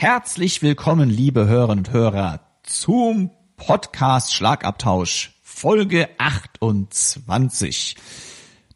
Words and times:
Herzlich 0.00 0.62
willkommen, 0.62 1.10
liebe 1.10 1.46
Hörerinnen 1.46 1.84
und 1.84 1.92
Hörer, 1.92 2.40
zum 2.62 3.32
Podcast 3.58 4.32
Schlagabtausch, 4.32 5.34
Folge 5.42 6.08
28. 6.16 7.96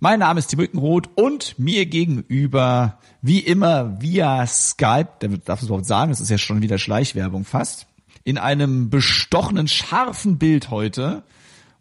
Mein 0.01 0.19
Name 0.19 0.41
ist 0.41 0.49
Tim 0.49 0.59
Rückenroth 0.59 1.09
und 1.15 1.59
mir 1.59 1.87
gegenüber, 1.87 2.99
wie 3.23 3.39
immer, 3.39 4.03
via 4.03 4.47
Skype, 4.47 5.09
der 5.23 5.31
darf 5.39 5.61
es 5.61 5.69
überhaupt 5.69 5.87
sagen, 5.87 6.11
das 6.11 6.21
ist 6.21 6.29
ja 6.29 6.37
schon 6.37 6.61
wieder 6.61 6.77
Schleichwerbung 6.77 7.47
fast, 7.47 7.87
in 8.25 8.37
einem 8.37 8.91
bestochenen, 8.91 9.67
scharfen 9.67 10.37
Bild 10.37 10.69
heute. 10.69 11.23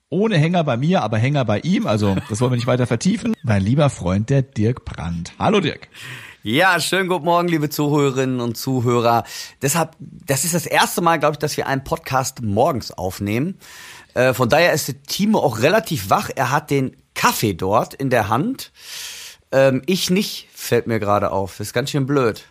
Ohne 0.07 0.38
Hänger 0.38 0.63
bei 0.63 0.77
mir, 0.77 1.02
aber 1.02 1.17
Hänger 1.17 1.44
bei 1.44 1.59
ihm. 1.59 1.85
Also, 1.85 2.16
das 2.30 2.39
wollen 2.39 2.53
wir 2.53 2.55
nicht 2.55 2.67
weiter 2.67 2.88
vertiefen. 2.88 3.33
Mein 3.44 3.61
lieber 3.61 3.89
Freund, 3.89 4.30
der 4.30 4.41
Dirk 4.41 4.85
Brandt. 4.85 5.33
Hallo 5.38 5.59
Dirk. 5.59 5.89
Ja, 6.45 6.77
schönen 6.81 7.08
guten 7.08 7.23
Morgen, 7.23 7.47
liebe 7.47 7.69
Zuhörerinnen 7.69 8.41
und 8.41 8.58
Zuhörer. 8.58 9.23
Deshalb, 9.61 9.95
das 9.99 10.44
ist 10.44 10.53
das 10.53 10.66
erste 10.66 11.00
Mal, 11.00 11.17
glaube 11.17 11.35
ich, 11.35 11.39
dass 11.39 11.55
wir 11.55 11.67
einen 11.67 11.85
Podcast 11.85 12.41
morgens 12.41 12.91
aufnehmen. 12.91 13.58
Äh, 14.13 14.33
von 14.33 14.50
daher 14.50 14.73
ist 14.73 14.94
Timo 15.08 15.39
auch 15.39 15.59
relativ 15.59 16.09
wach. 16.09 16.30
Er 16.35 16.52
hat 16.52 16.69
den 16.69 16.97
Kaffee 17.13 17.53
dort 17.53 17.94
in 17.94 18.09
der 18.09 18.27
Hand. 18.27 18.73
Ähm, 19.53 19.83
ich 19.85 20.09
nicht, 20.09 20.50
fällt 20.53 20.85
mir 20.85 21.00
gerade 21.00 21.31
auf. 21.31 21.52
Das 21.59 21.67
ist 21.67 21.73
ganz 21.73 21.91
schön 21.91 22.05
blöd. 22.05 22.44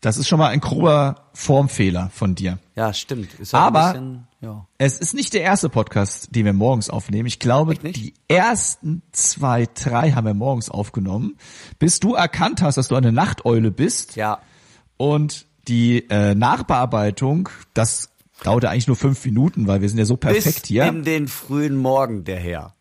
Das 0.00 0.16
ist 0.16 0.28
schon 0.28 0.38
mal 0.38 0.48
ein 0.48 0.60
grober 0.60 1.26
Formfehler 1.34 2.10
von 2.14 2.34
dir. 2.34 2.58
Ja, 2.74 2.94
stimmt. 2.94 3.32
Aber 3.52 3.92
bisschen, 3.92 4.26
ja. 4.46 4.66
es 4.78 4.98
ist 4.98 5.14
nicht 5.14 5.34
der 5.34 5.42
erste 5.42 5.68
Podcast, 5.68 6.34
den 6.34 6.44
wir 6.44 6.52
morgens 6.52 6.88
aufnehmen. 6.88 7.26
Ich 7.26 7.38
glaube, 7.38 7.74
die 7.74 8.14
ersten 8.28 9.02
zwei, 9.12 9.66
drei 9.66 10.12
haben 10.12 10.26
wir 10.26 10.34
morgens 10.34 10.70
aufgenommen, 10.70 11.36
bis 11.78 12.00
du 12.00 12.14
erkannt 12.14 12.62
hast, 12.62 12.76
dass 12.76 12.88
du 12.88 12.94
eine 12.94 13.12
Nachteule 13.12 13.70
bist. 13.70 14.16
Ja. 14.16 14.40
Und 14.96 15.46
die 15.68 16.08
äh, 16.10 16.34
Nachbearbeitung, 16.34 17.48
das 17.74 18.10
dauerte 18.44 18.70
eigentlich 18.70 18.86
nur 18.86 18.96
fünf 18.96 19.24
Minuten, 19.24 19.66
weil 19.66 19.80
wir 19.80 19.88
sind 19.88 19.98
ja 19.98 20.04
so 20.04 20.16
perfekt 20.16 20.62
bis 20.62 20.68
hier. 20.68 20.84
in 20.84 21.02
den 21.02 21.26
frühen 21.26 21.76
Morgen 21.76 22.24
der 22.24 22.38
Herr. 22.38 22.74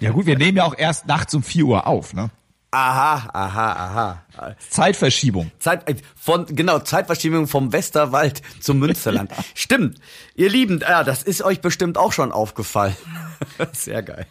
ja 0.00 0.10
gut, 0.10 0.26
wir 0.26 0.36
nehmen 0.36 0.58
ja 0.58 0.64
auch 0.64 0.76
erst 0.76 1.06
nachts 1.06 1.34
um 1.34 1.42
vier 1.42 1.64
Uhr 1.64 1.86
auf, 1.86 2.12
ne? 2.12 2.30
Aha, 2.76 3.30
aha, 3.32 3.72
aha. 3.72 4.56
Zeitverschiebung. 4.68 5.50
Zeit, 5.58 5.88
äh, 5.88 5.94
von, 6.14 6.44
genau, 6.44 6.78
Zeitverschiebung 6.78 7.46
vom 7.46 7.72
Westerwald 7.72 8.42
zum 8.60 8.80
Münsterland. 8.80 9.30
ja. 9.30 9.38
Stimmt. 9.54 9.98
Ihr 10.34 10.50
Lieben, 10.50 10.80
ja, 10.80 11.02
das 11.02 11.22
ist 11.22 11.40
euch 11.40 11.62
bestimmt 11.62 11.96
auch 11.96 12.12
schon 12.12 12.32
aufgefallen. 12.32 12.94
Sehr 13.72 14.02
geil. 14.02 14.26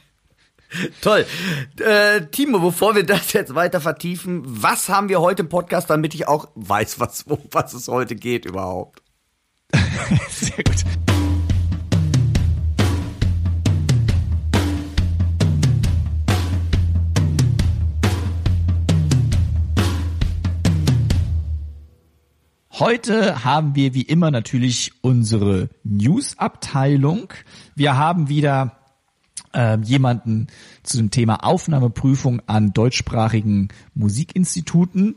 Toll. 1.01 1.25
Äh, 1.79 2.27
Timo, 2.27 2.59
bevor 2.59 2.93
wir 2.93 3.03
das 3.03 3.33
jetzt 3.33 3.55
weiter 3.55 3.81
vertiefen, 3.81 4.43
was 4.45 4.89
haben 4.89 5.09
wir 5.09 5.21
heute 5.21 5.41
im 5.41 5.49
Podcast, 5.49 5.89
damit 5.89 6.13
ich 6.13 6.27
auch 6.27 6.47
weiß, 6.53 6.99
was, 6.99 7.23
um 7.23 7.39
was 7.49 7.73
es 7.73 7.87
heute 7.87 8.15
geht 8.15 8.45
überhaupt? 8.45 9.01
Sehr 10.29 10.63
gut. 10.63 10.85
Heute 22.77 23.45
haben 23.45 23.73
wir 23.73 23.93
wie 23.93 24.01
immer 24.01 24.31
natürlich 24.31 24.91
unsere 24.99 25.69
News-Abteilung. 25.85 27.31
Wir 27.73 27.95
haben 27.95 28.27
wieder 28.27 28.75
äh, 29.53 29.79
jemanden 29.79 30.47
zu 30.83 30.97
dem 30.97 31.09
Thema 31.09 31.45
Aufnahmeprüfung 31.45 32.41
an 32.47 32.73
deutschsprachigen 32.73 33.69
Musikinstituten 33.93 35.15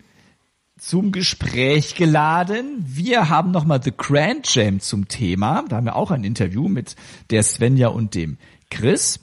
zum 0.78 1.10
Gespräch 1.10 1.96
geladen. 1.96 2.76
Wir 2.78 3.28
haben 3.28 3.50
nochmal 3.50 3.82
The 3.82 3.92
Grand 3.96 4.54
Jam 4.54 4.78
zum 4.78 5.08
Thema. 5.08 5.64
Da 5.68 5.78
haben 5.78 5.86
wir 5.86 5.96
auch 5.96 6.12
ein 6.12 6.22
Interview 6.22 6.68
mit 6.68 6.94
der 7.30 7.42
Svenja 7.42 7.88
und 7.88 8.14
dem 8.14 8.38
Chris. 8.70 9.18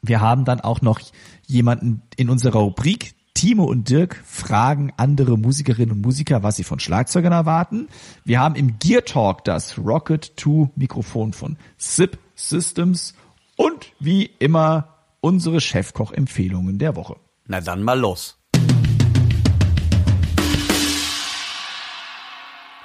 Wir 0.00 0.20
haben 0.20 0.44
dann 0.44 0.60
auch 0.60 0.80
noch 0.80 1.00
jemanden 1.48 2.02
in 2.14 2.30
unserer 2.30 2.60
Rubrik, 2.60 3.14
Timo 3.38 3.66
und 3.66 3.88
Dirk 3.88 4.20
fragen 4.26 4.92
andere 4.96 5.38
Musikerinnen 5.38 5.92
und 5.92 6.00
Musiker, 6.00 6.42
was 6.42 6.56
sie 6.56 6.64
von 6.64 6.80
Schlagzeugern 6.80 7.32
erwarten. 7.32 7.86
Wir 8.24 8.40
haben 8.40 8.56
im 8.56 8.80
Gear 8.80 9.04
Talk 9.04 9.44
das 9.44 9.78
Rocket 9.78 10.32
2 10.36 10.70
Mikrofon 10.74 11.32
von 11.32 11.56
SIP 11.76 12.18
Systems 12.34 13.14
und 13.54 13.92
wie 14.00 14.28
immer 14.40 14.96
unsere 15.20 15.60
Chefkoch-Empfehlungen 15.60 16.80
der 16.80 16.96
Woche. 16.96 17.14
Na 17.46 17.60
dann 17.60 17.84
mal 17.84 18.00
los. 18.00 18.36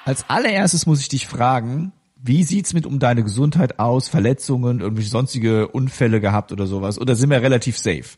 Als 0.06 0.30
allererstes 0.30 0.86
muss 0.86 1.00
ich 1.00 1.08
dich 1.08 1.26
fragen, 1.26 1.94
wie 2.22 2.44
sieht's 2.44 2.76
mit 2.76 2.86
um 2.86 3.00
deine 3.00 3.24
Gesundheit 3.24 3.80
aus? 3.80 4.08
Verletzungen, 4.08 4.82
irgendwelche 4.82 5.10
sonstige 5.10 5.70
Unfälle 5.70 6.22
gehabt 6.22 6.52
oder 6.52 6.68
sowas? 6.68 7.00
Oder 7.00 7.16
sind 7.16 7.32
wir 7.32 7.42
relativ 7.42 7.76
safe? 7.76 8.18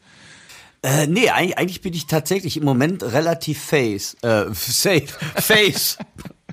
Äh, 0.85 1.07
nee, 1.07 1.31
eigentlich, 1.31 1.57
eigentlich 1.57 1.81
bin 1.81 1.95
ich 1.95 2.05
tatsächlich 2.05 2.57
im 2.57 2.63
Moment 2.63 3.01
relativ 3.01 3.59
face, 3.59 4.15
äh, 4.21 4.45
safe, 4.53 5.07
face. 5.35 5.97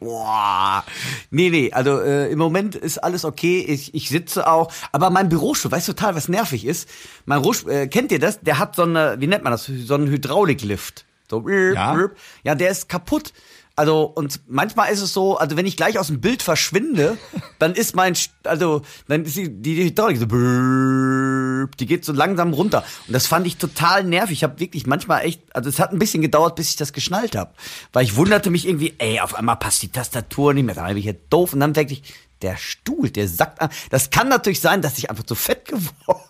Boah. 0.00 0.84
Nee, 1.31 1.50
nee, 1.50 1.70
also 1.70 2.00
äh, 2.00 2.32
im 2.32 2.38
Moment 2.38 2.75
ist 2.75 2.97
alles 2.97 3.26
okay. 3.26 3.60
Ich, 3.60 3.94
ich 3.94 4.09
sitze 4.09 4.48
auch, 4.48 4.72
aber 4.91 5.10
mein 5.10 5.28
Bürostuhl, 5.28 5.71
weißt 5.71 5.87
du 5.88 5.92
total, 5.92 6.15
was 6.15 6.28
nervig 6.28 6.65
ist? 6.65 6.88
Mein 7.26 7.42
Bürostuhl, 7.42 7.72
äh, 7.72 7.87
kennt 7.88 8.10
ihr 8.10 8.19
das? 8.19 8.41
Der 8.41 8.59
hat 8.59 8.75
so 8.75 8.84
eine, 8.84 9.16
wie 9.19 9.26
nennt 9.26 9.44
man 9.44 9.53
das? 9.53 9.66
So 9.66 9.94
einen 9.94 10.09
Hydrauliklift. 10.09 11.04
So, 11.31 11.47
ja. 11.48 12.09
ja, 12.42 12.54
der 12.54 12.71
ist 12.71 12.88
kaputt. 12.88 13.34
Also, 13.82 14.03
und 14.04 14.43
manchmal 14.47 14.93
ist 14.93 15.00
es 15.00 15.12
so, 15.12 15.38
also 15.38 15.56
wenn 15.56 15.66
ich 15.66 15.76
gleich 15.76 15.98
aus 15.98 16.06
dem 16.06 16.20
Bild 16.20 16.44
verschwinde, 16.44 17.19
dann 17.59 17.75
ist 17.75 17.97
mein, 17.97 18.15
also, 18.44 18.82
dann 19.09 19.25
ist 19.25 19.37
die, 19.37 19.50
die 19.50 19.75
Hydraulik 19.75 20.19
so, 20.19 20.26
die 20.26 21.87
geht 21.87 22.04
so 22.04 22.12
langsam 22.12 22.53
runter. 22.53 22.84
Und 23.09 23.12
das 23.12 23.26
fand 23.26 23.44
ich 23.44 23.56
total 23.56 24.04
nervig. 24.04 24.38
Ich 24.38 24.44
habe 24.44 24.60
wirklich 24.60 24.87
manchmal 24.87 25.25
echt, 25.25 25.42
also 25.56 25.69
es 25.69 25.81
hat 25.81 25.91
ein 25.91 25.98
bisschen 25.98 26.22
gedauert, 26.22 26.54
bis 26.54 26.69
ich 26.69 26.76
das 26.76 26.92
geschnallt 26.92 27.34
habe. 27.34 27.54
Weil 27.92 28.04
ich 28.04 28.15
wunderte 28.15 28.50
mich 28.50 28.69
irgendwie, 28.69 28.94
ey, 28.98 29.19
auf 29.19 29.34
einmal 29.34 29.56
passt 29.56 29.82
die 29.82 29.88
Tastatur 29.88 30.54
nicht 30.54 30.62
mehr, 30.62 30.76
dann 30.76 30.87
bin 30.87 30.98
ich 30.98 31.06
jetzt 31.06 31.25
doof. 31.31 31.53
Und 31.53 31.59
dann 31.59 31.75
wirklich, 31.75 32.04
der 32.41 32.56
Stuhl, 32.59 33.10
der 33.10 33.26
sackt 33.26 33.60
an. 33.60 33.71
Das 33.91 34.10
kann 34.10 34.28
natürlich 34.28 34.60
sein, 34.60 34.81
dass 34.81 34.97
ich 34.97 35.10
einfach 35.10 35.25
zu 35.25 35.34
fett 35.34 35.65
geworden 35.65 36.21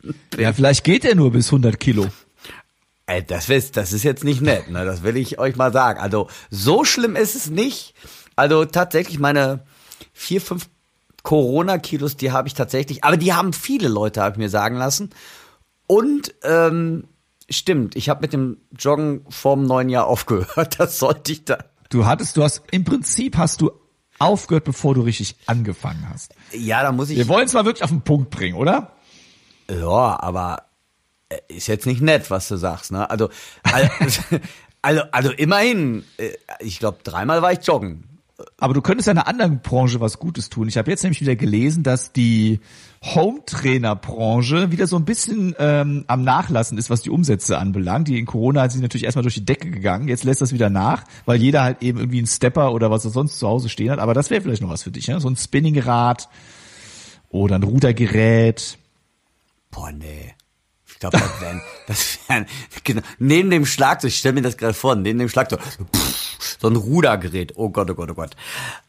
bin. 0.00 0.14
Ja, 0.40 0.54
vielleicht 0.54 0.82
geht 0.82 1.04
er 1.04 1.14
nur 1.14 1.30
bis 1.30 1.48
100 1.48 1.78
Kilo. 1.78 2.08
Ey, 3.06 3.24
das 3.24 3.48
ist, 3.48 3.76
das 3.76 3.92
ist 3.92 4.04
jetzt 4.04 4.24
nicht 4.24 4.40
nett, 4.40 4.70
ne? 4.70 4.84
Das 4.84 5.02
will 5.02 5.16
ich 5.16 5.38
euch 5.38 5.56
mal 5.56 5.72
sagen. 5.72 6.00
Also, 6.00 6.28
so 6.50 6.84
schlimm 6.84 7.16
ist 7.16 7.34
es 7.34 7.50
nicht. 7.50 7.94
Also, 8.36 8.64
tatsächlich 8.64 9.18
meine 9.18 9.64
vier, 10.12 10.40
fünf 10.40 10.68
Corona-Kilos, 11.22 12.16
die 12.16 12.32
habe 12.32 12.48
ich 12.48 12.54
tatsächlich, 12.54 13.04
aber 13.04 13.16
die 13.16 13.32
haben 13.32 13.52
viele 13.52 13.88
Leute, 13.88 14.22
habe 14.22 14.32
ich 14.32 14.38
mir 14.38 14.48
sagen 14.48 14.76
lassen. 14.76 15.10
Und, 15.86 16.34
ähm, 16.42 17.04
stimmt, 17.50 17.96
ich 17.96 18.08
habe 18.08 18.22
mit 18.22 18.32
dem 18.32 18.58
Joggen 18.78 19.24
vorm 19.28 19.66
neuen 19.66 19.88
Jahr 19.88 20.06
aufgehört. 20.06 20.76
Das 20.78 20.98
sollte 20.98 21.32
ich 21.32 21.44
da. 21.44 21.58
Du 21.90 22.06
hattest, 22.06 22.36
du 22.36 22.42
hast, 22.42 22.62
im 22.70 22.84
Prinzip 22.84 23.36
hast 23.36 23.60
du 23.60 23.70
aufgehört, 24.18 24.64
bevor 24.64 24.94
du 24.94 25.02
richtig 25.02 25.36
angefangen 25.46 26.08
hast. 26.08 26.34
Ja, 26.52 26.82
da 26.82 26.92
muss 26.92 27.10
ich. 27.10 27.18
Wir 27.18 27.28
wollen 27.28 27.46
es 27.46 27.52
mal 27.52 27.64
wirklich 27.64 27.84
auf 27.84 27.90
den 27.90 28.02
Punkt 28.02 28.30
bringen, 28.30 28.56
oder? 28.56 28.92
Ja, 29.68 30.18
aber 30.20 30.64
ist 31.48 31.66
jetzt 31.66 31.86
nicht 31.86 32.00
nett, 32.00 32.30
was 32.30 32.48
du 32.48 32.56
sagst, 32.56 32.92
ne? 32.92 33.08
Also, 33.08 33.28
also, 34.82 35.02
also, 35.12 35.30
immerhin, 35.30 36.04
ich 36.60 36.78
glaube, 36.78 36.98
dreimal 37.04 37.42
war 37.42 37.52
ich 37.52 37.66
joggen. 37.66 38.04
Aber 38.58 38.74
du 38.74 38.80
könntest 38.80 39.08
einer 39.08 39.26
anderen 39.26 39.60
Branche 39.60 40.00
was 40.00 40.18
Gutes 40.18 40.48
tun. 40.48 40.68
Ich 40.68 40.76
habe 40.76 40.90
jetzt 40.90 41.02
nämlich 41.02 41.20
wieder 41.20 41.36
gelesen, 41.36 41.82
dass 41.82 42.12
die 42.12 42.60
Home-Trainer-Branche 43.02 44.70
wieder 44.70 44.86
so 44.86 44.96
ein 44.96 45.04
bisschen 45.04 45.54
ähm, 45.58 46.04
am 46.06 46.22
Nachlassen 46.22 46.78
ist, 46.78 46.90
was 46.90 47.02
die 47.02 47.10
Umsätze 47.10 47.58
anbelangt. 47.58 48.08
Die 48.08 48.18
in 48.18 48.26
Corona 48.26 48.68
sind 48.68 48.82
natürlich 48.82 49.04
erstmal 49.04 49.22
durch 49.22 49.34
die 49.34 49.44
Decke 49.44 49.70
gegangen. 49.70 50.08
Jetzt 50.08 50.24
lässt 50.24 50.40
das 50.40 50.52
wieder 50.52 50.70
nach, 50.70 51.04
weil 51.24 51.40
jeder 51.40 51.62
halt 51.62 51.82
eben 51.82 51.98
irgendwie 51.98 52.18
einen 52.18 52.26
Stepper 52.26 52.72
oder 52.72 52.90
was 52.90 53.04
er 53.04 53.10
sonst 53.10 53.38
zu 53.38 53.48
Hause 53.48 53.68
stehen 53.68 53.90
hat. 53.90 53.98
Aber 53.98 54.14
das 54.14 54.30
wäre 54.30 54.40
vielleicht 54.40 54.62
noch 54.62 54.70
was 54.70 54.82
für 54.82 54.92
dich, 54.92 55.08
ne? 55.08 55.20
So 55.20 55.28
ein 55.28 55.36
Spinningrad 55.36 56.28
oder 57.28 57.56
ein 57.56 57.62
Rudergerät. 57.62 58.78
Boah, 59.70 59.90
nee 59.90 60.34
glaube, 61.02 61.18
das 61.18 61.40
wären, 61.40 61.60
das 61.86 62.18
wären, 62.28 62.46
genau, 62.84 63.02
neben 63.18 63.50
dem 63.50 63.66
Schlagzeug, 63.66 64.08
ich 64.08 64.18
stell 64.18 64.32
mir 64.32 64.42
das 64.42 64.56
gerade 64.56 64.74
vor, 64.74 64.94
neben 64.94 65.18
dem 65.18 65.28
Schlagzeug, 65.28 65.60
so, 66.60 66.68
ein 66.68 66.76
Rudergerät. 66.76 67.52
Oh 67.56 67.70
Gott, 67.70 67.90
oh 67.90 67.94
Gott, 67.94 68.10
oh 68.10 68.14
Gott. 68.14 68.36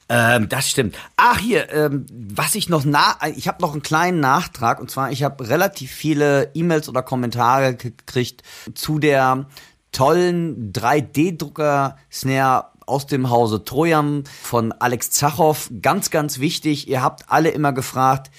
Ähm, 0.10 0.48
das 0.50 0.70
stimmt. 0.70 0.96
Ach 1.18 1.40
hier, 1.40 1.72
ähm, 1.72 2.06
was 2.12 2.56
ich 2.56 2.70
noch 2.70 2.84
na, 2.86 3.18
ich 3.36 3.48
habe 3.48 3.62
noch 3.62 3.74
einen 3.74 3.82
kleinen 3.82 4.20
Nachtrag 4.20 4.80
und 4.80 4.92
zwar, 4.92 5.12
ich 5.12 5.24
habe 5.24 5.48
relativ 5.50 5.92
viele 5.92 6.52
E-Mails 6.54 6.88
oder 6.90 7.02
Kommentare 7.02 7.76
gekriegt 7.76 8.44
zu 8.76 9.00
der 9.00 9.48
tollen 9.92 10.72
3D-Drucker-Snare 10.74 12.66
aus 12.86 13.08
dem 13.08 13.30
Hause 13.30 13.64
Trojam 13.64 14.24
von 14.42 14.72
Alex 14.74 15.10
Zachow. 15.12 15.72
Ganz, 15.82 16.10
ganz 16.10 16.40
wichtig. 16.40 16.88
Ihr 16.88 17.02
habt 17.02 17.32
alle 17.32 17.50
immer 17.50 17.72
gefragt, 17.72 18.30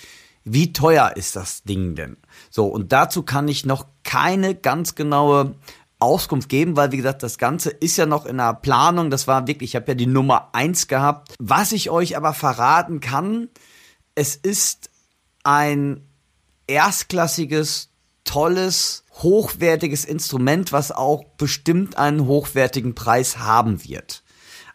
wie 0.45 0.73
teuer 0.73 1.13
ist 1.17 1.37
das 1.37 1.63
Ding 1.63 1.95
denn? 1.95 2.19
So, 2.57 2.67
und 2.67 2.93
dazu 2.93 3.25
kann 3.25 3.49
ich 3.49 3.67
noch 3.67 3.85
keine 4.05 4.55
ganz 4.55 4.95
genaue 4.95 5.57
Auskunft 5.99 6.49
geben, 6.49 6.77
weil 6.77 6.93
wie 6.93 6.99
gesagt, 6.99 7.25
das 7.25 7.37
Ganze 7.37 7.71
ist 7.71 7.97
ja 7.97 8.07
noch 8.07 8.27
in 8.27 8.37
der 8.37 8.55
Planung. 8.55 9.11
Das 9.11 9.27
war 9.27 9.49
wirklich, 9.49 9.71
ich 9.71 9.77
habe 9.77 9.89
ja 9.89 9.95
die 9.97 10.07
Nummer 10.07 10.51
eins 10.53 10.87
gehabt. 10.87 11.35
Was 11.41 11.73
ich 11.73 11.91
euch 11.91 12.17
aber 12.17 12.33
verraten 12.33 13.01
kann, 13.01 13.49
es 14.15 14.37
ist 14.37 14.89
ein 15.43 16.07
erstklassiges, 16.69 17.89
tolles, 18.23 19.03
hochwertiges 19.15 20.05
Instrument, 20.05 20.71
was 20.71 20.93
auch 20.93 21.25
bestimmt 21.37 21.99
einen 21.99 22.27
hochwertigen 22.27 22.95
Preis 22.95 23.39
haben 23.39 23.83
wird. 23.83 24.23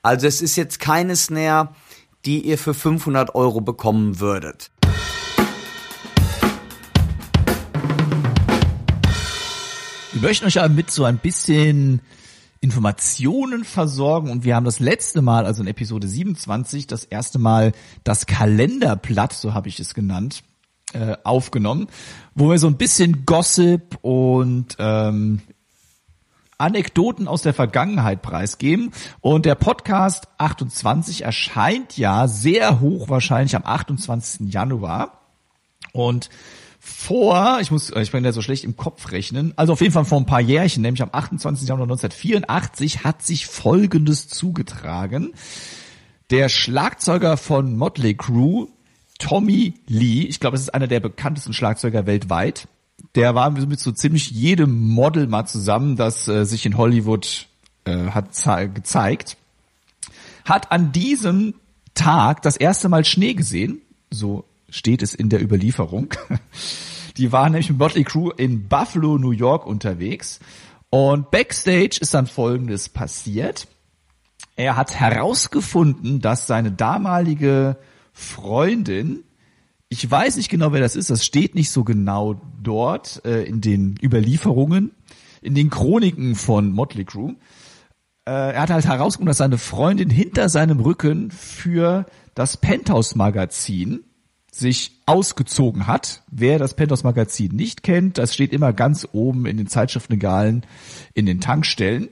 Also 0.01 0.27
es 0.27 0.41
ist 0.41 0.57
jetzt 0.57 0.81
keine 0.81 1.15
Snare, 1.15 1.69
die 2.25 2.41
ihr 2.45 2.57
für 2.57 2.73
500 2.73 3.35
Euro 3.35 3.61
bekommen 3.61 4.19
würdet. 4.19 4.69
Wir 10.19 10.27
möchten 10.27 10.47
euch 10.47 10.59
aber 10.59 10.67
mit 10.67 10.91
so 10.91 11.05
ein 11.05 11.17
bisschen 11.17 12.01
Informationen 12.59 13.63
versorgen 13.63 14.29
und 14.29 14.43
wir 14.43 14.57
haben 14.57 14.65
das 14.65 14.81
letzte 14.81 15.21
Mal, 15.21 15.45
also 15.45 15.61
in 15.61 15.69
Episode 15.69 16.09
27, 16.09 16.87
das 16.87 17.05
erste 17.05 17.39
Mal 17.39 17.71
das 18.03 18.25
Kalenderblatt, 18.25 19.31
so 19.31 19.53
habe 19.53 19.69
ich 19.69 19.79
es 19.79 19.93
genannt, 19.93 20.43
äh, 20.91 21.15
aufgenommen, 21.23 21.87
wo 22.35 22.49
wir 22.49 22.59
so 22.59 22.67
ein 22.67 22.75
bisschen 22.75 23.25
Gossip 23.25 23.97
und 24.01 24.75
ähm, 24.77 25.39
Anekdoten 26.57 27.29
aus 27.29 27.43
der 27.43 27.53
Vergangenheit 27.53 28.21
preisgeben. 28.21 28.91
Und 29.21 29.45
der 29.45 29.55
Podcast 29.55 30.27
28 30.37 31.23
erscheint 31.23 31.97
ja 31.97 32.27
sehr 32.27 32.81
hochwahrscheinlich 32.81 33.55
am 33.55 33.63
28. 33.63 34.51
Januar. 34.51 35.21
Und 35.93 36.29
vor, 36.89 37.59
ich 37.61 37.71
muss, 37.71 37.91
ich 37.91 38.11
bin 38.11 38.25
ja 38.25 38.31
so 38.31 38.41
schlecht 38.41 38.63
im 38.63 38.75
Kopf 38.75 39.11
rechnen, 39.11 39.53
also 39.55 39.73
auf 39.73 39.81
jeden 39.81 39.93
Fall 39.93 40.05
vor 40.05 40.19
ein 40.19 40.25
paar 40.25 40.41
Jährchen, 40.41 40.81
nämlich 40.81 41.01
am 41.01 41.09
28. 41.11 41.67
Januar 41.67 41.85
1984, 41.85 43.03
hat 43.03 43.21
sich 43.21 43.45
Folgendes 43.45 44.27
zugetragen. 44.27 45.33
Der 46.29 46.49
Schlagzeuger 46.49 47.37
von 47.37 47.77
Motley 47.77 48.15
Crue, 48.15 48.67
Tommy 49.19 49.75
Lee, 49.87 50.23
ich 50.23 50.39
glaube, 50.39 50.55
es 50.55 50.63
ist 50.63 50.73
einer 50.73 50.87
der 50.87 50.99
bekanntesten 50.99 51.53
Schlagzeuger 51.53 52.05
weltweit, 52.05 52.67
der 53.15 53.35
war 53.35 53.49
mit 53.51 53.79
so 53.79 53.91
ziemlich 53.91 54.31
jedem 54.31 54.81
Model 54.89 55.27
mal 55.27 55.45
zusammen, 55.45 55.95
das 55.95 56.27
äh, 56.27 56.45
sich 56.45 56.65
in 56.65 56.77
Hollywood 56.77 57.47
äh, 57.85 58.09
hat 58.09 58.33
gezeigt, 58.73 59.37
hat 60.43 60.71
an 60.71 60.91
diesem 60.91 61.53
Tag 61.93 62.41
das 62.41 62.57
erste 62.57 62.89
Mal 62.89 63.05
Schnee 63.05 63.33
gesehen, 63.33 63.81
so 64.09 64.45
steht 64.71 65.01
es 65.01 65.13
in 65.13 65.29
der 65.29 65.41
Überlieferung. 65.41 66.13
Die 67.17 67.31
waren 67.31 67.51
nämlich 67.51 67.69
mit 67.69 67.79
Motley 67.79 68.03
Crew 68.03 68.29
in 68.29 68.67
Buffalo, 68.67 69.17
New 69.17 69.31
York 69.31 69.65
unterwegs 69.65 70.39
und 70.89 71.31
backstage 71.31 71.97
ist 71.99 72.13
dann 72.13 72.27
Folgendes 72.27 72.89
passiert. 72.89 73.67
Er 74.55 74.75
hat 74.75 74.99
herausgefunden, 74.99 76.21
dass 76.21 76.47
seine 76.47 76.71
damalige 76.71 77.77
Freundin 78.13 79.23
ich 79.89 80.09
weiß 80.09 80.37
nicht 80.37 80.49
genau, 80.49 80.71
wer 80.71 80.81
das 80.81 80.95
ist. 80.95 81.09
Das 81.09 81.25
steht 81.25 81.55
nicht 81.55 81.71
so 81.71 81.83
genau 81.83 82.39
dort 82.61 83.25
äh, 83.25 83.43
in 83.43 83.59
den 83.59 83.95
Überlieferungen, 84.01 84.91
in 85.41 85.55
den 85.55 85.71
Chroniken 85.71 86.35
von 86.35 86.71
Motley 86.71 87.05
Crue. 87.05 87.35
Äh, 88.25 88.53
er 88.53 88.61
hat 88.61 88.69
halt 88.69 88.85
herausgefunden, 88.85 89.29
dass 89.29 89.37
seine 89.37 89.57
Freundin 89.57 90.11
hinter 90.11 90.47
seinem 90.47 90.79
Rücken 90.79 91.31
für 91.31 92.05
das 92.35 92.57
Penthouse 92.57 93.15
Magazin 93.15 94.03
sich 94.51 94.91
ausgezogen 95.05 95.87
hat. 95.87 96.23
Wer 96.31 96.59
das 96.59 96.75
Penthouse 96.75 97.03
Magazin 97.03 97.55
nicht 97.55 97.83
kennt, 97.83 98.17
das 98.17 98.33
steht 98.33 98.53
immer 98.53 98.73
ganz 98.73 99.07
oben 99.11 99.45
in 99.45 99.57
den 99.57 99.67
Zeitschriftenregalen 99.67 100.65
in 101.13 101.25
den 101.25 101.41
Tankstellen. 101.41 102.09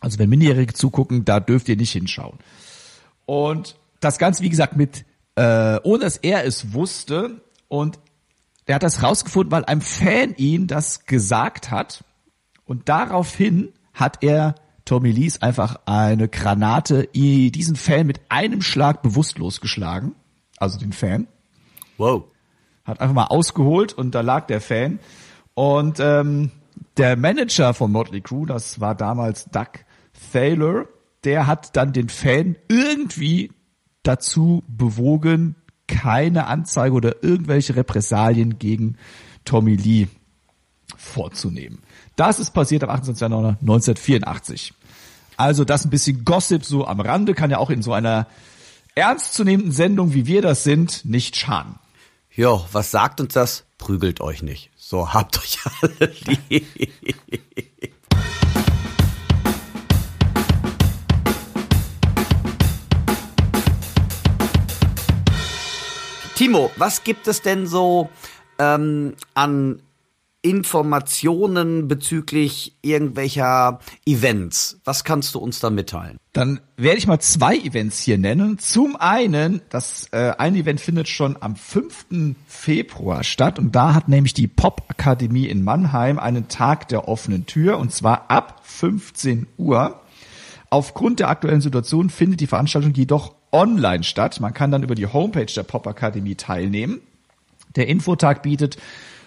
Also 0.00 0.18
wenn 0.18 0.28
Minijährige 0.28 0.74
zugucken, 0.74 1.24
da 1.24 1.40
dürft 1.40 1.68
ihr 1.68 1.76
nicht 1.76 1.92
hinschauen. 1.92 2.38
Und 3.26 3.76
das 4.00 4.18
Ganze, 4.18 4.42
wie 4.42 4.50
gesagt, 4.50 4.76
mit 4.76 5.04
äh, 5.38 5.80
ohne 5.84 6.00
dass 6.00 6.16
er 6.16 6.44
es 6.44 6.72
wusste. 6.72 7.40
Und 7.68 7.98
er 8.66 8.76
hat 8.76 8.82
das 8.82 9.02
rausgefunden, 9.02 9.52
weil 9.52 9.64
ein 9.64 9.80
Fan 9.80 10.34
ihn 10.36 10.66
das 10.66 11.06
gesagt 11.06 11.70
hat. 11.70 12.04
Und 12.64 12.88
daraufhin 12.88 13.72
hat 13.94 14.22
er 14.22 14.56
Tommy 14.84 15.10
Lees 15.10 15.40
einfach 15.42 15.80
eine 15.86 16.28
Granate 16.28 17.08
diesen 17.12 17.76
Fan 17.76 18.06
mit 18.06 18.20
einem 18.28 18.62
Schlag 18.62 19.02
bewusstlos 19.02 19.60
geschlagen. 19.60 20.14
Also 20.58 20.78
den 20.78 20.92
Fan. 20.92 21.28
Wow. 21.98 22.24
Hat 22.84 23.00
einfach 23.00 23.14
mal 23.14 23.26
ausgeholt 23.26 23.92
und 23.92 24.14
da 24.14 24.22
lag 24.22 24.46
der 24.46 24.60
Fan. 24.60 24.98
Und 25.54 26.00
ähm, 26.00 26.50
der 26.96 27.16
Manager 27.16 27.74
von 27.74 27.92
Motley 27.92 28.20
Crue, 28.20 28.46
das 28.46 28.80
war 28.80 28.94
damals 28.94 29.46
Doug 29.46 29.84
Thaler, 30.32 30.86
der 31.24 31.46
hat 31.46 31.76
dann 31.76 31.92
den 31.92 32.08
Fan 32.08 32.56
irgendwie 32.68 33.52
dazu 34.02 34.62
bewogen, 34.68 35.56
keine 35.86 36.46
Anzeige 36.46 36.94
oder 36.94 37.22
irgendwelche 37.22 37.76
Repressalien 37.76 38.58
gegen 38.58 38.96
Tommy 39.44 39.74
Lee 39.74 40.06
vorzunehmen. 40.96 41.80
Das 42.16 42.38
ist 42.38 42.52
passiert 42.52 42.84
am 42.84 42.90
28. 42.90 43.20
Januar 43.20 43.56
1984. 43.60 44.74
Also 45.36 45.64
das 45.64 45.84
ein 45.84 45.90
bisschen 45.90 46.24
Gossip 46.24 46.64
so 46.64 46.86
am 46.86 47.00
Rande 47.00 47.34
kann 47.34 47.50
ja 47.50 47.58
auch 47.58 47.70
in 47.70 47.82
so 47.82 47.92
einer 47.92 48.26
ernstzunehmenden 48.94 49.72
Sendung, 49.72 50.14
wie 50.14 50.26
wir 50.26 50.42
das 50.42 50.64
sind, 50.64 51.04
nicht 51.04 51.36
schaden. 51.36 51.76
Jo, 52.38 52.64
was 52.70 52.92
sagt 52.92 53.20
uns 53.20 53.34
das? 53.34 53.66
Prügelt 53.78 54.20
euch 54.20 54.44
nicht. 54.44 54.70
So 54.76 55.12
habt 55.12 55.36
euch 55.40 55.58
alle 55.82 56.12
lieb. 56.48 56.92
Timo, 66.36 66.70
was 66.76 67.02
gibt 67.02 67.26
es 67.26 67.42
denn 67.42 67.66
so 67.66 68.08
ähm, 68.60 69.16
an 69.34 69.82
Informationen 70.42 71.88
bezüglich 71.88 72.76
irgendwelcher 72.80 73.80
Events? 74.06 74.80
Was 74.84 75.02
kannst 75.02 75.34
du 75.34 75.40
uns 75.40 75.58
da 75.58 75.70
mitteilen? 75.70 76.18
Dann 76.32 76.60
werde 76.76 76.98
ich 76.98 77.08
mal 77.08 77.18
zwei 77.18 77.56
Events 77.56 78.00
hier 78.00 78.18
nennen. 78.18 78.58
Zum 78.60 78.94
einen, 78.94 79.62
das 79.68 80.08
äh, 80.12 80.32
eine 80.38 80.58
Event 80.58 80.80
findet 80.80 81.08
schon 81.08 81.36
am 81.40 81.56
5. 81.56 82.36
Februar 82.46 83.24
statt 83.24 83.58
und 83.58 83.74
da 83.74 83.94
hat 83.94 84.08
nämlich 84.08 84.32
die 84.32 84.46
Pop 84.46 84.84
Akademie 84.88 85.46
in 85.46 85.64
Mannheim 85.64 86.20
einen 86.20 86.46
Tag 86.46 86.86
der 86.88 87.08
offenen 87.08 87.46
Tür 87.46 87.78
und 87.78 87.92
zwar 87.92 88.30
ab 88.30 88.60
15 88.62 89.48
Uhr. 89.56 90.00
Aufgrund 90.70 91.18
der 91.18 91.30
aktuellen 91.30 91.62
Situation 91.62 92.10
findet 92.10 92.40
die 92.40 92.46
Veranstaltung 92.46 92.94
jedoch 92.94 93.34
online 93.50 94.04
statt. 94.04 94.38
Man 94.40 94.54
kann 94.54 94.70
dann 94.70 94.84
über 94.84 94.94
die 94.94 95.06
Homepage 95.06 95.46
der 95.46 95.62
Pop 95.64 95.86
Akademie 95.88 96.36
teilnehmen. 96.36 97.00
Der 97.74 97.88
Infotag 97.88 98.42
bietet 98.42 98.78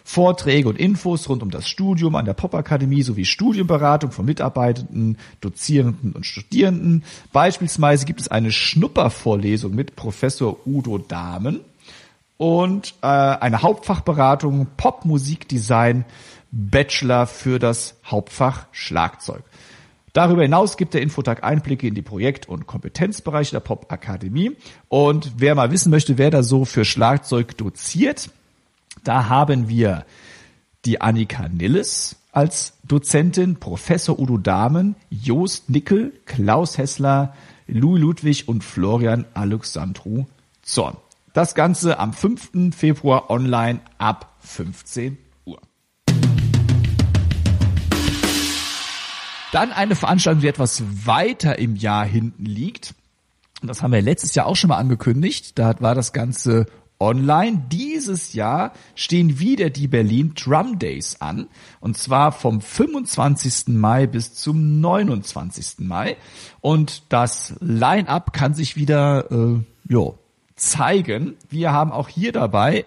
Vorträge 0.03 0.67
und 0.67 0.79
Infos 0.79 1.29
rund 1.29 1.43
um 1.43 1.51
das 1.51 1.67
Studium 1.67 2.15
an 2.15 2.25
der 2.25 2.33
Pop 2.33 2.55
Akademie 2.55 3.03
sowie 3.03 3.25
Studienberatung 3.25 4.11
von 4.11 4.25
Mitarbeitenden, 4.25 5.17
Dozierenden 5.41 6.13
und 6.13 6.25
Studierenden. 6.25 7.03
Beispielsweise 7.31 8.05
gibt 8.05 8.21
es 8.21 8.27
eine 8.27 8.51
Schnuppervorlesung 8.51 9.73
mit 9.73 9.95
Professor 9.95 10.57
Udo 10.65 10.97
Dahmen 10.97 11.61
und 12.37 12.95
äh, 13.01 13.07
eine 13.07 13.61
Hauptfachberatung 13.61 14.67
Popmusikdesign 14.75 16.05
Bachelor 16.51 17.27
für 17.27 17.59
das 17.59 17.95
Hauptfach 18.05 18.65
Schlagzeug. 18.71 19.43
Darüber 20.13 20.41
hinaus 20.41 20.75
gibt 20.75 20.93
der 20.93 21.01
Infotag 21.01 21.43
Einblicke 21.43 21.87
in 21.87 21.95
die 21.95 22.01
Projekt- 22.01 22.49
und 22.49 22.67
Kompetenzbereiche 22.67 23.51
der 23.51 23.61
Pop 23.61 23.91
Akademie. 23.91 24.57
Und 24.89 25.33
wer 25.37 25.55
mal 25.55 25.71
wissen 25.71 25.89
möchte, 25.89 26.17
wer 26.17 26.31
da 26.31 26.43
so 26.43 26.65
für 26.65 26.83
Schlagzeug 26.83 27.57
doziert, 27.57 28.29
da 29.03 29.29
haben 29.29 29.67
wir 29.69 30.05
die 30.85 31.01
Annika 31.01 31.47
Nilles 31.47 32.17
als 32.31 32.73
Dozentin, 32.83 33.59
Professor 33.59 34.19
Udo 34.19 34.37
Dahmen, 34.37 34.95
Joost 35.09 35.69
Nickel, 35.69 36.13
Klaus 36.25 36.77
Hessler, 36.77 37.33
Louis 37.67 38.01
Ludwig 38.01 38.47
und 38.47 38.63
Florian 38.63 39.25
Alexandru 39.33 40.25
Zorn. 40.61 40.97
Das 41.33 41.55
Ganze 41.55 41.99
am 41.99 42.13
5. 42.13 42.75
Februar 42.75 43.29
online 43.29 43.79
ab 43.97 44.35
15 44.41 45.17
Uhr. 45.45 45.59
Dann 49.51 49.71
eine 49.71 49.95
Veranstaltung, 49.95 50.41
die 50.41 50.47
etwas 50.47 50.83
weiter 51.05 51.57
im 51.57 51.75
Jahr 51.75 52.05
hinten 52.05 52.45
liegt. 52.45 52.93
Das 53.63 53.81
haben 53.81 53.91
wir 53.91 54.01
letztes 54.01 54.35
Jahr 54.35 54.47
auch 54.47 54.55
schon 54.55 54.69
mal 54.69 54.77
angekündigt. 54.77 55.57
Da 55.59 55.75
war 55.79 55.95
das 55.95 56.13
Ganze 56.13 56.65
online. 57.01 57.63
Dieses 57.69 58.33
Jahr 58.33 58.71
stehen 58.95 59.39
wieder 59.39 59.69
die 59.69 59.87
Berlin 59.87 60.33
Drum 60.35 60.79
Days 60.79 61.19
an. 61.19 61.47
Und 61.81 61.97
zwar 61.97 62.31
vom 62.31 62.61
25. 62.61 63.67
Mai 63.69 64.07
bis 64.07 64.33
zum 64.35 64.79
29. 64.79 65.79
Mai. 65.79 66.15
Und 66.61 67.03
das 67.09 67.55
Line-up 67.59 68.31
kann 68.31 68.53
sich 68.53 68.77
wieder, 68.77 69.29
äh, 69.31 69.59
jo, 69.89 70.17
zeigen. 70.55 71.35
Wir 71.49 71.73
haben 71.73 71.91
auch 71.91 72.07
hier 72.07 72.31
dabei 72.31 72.85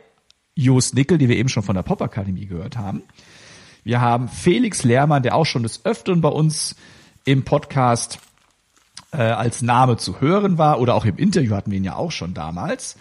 Jost 0.55 0.95
Nickel, 0.95 1.19
die 1.19 1.29
wir 1.29 1.37
eben 1.37 1.49
schon 1.49 1.65
von 1.65 1.75
der 1.75 1.83
Popakademie 1.83 2.47
gehört 2.47 2.77
haben. 2.79 3.03
Wir 3.83 4.01
haben 4.01 4.29
Felix 4.29 4.85
Lehrmann, 4.85 5.25
der 5.25 5.35
auch 5.35 5.45
schon 5.45 5.65
des 5.65 5.85
Öfteren 5.85 6.21
bei 6.21 6.29
uns 6.29 6.77
im 7.25 7.45
Podcast 7.45 8.21
äh, 9.13 9.23
als 9.23 9.63
Name 9.63 9.97
zu 9.97 10.21
hören 10.21 10.57
war 10.57 10.81
oder 10.81 10.95
auch 10.95 11.05
im 11.05 11.17
Interview 11.17 11.55
hatten 11.55 11.71
wir 11.71 11.79
ihn 11.79 11.85
ja 11.85 11.97
auch 11.97 12.13
schon 12.13 12.33
damals. 12.35 12.97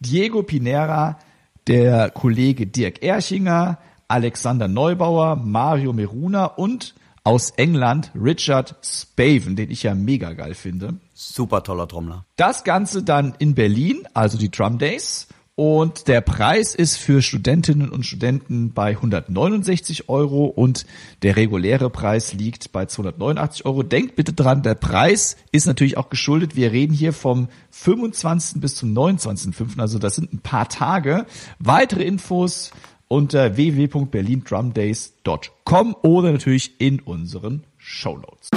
Diego 0.00 0.42
Pinera, 0.42 1.18
der 1.66 2.10
Kollege 2.10 2.66
Dirk 2.66 3.02
Erchinger, 3.02 3.78
Alexander 4.08 4.68
Neubauer, 4.68 5.36
Mario 5.36 5.92
Meruna 5.92 6.46
und 6.46 6.94
aus 7.24 7.50
England 7.50 8.12
Richard 8.14 8.76
Spaven, 8.84 9.56
den 9.56 9.70
ich 9.70 9.82
ja 9.82 9.96
mega 9.96 10.32
geil 10.32 10.54
finde. 10.54 10.94
Super 11.12 11.64
toller 11.64 11.88
Trommler. 11.88 12.24
Das 12.36 12.62
Ganze 12.62 13.02
dann 13.02 13.34
in 13.40 13.56
Berlin, 13.56 14.06
also 14.14 14.38
die 14.38 14.50
Drum 14.50 14.78
Days. 14.78 15.26
Und 15.58 16.08
der 16.08 16.20
Preis 16.20 16.74
ist 16.74 16.98
für 16.98 17.22
Studentinnen 17.22 17.88
und 17.88 18.04
Studenten 18.04 18.74
bei 18.74 18.90
169 18.90 20.10
Euro 20.10 20.44
und 20.44 20.84
der 21.22 21.36
reguläre 21.36 21.88
Preis 21.88 22.34
liegt 22.34 22.72
bei 22.72 22.84
289 22.84 23.64
Euro. 23.64 23.82
Denkt 23.82 24.16
bitte 24.16 24.34
dran, 24.34 24.62
der 24.62 24.74
Preis 24.74 25.38
ist 25.52 25.66
natürlich 25.66 25.96
auch 25.96 26.10
geschuldet. 26.10 26.56
Wir 26.56 26.72
reden 26.72 26.92
hier 26.92 27.14
vom 27.14 27.48
25. 27.70 28.60
bis 28.60 28.74
zum 28.74 28.92
29.05. 28.92 29.80
Also 29.80 29.98
das 29.98 30.16
sind 30.16 30.34
ein 30.34 30.40
paar 30.40 30.68
Tage. 30.68 31.24
Weitere 31.58 32.04
Infos 32.04 32.70
unter 33.08 33.56
www.berlindrumdays.com 33.56 35.96
oder 36.02 36.32
natürlich 36.32 36.78
in 36.82 37.00
unseren 37.00 37.64
Show 37.78 38.18
Notes. 38.18 38.50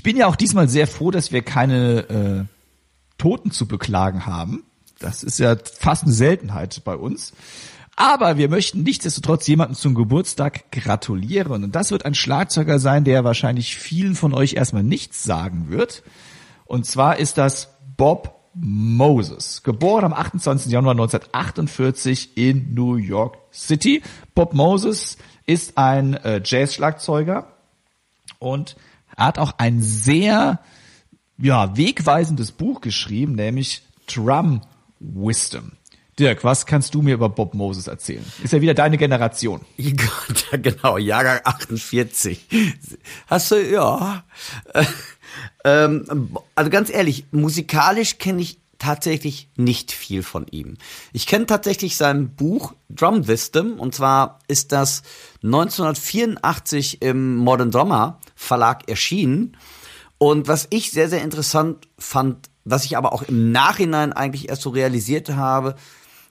Ich 0.00 0.02
bin 0.02 0.16
ja 0.16 0.28
auch 0.28 0.36
diesmal 0.36 0.66
sehr 0.66 0.86
froh, 0.86 1.10
dass 1.10 1.30
wir 1.30 1.42
keine 1.42 2.08
äh, 2.08 2.44
Toten 3.18 3.50
zu 3.50 3.68
beklagen 3.68 4.24
haben. 4.24 4.64
Das 4.98 5.22
ist 5.22 5.38
ja 5.38 5.56
fast 5.78 6.04
eine 6.04 6.12
Seltenheit 6.14 6.80
bei 6.86 6.96
uns. 6.96 7.34
Aber 7.96 8.38
wir 8.38 8.48
möchten 8.48 8.82
nichtsdestotrotz 8.82 9.46
jemanden 9.46 9.74
zum 9.74 9.94
Geburtstag 9.94 10.72
gratulieren. 10.72 11.64
Und 11.64 11.76
das 11.76 11.90
wird 11.90 12.06
ein 12.06 12.14
Schlagzeuger 12.14 12.78
sein, 12.78 13.04
der 13.04 13.24
wahrscheinlich 13.24 13.76
vielen 13.76 14.14
von 14.14 14.32
euch 14.32 14.54
erstmal 14.54 14.84
nichts 14.84 15.22
sagen 15.22 15.66
wird. 15.68 16.02
Und 16.64 16.86
zwar 16.86 17.18
ist 17.18 17.36
das 17.36 17.68
Bob 17.98 18.40
Moses, 18.54 19.62
geboren 19.64 20.06
am 20.06 20.14
28. 20.14 20.72
Januar 20.72 20.92
1948 20.92 22.38
in 22.38 22.72
New 22.72 22.94
York 22.94 23.36
City. 23.52 24.00
Bob 24.34 24.54
Moses 24.54 25.18
ist 25.44 25.76
ein 25.76 26.14
äh, 26.14 26.40
Jazz-Schlagzeuger 26.42 27.48
und 28.38 28.76
er 29.16 29.26
hat 29.26 29.38
auch 29.38 29.54
ein 29.58 29.82
sehr 29.82 30.60
ja, 31.38 31.76
wegweisendes 31.76 32.52
Buch 32.52 32.80
geschrieben, 32.80 33.34
nämlich 33.34 33.82
Drum 34.06 34.60
Wisdom. 34.98 35.72
Dirk, 36.18 36.44
was 36.44 36.66
kannst 36.66 36.94
du 36.94 37.00
mir 37.00 37.14
über 37.14 37.30
Bob 37.30 37.54
Moses 37.54 37.86
erzählen? 37.86 38.24
Ist 38.42 38.52
ja 38.52 38.60
wieder 38.60 38.74
deine 38.74 38.98
Generation. 38.98 39.62
Ja, 40.52 40.58
genau, 40.58 40.98
Jahrgang 40.98 41.40
48. 41.44 42.46
Hast 43.26 43.50
du, 43.50 43.56
ja. 43.56 44.24
Ähm, 45.62 46.36
also 46.56 46.70
ganz 46.70 46.90
ehrlich, 46.90 47.26
musikalisch 47.30 48.18
kenne 48.18 48.42
ich 48.42 48.58
tatsächlich 48.80 49.50
nicht 49.56 49.92
viel 49.92 50.24
von 50.24 50.46
ihm. 50.50 50.76
Ich 51.12 51.28
kenne 51.28 51.46
tatsächlich 51.46 51.96
sein 51.96 52.34
Buch 52.34 52.74
Drum 52.88 53.28
Wisdom 53.28 53.78
und 53.78 53.94
zwar 53.94 54.40
ist 54.48 54.72
das 54.72 55.02
1984 55.44 57.02
im 57.02 57.36
Modern 57.36 57.70
Drummer 57.70 58.18
Verlag 58.34 58.88
erschienen 58.88 59.56
und 60.18 60.48
was 60.48 60.66
ich 60.70 60.90
sehr 60.90 61.08
sehr 61.08 61.22
interessant 61.22 61.88
fand, 61.98 62.50
was 62.64 62.84
ich 62.84 62.96
aber 62.96 63.12
auch 63.12 63.22
im 63.22 63.52
Nachhinein 63.52 64.12
eigentlich 64.12 64.48
erst 64.48 64.62
so 64.62 64.70
realisiert 64.70 65.28
habe, 65.28 65.76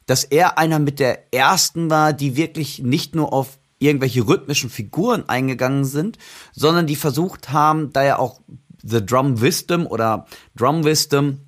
dass 0.08 0.24
er 0.24 0.58
einer 0.58 0.80
mit 0.80 1.00
der 1.00 1.34
ersten 1.34 1.90
war, 1.90 2.14
die 2.14 2.36
wirklich 2.36 2.80
nicht 2.80 3.14
nur 3.14 3.32
auf 3.32 3.60
irgendwelche 3.78 4.28
rhythmischen 4.28 4.72
Figuren 4.72 5.30
eingegangen 5.30 5.86
sind, 5.86 6.18
sondern 6.52 6.88
die 6.88 6.96
versucht 6.96 7.52
haben, 7.52 7.94
da 7.94 8.04
ja 8.04 8.18
auch 8.18 8.42
The 8.84 9.06
Drum 9.06 9.40
Wisdom 9.40 9.86
oder 9.86 10.26
Drum 10.56 10.84
Wisdom 10.84 11.42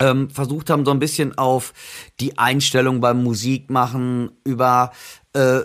ähm, 0.00 0.30
versucht 0.30 0.70
haben, 0.70 0.84
so 0.84 0.90
ein 0.90 0.98
bisschen 0.98 1.36
auf 1.36 1.72
die 2.20 2.38
Einstellung 2.38 3.00
beim 3.00 3.22
Musikmachen, 3.22 4.30
über 4.44 4.92
äh, 5.32 5.60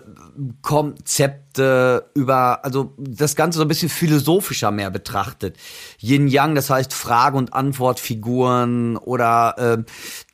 Konzepte, 0.61 2.09
über, 2.15 2.65
also 2.65 2.93
das 2.97 3.35
Ganze 3.35 3.57
so 3.57 3.65
ein 3.65 3.67
bisschen 3.67 3.89
philosophischer 3.89 4.71
mehr 4.71 4.89
betrachtet. 4.89 5.57
Yin 5.99 6.27
Yang, 6.27 6.55
das 6.55 6.69
heißt 6.69 6.93
Frage- 6.93 7.37
und 7.37 7.53
Antwortfiguren 7.53 8.97
oder 8.97 9.55
äh, 9.57 9.83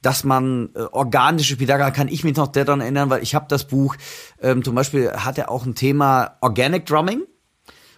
dass 0.01 0.23
man 0.23 0.69
äh, 0.75 0.79
organische 0.91 1.57
da 1.57 1.91
kann 1.91 2.07
ich 2.07 2.23
mich 2.23 2.35
noch 2.35 2.47
daran 2.47 2.81
erinnern, 2.81 3.09
weil 3.09 3.21
ich 3.21 3.35
habe 3.35 3.45
das 3.49 3.67
Buch, 3.67 3.95
ähm, 4.41 4.63
zum 4.63 4.75
Beispiel 4.75 5.11
hat 5.11 5.37
er 5.37 5.51
auch 5.51 5.65
ein 5.65 5.75
Thema 5.75 6.37
Organic 6.41 6.85
Drumming 6.85 7.23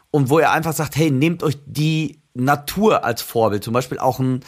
und 0.10 0.30
wo 0.30 0.40
er 0.40 0.52
einfach 0.52 0.74
sagt, 0.74 0.96
hey, 0.96 1.10
nehmt 1.12 1.44
euch 1.44 1.58
die 1.66 2.22
Natur 2.34 3.04
als 3.04 3.22
Vorbild. 3.22 3.64
Zum 3.64 3.74
Beispiel 3.74 4.00
auch 4.00 4.20
ein, 4.20 4.42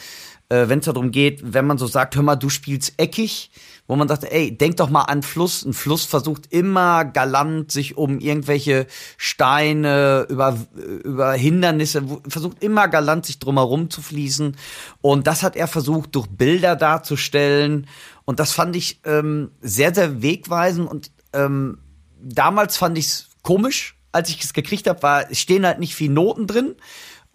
äh, 0.48 0.68
wenn 0.68 0.80
es 0.80 0.84
darum 0.84 1.10
geht, 1.10 1.54
wenn 1.54 1.66
man 1.66 1.78
so 1.78 1.86
sagt, 1.86 2.16
hör 2.16 2.22
mal, 2.22 2.36
du 2.36 2.48
spielst 2.48 2.94
eckig, 2.98 3.50
wo 3.86 3.96
man 3.96 4.08
sagt, 4.08 4.24
ey, 4.24 4.56
denk 4.56 4.76
doch 4.78 4.88
mal 4.88 5.02
an 5.02 5.22
Fluss. 5.22 5.64
Ein 5.64 5.74
Fluss 5.74 6.04
versucht 6.04 6.52
immer 6.52 7.04
galant 7.04 7.70
sich 7.70 7.96
um 7.96 8.18
irgendwelche 8.18 8.86
Steine, 9.16 10.26
über, 10.28 10.56
über 10.74 11.32
Hindernisse, 11.32 12.02
versucht 12.28 12.62
immer 12.62 12.88
galant 12.88 13.26
sich 13.26 13.38
drumherum 13.38 13.90
zu 13.90 14.00
fließen. 14.00 14.56
Und 15.00 15.26
das 15.26 15.42
hat 15.42 15.56
er 15.56 15.66
versucht, 15.66 16.14
durch 16.14 16.28
Bilder 16.28 16.76
darzustellen. 16.76 17.86
Und 18.24 18.40
das 18.40 18.52
fand 18.52 18.74
ich 18.76 19.00
ähm, 19.04 19.50
sehr, 19.60 19.94
sehr 19.94 20.22
wegweisend. 20.22 20.90
Und 20.90 21.10
ähm, 21.34 21.78
damals 22.22 22.76
fand 22.78 22.96
ich 22.96 23.06
es 23.06 23.28
komisch, 23.42 23.96
als 24.12 24.30
ich 24.30 24.42
es 24.42 24.52
gekriegt 24.54 24.88
habe, 24.88 25.02
war, 25.02 25.30
es 25.30 25.40
stehen 25.40 25.66
halt 25.66 25.80
nicht 25.80 25.94
viel 25.94 26.10
Noten 26.10 26.46
drin. 26.46 26.76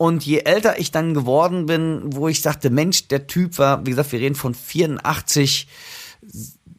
Und 0.02 0.26
je 0.26 0.40
älter 0.46 0.80
ich 0.80 0.92
dann 0.92 1.14
geworden 1.14 1.66
bin, 1.66 2.04
wo 2.06 2.30
ich 2.30 2.42
sagte, 2.42 2.70
Mensch, 2.70 3.10
der 3.10 3.28
Typ 3.28 3.58
war, 3.60 3.86
wie 3.86 3.90
gesagt, 3.90 4.14
wir 4.14 4.22
reden 4.22 4.34
von 4.36 4.54
84, 4.54 5.68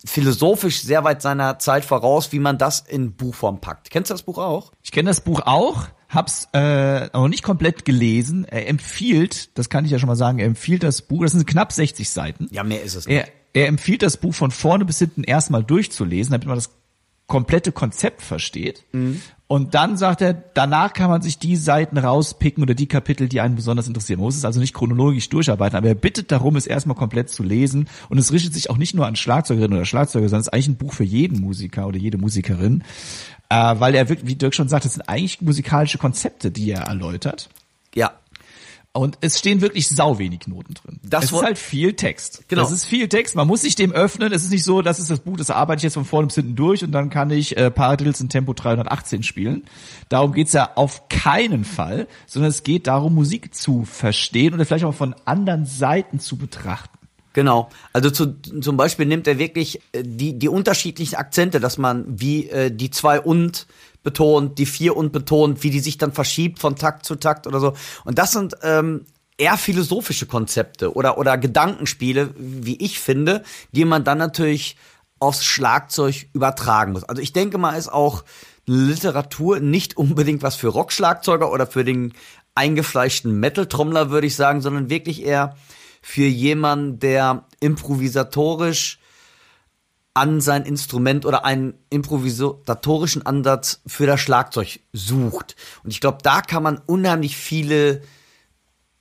philosophisch 0.03 0.81
sehr 0.81 1.05
weit 1.05 1.21
seiner 1.21 1.59
Zeit 1.59 1.85
voraus, 1.85 2.33
wie 2.33 2.39
man 2.39 2.57
das 2.57 2.81
in 2.81 3.13
Buchform 3.13 3.61
packt. 3.61 3.91
Kennst 3.91 4.09
du 4.09 4.15
das 4.15 4.23
Buch 4.23 4.39
auch? 4.39 4.73
Ich 4.83 4.91
kenne 4.91 5.11
das 5.11 5.21
Buch 5.21 5.43
auch, 5.45 5.89
hab's 6.09 6.49
äh, 6.55 7.09
noch 7.09 7.29
nicht 7.29 7.43
komplett 7.43 7.85
gelesen. 7.85 8.47
Er 8.47 8.67
empfiehlt, 8.69 9.51
das 9.59 9.69
kann 9.69 9.85
ich 9.85 9.91
ja 9.91 9.99
schon 9.99 10.09
mal 10.09 10.17
sagen, 10.17 10.39
er 10.39 10.47
empfiehlt 10.47 10.83
das 10.83 11.03
Buch, 11.03 11.23
das 11.23 11.33
sind 11.33 11.47
knapp 11.47 11.73
60 11.73 12.09
Seiten. 12.09 12.49
Ja, 12.51 12.65
mehr 12.65 12.83
ist 12.83 12.95
es 12.95 13.07
nicht. 13.07 13.19
Er, 13.19 13.29
er 13.53 13.67
empfiehlt 13.67 14.01
das 14.01 14.17
Buch 14.17 14.33
von 14.33 14.51
vorne 14.51 14.87
bis 14.87 14.99
hinten 14.99 15.25
erstmal 15.25 15.63
durchzulesen, 15.63 16.33
damit 16.33 16.47
man 16.47 16.57
das 16.57 16.71
komplette 17.27 17.71
Konzept 17.71 18.23
versteht. 18.23 18.85
Mhm. 18.93 19.21
Und 19.51 19.75
dann 19.75 19.97
sagt 19.97 20.21
er, 20.21 20.33
danach 20.33 20.93
kann 20.93 21.11
man 21.11 21.23
sich 21.23 21.37
die 21.37 21.57
Seiten 21.57 21.99
rauspicken 21.99 22.63
oder 22.63 22.75
die 22.75 22.87
Kapitel, 22.87 23.29
die 23.29 23.41
einen 23.41 23.57
besonders 23.57 23.89
interessieren. 23.89 24.21
Man 24.21 24.27
muss 24.27 24.37
es 24.37 24.45
also 24.45 24.61
nicht 24.61 24.75
chronologisch 24.75 25.29
durcharbeiten, 25.29 25.77
aber 25.77 25.89
er 25.89 25.97
bittet 25.97 26.31
darum, 26.31 26.55
es 26.55 26.69
erstmal 26.69 26.97
komplett 26.97 27.31
zu 27.31 27.43
lesen. 27.43 27.89
Und 28.09 28.19
es 28.19 28.33
richtet 28.33 28.55
sich 28.55 28.71
auch 28.71 28.77
nicht 28.77 28.95
nur 28.95 29.09
an 29.09 29.17
Schlagzeugerinnen 29.17 29.77
oder 29.77 29.87
Schlagzeuger, 29.87 30.29
sondern 30.29 30.43
es 30.43 30.47
ist 30.47 30.53
eigentlich 30.53 30.69
ein 30.69 30.77
Buch 30.77 30.93
für 30.93 31.03
jeden 31.03 31.41
Musiker 31.41 31.89
oder 31.89 31.99
jede 31.99 32.17
Musikerin. 32.17 32.85
Äh, 33.49 33.75
weil 33.81 33.97
er 33.97 34.09
wirklich, 34.09 34.31
wie 34.31 34.37
Dirk 34.37 34.55
schon 34.55 34.69
sagt, 34.69 34.85
das 34.85 34.95
sind 34.95 35.09
eigentlich 35.09 35.41
musikalische 35.41 35.99
Konzepte, 35.99 36.53
die 36.53 36.71
er 36.71 36.83
erläutert. 36.83 37.49
Ja. 37.93 38.13
Und 38.93 39.19
es 39.21 39.39
stehen 39.39 39.61
wirklich 39.61 39.89
sau 39.89 40.19
wenig 40.19 40.49
Noten 40.49 40.75
drin. 40.75 40.99
Das 41.05 41.27
es 41.27 41.33
ist 41.33 41.43
halt 41.43 41.59
viel 41.59 41.95
Text. 41.95 42.43
Genau. 42.49 42.63
Das 42.63 42.73
ist 42.73 42.85
viel 42.85 43.09
Text. 43.09 43.37
Man 43.37 43.47
muss 43.47 43.61
sich 43.61 43.77
dem 43.77 43.93
öffnen. 43.93 44.33
Es 44.33 44.43
ist 44.43 44.51
nicht 44.51 44.65
so, 44.65 44.83
das 44.83 44.99
ist 44.99 45.11
das 45.11 45.21
Buch, 45.21 45.37
das 45.37 45.51
arbeite 45.51 45.79
ich 45.79 45.85
jetzt 45.85 45.95
von 45.95 46.05
vorne 46.05 46.27
bis 46.27 46.35
hinten 46.35 46.57
durch 46.57 46.83
und 46.83 46.91
dann 46.91 47.09
kann 47.09 47.31
ich 47.31 47.57
äh, 47.57 47.71
Paradiddles 47.71 48.21
in 48.21 48.29
Tempo 48.29 48.53
318 48.53 49.23
spielen. 49.23 49.63
Darum 50.09 50.33
geht's 50.33 50.55
ja 50.55 50.73
auf 50.75 51.09
keinen 51.09 51.65
Fall, 51.65 52.09
sondern 52.27 52.51
es 52.51 52.65
geht 52.65 52.89
darum, 52.89 53.15
Musik 53.15 53.55
zu 53.55 53.85
verstehen 53.85 54.55
und 54.55 54.65
vielleicht 54.65 54.85
auch 54.85 54.95
von 54.95 55.15
anderen 55.25 55.67
Seiten 55.67 56.19
zu 56.19 56.37
betrachten. 56.37 56.99
Genau. 57.33 57.71
Also 57.93 58.11
zu, 58.11 58.41
zum 58.43 58.77
Beispiel 58.77 59.07
nimmt 59.07 59.29
er 59.29 59.39
wirklich 59.39 59.81
äh, 59.93 60.03
die, 60.03 60.37
die 60.37 60.49
unterschiedlichen 60.49 61.15
Akzente, 61.15 61.61
dass 61.61 61.79
man 61.79 62.05
wie 62.09 62.49
äh, 62.49 62.73
die 62.73 62.91
zwei 62.91 63.21
und 63.21 63.69
betont, 64.03 64.59
die 64.59 64.67
vier 64.67 64.97
und 64.97 65.13
betont, 65.13 65.63
wie 65.63 65.71
die 65.71 65.81
sich 65.81 65.99
dann 65.99 66.13
verschiebt 66.13 66.59
von 66.59 66.77
Takt 66.77 67.05
zu 67.05 67.17
Takt 67.17 67.47
oder 67.47 67.61
so. 67.61 67.75
Und 68.05 68.19
das 68.19 68.33
sind 68.33 68.55
ähm, 68.63 69.05
eher 69.37 69.57
philosophische 69.57 70.27
Konzepte 70.27 70.95
oder, 70.95 71.19
oder 71.19 71.39
Gedankenspiele, 71.39 72.31
wie 72.37 72.77
ich 72.77 73.01
finde, 73.01 73.43
die 73.73 73.85
man 73.85 74.05
dann 74.05 74.19
natürlich 74.19 74.77
aufs 75.19 75.45
Schlagzeug 75.45 76.29
übertragen 76.33 76.93
muss. 76.93 77.05
Also 77.05 77.21
ich 77.21 77.33
denke 77.33 77.59
mal, 77.59 77.77
ist 77.77 77.93
auch 77.93 78.25
Literatur 78.67 79.61
nicht 79.61 79.97
unbedingt 79.97 80.43
was 80.43 80.57
für 80.57 80.69
Rockschlagzeuger 80.69 81.51
oder 81.51 81.67
für 81.67 81.85
den 81.85 82.15
eingefleischten 82.55 83.39
Metal-Trommler, 83.41 84.11
würde 84.11 84.27
ich 84.27 84.37
sagen, 84.37 84.61
sondern 84.61 84.91
wirklich 84.91 85.25
eher 85.25 85.57
für 86.03 86.27
jemanden, 86.27 86.99
der 86.99 87.47
improvisatorisch 87.61 89.00
an 90.15 90.41
sein 90.41 90.65
Instrument 90.65 91.25
oder 91.25 91.45
einen 91.45 91.75
improvisatorischen 91.89 93.25
Ansatz 93.25 93.81
für 93.87 94.07
das 94.07 94.21
Schlagzeug 94.21 94.81
sucht. 94.93 95.57
Und 95.85 95.91
ich 95.91 96.01
glaube, 96.01 96.19
da 96.23 96.41
kann 96.41 96.63
man 96.63 96.79
unheimlich 96.79 97.37
viele 97.37 98.03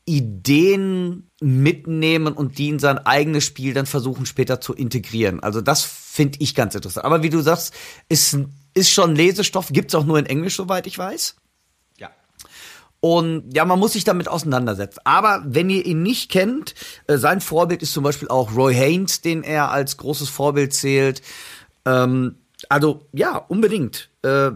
Ideen 0.06 1.30
mitnehmen 1.42 2.34
und 2.34 2.58
die 2.58 2.70
in 2.70 2.80
sein 2.80 2.98
eigenes 2.98 3.44
Spiel 3.46 3.74
dann 3.74 3.86
versuchen 3.86 4.26
später 4.26 4.60
zu 4.60 4.74
integrieren. 4.74 5.40
Also 5.42 5.62
das 5.62 5.84
finde 5.84 6.40
ich 6.42 6.56
ganz 6.56 6.76
interessant. 6.76 7.06
Aber 7.06 7.22
wie 7.24 7.30
du 7.30 7.42
sagst, 7.42 7.74
ist, 8.08 8.38
ist 8.74 8.90
schon 8.90 9.16
Lesestoff, 9.16 9.70
gibt's 9.72 9.96
auch 9.96 10.06
nur 10.06 10.18
in 10.18 10.26
Englisch, 10.26 10.56
soweit 10.56 10.88
ich 10.88 10.98
weiß. 10.98 11.36
Und 13.02 13.52
ja, 13.54 13.64
man 13.64 13.80
muss 13.80 13.94
sich 13.94 14.04
damit 14.04 14.28
auseinandersetzen. 14.28 15.00
Aber 15.06 15.42
wenn 15.46 15.70
ihr 15.70 15.86
ihn 15.86 16.04
nicht 16.04 16.30
kennt, 16.30 16.76
äh, 17.08 17.18
sein 17.18 17.40
Vorbild 17.40 17.82
ist 17.82 17.94
zum 17.94 18.04
Beispiel 18.04 18.28
auch 18.28 18.56
Roy 18.56 18.74
Haynes, 18.74 19.22
den 19.22 19.44
er 19.44 19.72
als 19.72 19.98
großes 19.98 20.30
Vorbild 20.30 20.74
zählt. 20.74 21.22
Ähm, 21.86 22.36
also 22.68 23.06
ja, 23.14 23.38
unbedingt. 23.38 24.10
Äh, 24.22 24.52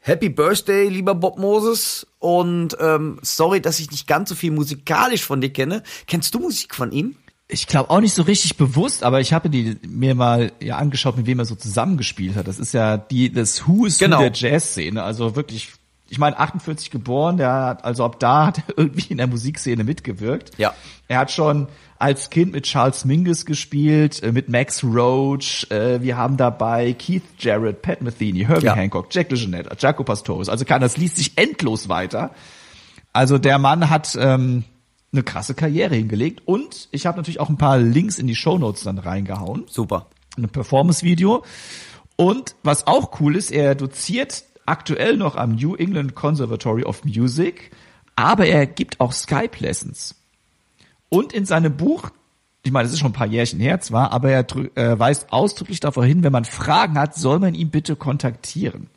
Happy 0.00 0.28
Birthday, 0.28 0.88
lieber 0.88 1.14
Bob 1.14 1.38
Moses. 1.38 2.06
Und 2.18 2.76
ähm, 2.80 3.18
sorry, 3.22 3.60
dass 3.60 3.80
ich 3.80 3.90
nicht 3.90 4.06
ganz 4.06 4.28
so 4.28 4.34
viel 4.34 4.50
musikalisch 4.50 5.24
von 5.24 5.40
dir 5.40 5.52
kenne. 5.52 5.82
Kennst 6.06 6.34
du 6.34 6.40
Musik 6.40 6.74
von 6.74 6.92
ihm? 6.92 7.16
Ich 7.50 7.66
glaube 7.66 7.88
auch 7.88 8.00
nicht 8.00 8.12
so 8.12 8.22
richtig 8.22 8.58
bewusst, 8.58 9.02
aber 9.02 9.20
ich 9.20 9.32
habe 9.32 9.48
die 9.48 9.78
mir 9.86 10.14
mal 10.14 10.52
ja 10.60 10.76
angeschaut, 10.76 11.16
mit 11.16 11.24
wem 11.24 11.38
er 11.38 11.46
so 11.46 11.54
zusammengespielt 11.54 12.36
hat. 12.36 12.46
Das 12.46 12.58
ist 12.58 12.74
ja 12.74 12.98
die 12.98 13.32
das 13.32 13.66
Who 13.66 13.86
is 13.86 13.98
genau. 13.98 14.18
der 14.18 14.32
Jazzszene, 14.32 15.02
also 15.02 15.34
wirklich 15.34 15.72
ich 16.08 16.18
meine, 16.18 16.38
48 16.38 16.90
geboren, 16.90 17.36
der 17.36 17.52
hat, 17.52 17.84
also 17.84 18.04
ab 18.04 18.18
da 18.18 18.46
hat 18.46 18.58
er 18.66 18.78
irgendwie 18.78 19.12
in 19.12 19.18
der 19.18 19.26
Musikszene 19.26 19.84
mitgewirkt. 19.84 20.58
Ja. 20.58 20.74
Er 21.06 21.18
hat 21.18 21.30
schon 21.30 21.68
als 21.98 22.30
Kind 22.30 22.52
mit 22.52 22.64
Charles 22.64 23.04
Mingus 23.04 23.44
gespielt, 23.44 24.22
äh, 24.22 24.32
mit 24.32 24.48
Max 24.48 24.84
Roach, 24.84 25.66
äh, 25.70 26.00
wir 26.00 26.16
haben 26.16 26.36
dabei 26.36 26.92
Keith 26.92 27.22
Jarrett, 27.38 27.82
Pat 27.82 28.02
Metheny, 28.02 28.44
Herbie 28.44 28.66
ja. 28.66 28.74
Hancock, 28.74 29.08
Jack 29.10 29.28
DeJohnette, 29.28 29.70
Jaco 29.78 30.04
Pastorius. 30.04 30.48
Also 30.48 30.64
kann 30.64 30.80
das 30.80 30.96
liest 30.96 31.16
sich 31.16 31.36
endlos 31.36 31.88
weiter. 31.88 32.30
Also 33.12 33.38
der 33.38 33.58
Mann 33.58 33.90
hat 33.90 34.16
ähm, 34.20 34.64
eine 35.12 35.22
krasse 35.22 35.54
Karriere 35.54 35.94
hingelegt 35.94 36.42
und 36.46 36.88
ich 36.92 37.06
habe 37.06 37.16
natürlich 37.16 37.40
auch 37.40 37.48
ein 37.48 37.58
paar 37.58 37.78
Links 37.78 38.18
in 38.18 38.26
die 38.26 38.36
Show 38.36 38.58
Notes 38.58 38.84
dann 38.84 38.98
reingehauen. 38.98 39.64
Super. 39.68 40.06
Ein 40.36 40.48
Performance-Video. 40.48 41.42
Und 42.20 42.56
was 42.62 42.86
auch 42.86 43.20
cool 43.20 43.36
ist, 43.36 43.52
er 43.52 43.74
doziert 43.74 44.44
aktuell 44.68 45.16
noch 45.16 45.36
am 45.36 45.56
New 45.56 45.74
England 45.74 46.14
Conservatory 46.14 46.84
of 46.84 47.04
Music, 47.04 47.70
aber 48.16 48.46
er 48.46 48.66
gibt 48.66 49.00
auch 49.00 49.12
Skype 49.12 49.58
Lessons. 49.58 50.14
Und 51.08 51.32
in 51.32 51.46
seinem 51.46 51.76
Buch, 51.76 52.10
ich 52.62 52.72
meine, 52.72 52.84
das 52.84 52.92
ist 52.92 53.00
schon 53.00 53.10
ein 53.10 53.14
paar 53.14 53.26
Jährchen 53.26 53.60
her 53.60 53.80
zwar, 53.80 54.12
aber 54.12 54.30
er 54.30 54.46
äh, 54.76 54.98
weist 54.98 55.32
ausdrücklich 55.32 55.80
darauf 55.80 56.04
hin, 56.04 56.22
wenn 56.22 56.32
man 56.32 56.44
Fragen 56.44 56.98
hat, 56.98 57.14
soll 57.14 57.38
man 57.38 57.54
ihn 57.54 57.70
bitte 57.70 57.96
kontaktieren. 57.96 58.88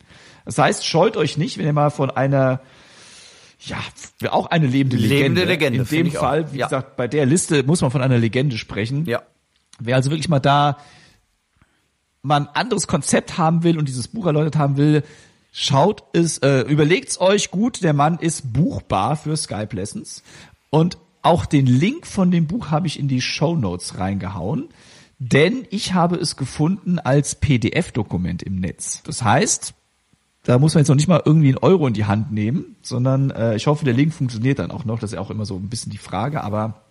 Das 0.45 0.57
heißt, 0.57 0.85
scheut 0.85 1.17
euch 1.17 1.37
nicht, 1.37 1.57
wenn 1.57 1.65
ihr 1.65 1.73
mal 1.73 1.91
von 1.91 2.09
einer 2.09 2.61
ja, 3.59 3.77
auch 4.31 4.47
eine 4.47 4.65
lebende 4.65 4.97
Legende. 4.97 5.41
Lebende 5.41 5.45
Legende. 5.45 5.95
In 5.95 6.05
dem 6.05 6.11
Fall, 6.11 6.51
wie 6.51 6.57
ja. 6.57 6.65
gesagt, 6.65 6.95
bei 6.97 7.07
der 7.07 7.27
Liste 7.27 7.63
muss 7.63 7.81
man 7.81 7.91
von 7.91 8.01
einer 8.01 8.17
Legende 8.17 8.57
sprechen. 8.57 9.05
Ja. 9.05 9.21
Wer 9.79 9.95
also 9.95 10.09
wirklich 10.09 10.29
mal 10.29 10.39
da 10.39 10.77
mal 12.23 12.41
ein 12.41 12.47
anderes 12.47 12.87
Konzept 12.87 13.37
haben 13.37 13.63
will 13.63 13.77
und 13.77 13.87
dieses 13.87 14.07
Buch 14.07 14.25
erläutert 14.25 14.55
haben 14.55 14.77
will, 14.77 15.03
Schaut 15.51 16.03
es, 16.13 16.37
äh, 16.37 16.61
überlegt's 16.61 17.19
euch 17.19 17.51
gut, 17.51 17.83
der 17.83 17.93
Mann 17.93 18.17
ist 18.19 18.53
buchbar 18.53 19.17
für 19.17 19.35
Skype 19.35 19.75
Lessons. 19.75 20.23
Und 20.69 20.97
auch 21.23 21.45
den 21.45 21.65
Link 21.65 22.07
von 22.07 22.31
dem 22.31 22.47
Buch 22.47 22.71
habe 22.71 22.87
ich 22.87 22.97
in 22.97 23.07
die 23.07 23.21
Show 23.21 23.55
Notes 23.55 23.99
reingehauen, 23.99 24.69
denn 25.19 25.67
ich 25.69 25.93
habe 25.93 26.15
es 26.15 26.35
gefunden 26.35 26.99
als 26.99 27.35
PDF-Dokument 27.35 28.41
im 28.41 28.55
Netz. 28.55 29.03
Das 29.03 29.23
heißt, 29.23 29.73
da 30.43 30.57
muss 30.57 30.73
man 30.73 30.81
jetzt 30.81 30.87
noch 30.87 30.95
nicht 30.95 31.07
mal 31.07 31.21
irgendwie 31.23 31.49
einen 31.49 31.57
Euro 31.57 31.85
in 31.85 31.93
die 31.93 32.05
Hand 32.05 32.31
nehmen, 32.31 32.77
sondern 32.81 33.29
äh, 33.29 33.55
ich 33.55 33.67
hoffe, 33.67 33.85
der 33.85 33.93
Link 33.93 34.13
funktioniert 34.13 34.57
dann 34.57 34.71
auch 34.71 34.85
noch. 34.85 34.99
Das 34.99 35.11
ist 35.11 35.15
ja 35.15 35.21
auch 35.21 35.29
immer 35.29 35.45
so 35.45 35.55
ein 35.57 35.69
bisschen 35.69 35.91
die 35.91 35.99
Frage, 35.99 36.43
aber 36.43 36.81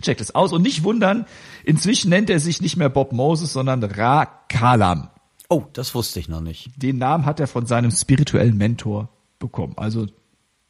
checkt 0.00 0.20
es 0.20 0.34
aus 0.34 0.52
und 0.52 0.62
nicht 0.62 0.84
wundern, 0.84 1.26
inzwischen 1.64 2.10
nennt 2.10 2.30
er 2.30 2.40
sich 2.40 2.62
nicht 2.62 2.76
mehr 2.76 2.88
Bob 2.88 3.12
Moses, 3.12 3.52
sondern 3.52 3.82
Ra 3.82 4.26
Kalam. 4.48 5.08
Oh, 5.50 5.64
das 5.74 5.94
wusste 5.94 6.20
ich 6.20 6.28
noch 6.28 6.40
nicht. 6.40 6.70
Den 6.76 6.96
Namen 6.96 7.26
hat 7.26 7.38
er 7.38 7.46
von 7.46 7.66
seinem 7.66 7.90
spirituellen 7.90 8.56
Mentor 8.56 9.10
bekommen. 9.38 9.74
Also 9.76 10.06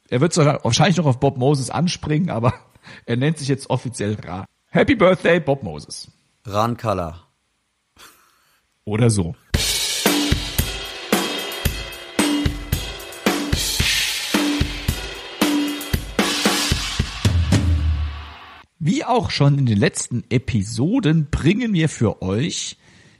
er 0.09 0.19
wird 0.19 0.35
wahrscheinlich 0.35 0.97
noch 0.97 1.05
auf 1.05 1.19
Bob 1.19 1.37
Moses 1.37 1.69
anspringen, 1.69 2.29
aber 2.29 2.53
er 3.05 3.15
nennt 3.15 3.37
sich 3.37 3.47
jetzt 3.47 3.69
offiziell 3.69 4.15
Ra. 4.15 4.45
Happy 4.67 4.95
Birthday, 4.95 5.39
Bob 5.39 5.63
Moses. 5.63 6.11
Ran 6.45 6.75
Kala. 6.75 7.21
Oder 8.83 9.09
so. 9.09 9.35
Wie 18.77 19.03
auch 19.05 19.31
schon 19.31 19.57
in 19.57 19.65
den 19.65 19.79
letzten 19.79 20.25
Episoden 20.29 21.29
bringen 21.31 21.73
wir 21.73 21.89
für 21.89 22.21
euch 22.21 22.77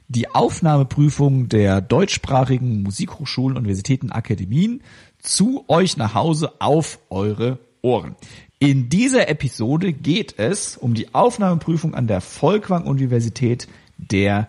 die 0.08 0.28
Aufnahmeprüfung 0.28 1.48
der 1.48 1.80
deutschsprachigen 1.80 2.82
Musikhochschulen, 2.82 3.56
Universitäten, 3.56 4.12
Akademien 4.12 4.82
zu 5.18 5.64
euch 5.68 5.96
nach 5.96 6.14
Hause 6.14 6.60
auf 6.60 6.98
eure 7.10 7.58
Ohren. 7.82 8.14
In 8.58 8.88
dieser 8.88 9.28
Episode 9.28 9.92
geht 9.92 10.38
es 10.38 10.76
um 10.76 10.94
die 10.94 11.14
Aufnahmeprüfung 11.14 11.94
an 11.94 12.06
der 12.06 12.20
Volkwang 12.20 12.84
Universität 12.84 13.68
der 13.98 14.48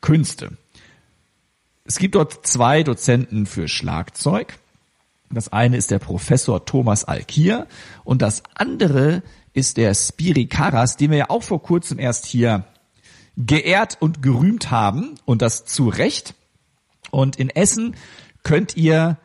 Künste. 0.00 0.56
Es 1.84 1.98
gibt 1.98 2.14
dort 2.14 2.46
zwei 2.46 2.82
Dozenten 2.82 3.46
für 3.46 3.66
Schlagzeug. 3.66 4.58
Das 5.30 5.52
eine 5.52 5.76
ist 5.76 5.90
der 5.90 5.98
Professor 5.98 6.64
Thomas 6.64 7.04
Alkier 7.04 7.66
und 8.04 8.20
das 8.20 8.42
andere 8.54 9.22
ist 9.54 9.76
der 9.76 9.94
Spiri 9.94 10.46
Karas, 10.46 10.96
den 10.96 11.10
wir 11.10 11.18
ja 11.18 11.30
auch 11.30 11.42
vor 11.42 11.62
kurzem 11.62 11.98
erst 11.98 12.26
hier 12.26 12.64
geehrt 13.38 13.96
und 14.00 14.20
gerühmt 14.22 14.70
haben 14.70 15.14
und 15.24 15.42
das 15.42 15.64
zu 15.64 15.88
Recht. 15.88 16.34
Und 17.10 17.36
in 17.36 17.50
Essen 17.50 17.94
könnt 18.42 18.76
ihr 18.76 19.16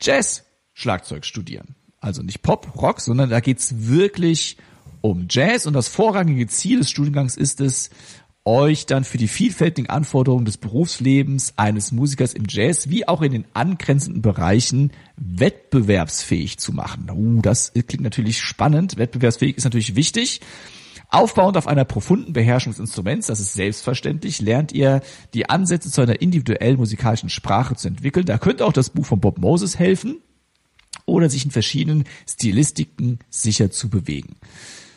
Jazz-Schlagzeug 0.00 1.24
studieren. 1.24 1.76
Also 2.00 2.22
nicht 2.22 2.42
Pop, 2.42 2.74
Rock, 2.76 3.00
sondern 3.00 3.30
da 3.30 3.40
geht's 3.40 3.86
wirklich 3.88 4.56
um 5.00 5.26
Jazz 5.30 5.66
und 5.66 5.74
das 5.74 5.88
vorrangige 5.88 6.46
Ziel 6.48 6.78
des 6.78 6.90
Studiengangs 6.90 7.36
ist 7.36 7.60
es, 7.60 7.90
euch 8.44 8.86
dann 8.86 9.04
für 9.04 9.18
die 9.18 9.28
vielfältigen 9.28 9.88
Anforderungen 9.88 10.44
des 10.44 10.56
Berufslebens 10.56 11.54
eines 11.56 11.92
Musikers 11.92 12.34
im 12.34 12.46
Jazz 12.48 12.88
wie 12.88 13.06
auch 13.06 13.22
in 13.22 13.30
den 13.30 13.44
angrenzenden 13.54 14.20
Bereichen 14.20 14.90
wettbewerbsfähig 15.16 16.58
zu 16.58 16.72
machen. 16.72 17.08
Uh, 17.08 17.40
das 17.40 17.72
klingt 17.72 18.02
natürlich 18.02 18.40
spannend. 18.40 18.96
Wettbewerbsfähig 18.96 19.56
ist 19.56 19.64
natürlich 19.64 19.94
wichtig. 19.94 20.40
Aufbauend 21.12 21.58
auf 21.58 21.66
einer 21.66 21.84
profunden 21.84 22.32
Beherrschung 22.32 22.72
des 22.72 22.80
Instruments, 22.80 23.26
das 23.26 23.38
ist 23.38 23.52
selbstverständlich, 23.52 24.40
lernt 24.40 24.72
ihr 24.72 25.02
die 25.34 25.50
Ansätze 25.50 25.90
zu 25.90 26.00
einer 26.00 26.22
individuellen 26.22 26.78
musikalischen 26.78 27.28
Sprache 27.28 27.76
zu 27.76 27.88
entwickeln. 27.88 28.24
Da 28.24 28.38
könnte 28.38 28.64
auch 28.64 28.72
das 28.72 28.88
Buch 28.88 29.04
von 29.04 29.20
Bob 29.20 29.38
Moses 29.38 29.78
helfen 29.78 30.22
oder 31.04 31.28
sich 31.28 31.44
in 31.44 31.50
verschiedenen 31.50 32.04
Stilistiken 32.26 33.18
sicher 33.28 33.70
zu 33.70 33.90
bewegen. 33.90 34.36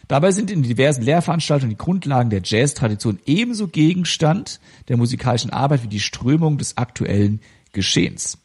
Dabei 0.07 0.31
sind 0.31 0.51
in 0.51 0.63
diversen 0.63 1.01
Lehrveranstaltungen 1.01 1.71
die 1.71 1.83
Grundlagen 1.83 2.29
der 2.29 2.41
Jazz-Tradition 2.41 3.19
ebenso 3.25 3.67
Gegenstand 3.67 4.61
der 4.87 4.95
musikalischen 4.95 5.49
Arbeit 5.49 5.83
wie 5.83 5.89
die 5.89 5.99
Strömung 5.99 6.57
des 6.57 6.77
aktuellen 6.77 7.41
Geschehens. 7.73 8.37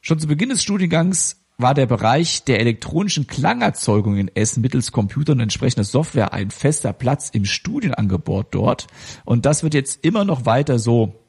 Schon 0.00 0.18
zu 0.18 0.26
Beginn 0.26 0.48
des 0.48 0.64
Studiengangs 0.64 1.41
war 1.58 1.74
der 1.74 1.86
Bereich 1.86 2.44
der 2.44 2.60
elektronischen 2.60 3.26
Klangerzeugung 3.26 4.16
in 4.16 4.34
Essen 4.34 4.62
mittels 4.62 4.92
Computer 4.92 5.32
und 5.32 5.40
entsprechender 5.40 5.84
Software 5.84 6.32
ein 6.32 6.50
fester 6.50 6.92
Platz 6.92 7.30
im 7.30 7.44
Studienangebot 7.44 8.48
dort. 8.50 8.86
Und 9.24 9.46
das 9.46 9.62
wird 9.62 9.74
jetzt 9.74 10.04
immer 10.04 10.24
noch 10.24 10.44
weiter 10.44 10.78
so 10.78 11.22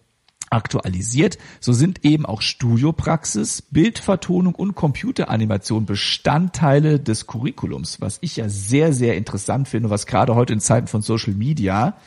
aktualisiert. 0.49 1.37
So 1.59 1.73
sind 1.73 2.05
eben 2.05 2.25
auch 2.25 2.41
Studiopraxis, 2.41 3.61
Bildvertonung 3.61 4.55
und 4.55 4.75
Computeranimation 4.75 5.85
Bestandteile 5.85 6.99
des 6.99 7.27
Curriculums, 7.27 7.99
was 7.99 8.19
ich 8.21 8.37
ja 8.37 8.47
sehr, 8.49 8.93
sehr 8.93 9.17
interessant 9.17 9.67
finde, 9.67 9.89
was 9.89 10.05
gerade 10.05 10.35
heute 10.35 10.53
in 10.53 10.59
Zeiten 10.59 10.87
von 10.87 11.01
Social 11.01 11.33
Media, 11.33 11.97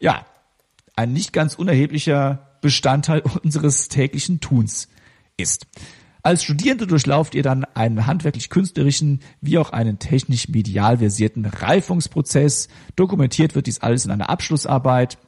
ja, 0.00 0.26
ein 0.96 1.12
nicht 1.12 1.32
ganz 1.32 1.54
unerheblicher 1.54 2.56
Bestandteil 2.60 3.22
unseres 3.42 3.88
täglichen 3.88 4.40
Tuns 4.40 4.88
ist. 5.36 5.66
Als 6.26 6.42
Studierende 6.42 6.86
durchlauft 6.86 7.34
ihr 7.34 7.42
dann 7.42 7.66
einen 7.74 8.06
handwerklich-künstlerischen 8.06 9.20
wie 9.42 9.58
auch 9.58 9.70
einen 9.70 9.98
technisch-medial 9.98 10.96
versierten 10.96 11.44
Reifungsprozess. 11.44 12.68
Dokumentiert 12.96 13.54
wird 13.54 13.66
dies 13.66 13.80
alles 13.80 14.06
in 14.06 14.10
einer 14.10 14.30
Abschlussarbeit. 14.30 15.18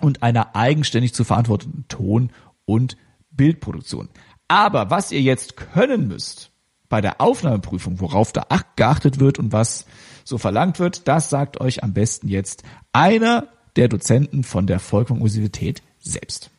und 0.00 0.22
einer 0.22 0.54
eigenständig 0.54 1.12
zu 1.12 1.24
verantwortenden 1.24 1.86
Ton- 1.88 2.30
und 2.64 2.96
Bildproduktion. 3.32 4.08
Aber 4.46 4.90
was 4.90 5.10
ihr 5.10 5.20
jetzt 5.20 5.56
können 5.56 6.06
müsst 6.06 6.52
bei 6.88 7.00
der 7.00 7.20
Aufnahmeprüfung, 7.20 7.98
worauf 7.98 8.32
da 8.32 8.46
geachtet 8.76 9.18
wird 9.18 9.40
und 9.40 9.50
was 9.52 9.86
so 10.22 10.38
verlangt 10.38 10.78
wird, 10.78 11.08
das 11.08 11.30
sagt 11.30 11.60
euch 11.60 11.82
am 11.82 11.94
besten 11.94 12.28
jetzt 12.28 12.62
einer 12.92 13.48
der 13.74 13.88
Dozenten 13.88 14.44
von 14.44 14.68
der 14.68 14.78
Volkwang 14.78 15.20
Universität 15.20 15.82
selbst. 15.98 16.52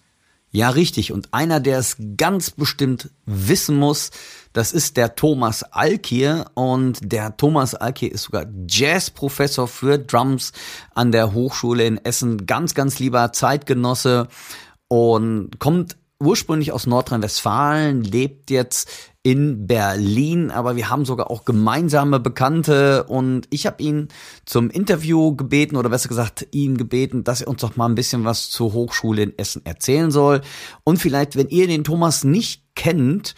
Ja, 0.51 0.69
richtig. 0.71 1.11
Und 1.11 1.31
einer, 1.31 1.59
der 1.59 1.77
es 1.77 1.97
ganz 2.17 2.49
bestimmt 2.49 3.09
wissen 3.25 3.77
muss, 3.77 4.09
das 4.51 4.71
ist 4.71 4.97
der 4.97 5.15
Thomas 5.15 5.61
Alkier. 5.63 6.45
Und 6.55 6.99
der 7.01 7.37
Thomas 7.37 7.75
Alkier 7.75 8.11
ist 8.11 8.23
sogar 8.23 8.45
Jazzprofessor 8.67 9.67
für 9.67 9.99
Drums 9.99 10.51
an 10.95 11.11
der 11.11 11.33
Hochschule 11.33 11.85
in 11.85 12.03
Essen. 12.03 12.47
Ganz, 12.47 12.73
ganz 12.73 12.97
lieber 12.97 13.31
Zeitgenosse 13.31 14.27
und 14.87 15.59
kommt 15.59 15.97
ursprünglich 16.21 16.71
aus 16.71 16.85
Nordrhein-Westfalen, 16.85 18.03
lebt 18.03 18.51
jetzt 18.51 18.89
in 19.23 19.67
Berlin, 19.67 20.49
aber 20.51 20.75
wir 20.75 20.89
haben 20.89 21.05
sogar 21.05 21.29
auch 21.29 21.45
gemeinsame 21.45 22.19
Bekannte. 22.19 23.03
Und 23.05 23.47
ich 23.49 23.65
habe 23.65 23.81
ihn 23.81 24.07
zum 24.45 24.69
Interview 24.69 25.35
gebeten 25.35 25.75
oder 25.75 25.89
besser 25.89 26.09
gesagt 26.09 26.47
ihn 26.51 26.77
gebeten, 26.77 27.23
dass 27.23 27.41
er 27.41 27.47
uns 27.47 27.61
doch 27.61 27.75
mal 27.75 27.87
ein 27.87 27.95
bisschen 27.95 28.25
was 28.25 28.49
zur 28.49 28.73
Hochschule 28.73 29.23
in 29.23 29.37
Essen 29.37 29.65
erzählen 29.65 30.11
soll. 30.11 30.41
Und 30.83 30.97
vielleicht, 30.97 31.35
wenn 31.35 31.49
ihr 31.49 31.67
den 31.67 31.83
Thomas 31.83 32.23
nicht 32.23 32.63
kennt, 32.75 33.35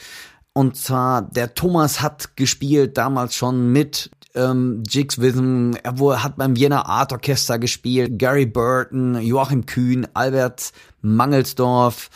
und 0.54 0.76
zwar 0.76 1.22
der 1.22 1.54
Thomas 1.54 2.02
hat 2.02 2.36
gespielt 2.36 2.98
damals 2.98 3.36
schon 3.36 3.72
mit 3.72 4.12
ähm, 4.36 4.84
Jigs 4.88 5.20
Wism, 5.20 5.74
er 5.84 6.24
hat 6.24 6.38
beim 6.38 6.56
Vienna 6.56 6.86
Art 6.86 7.12
Orchester 7.12 7.58
gespielt, 7.58 8.20
Gary 8.20 8.46
Burton, 8.46 9.22
Joachim 9.22 9.66
Kühn, 9.66 10.08
Albert 10.14 10.72
Mangelsdorf, 11.02 12.10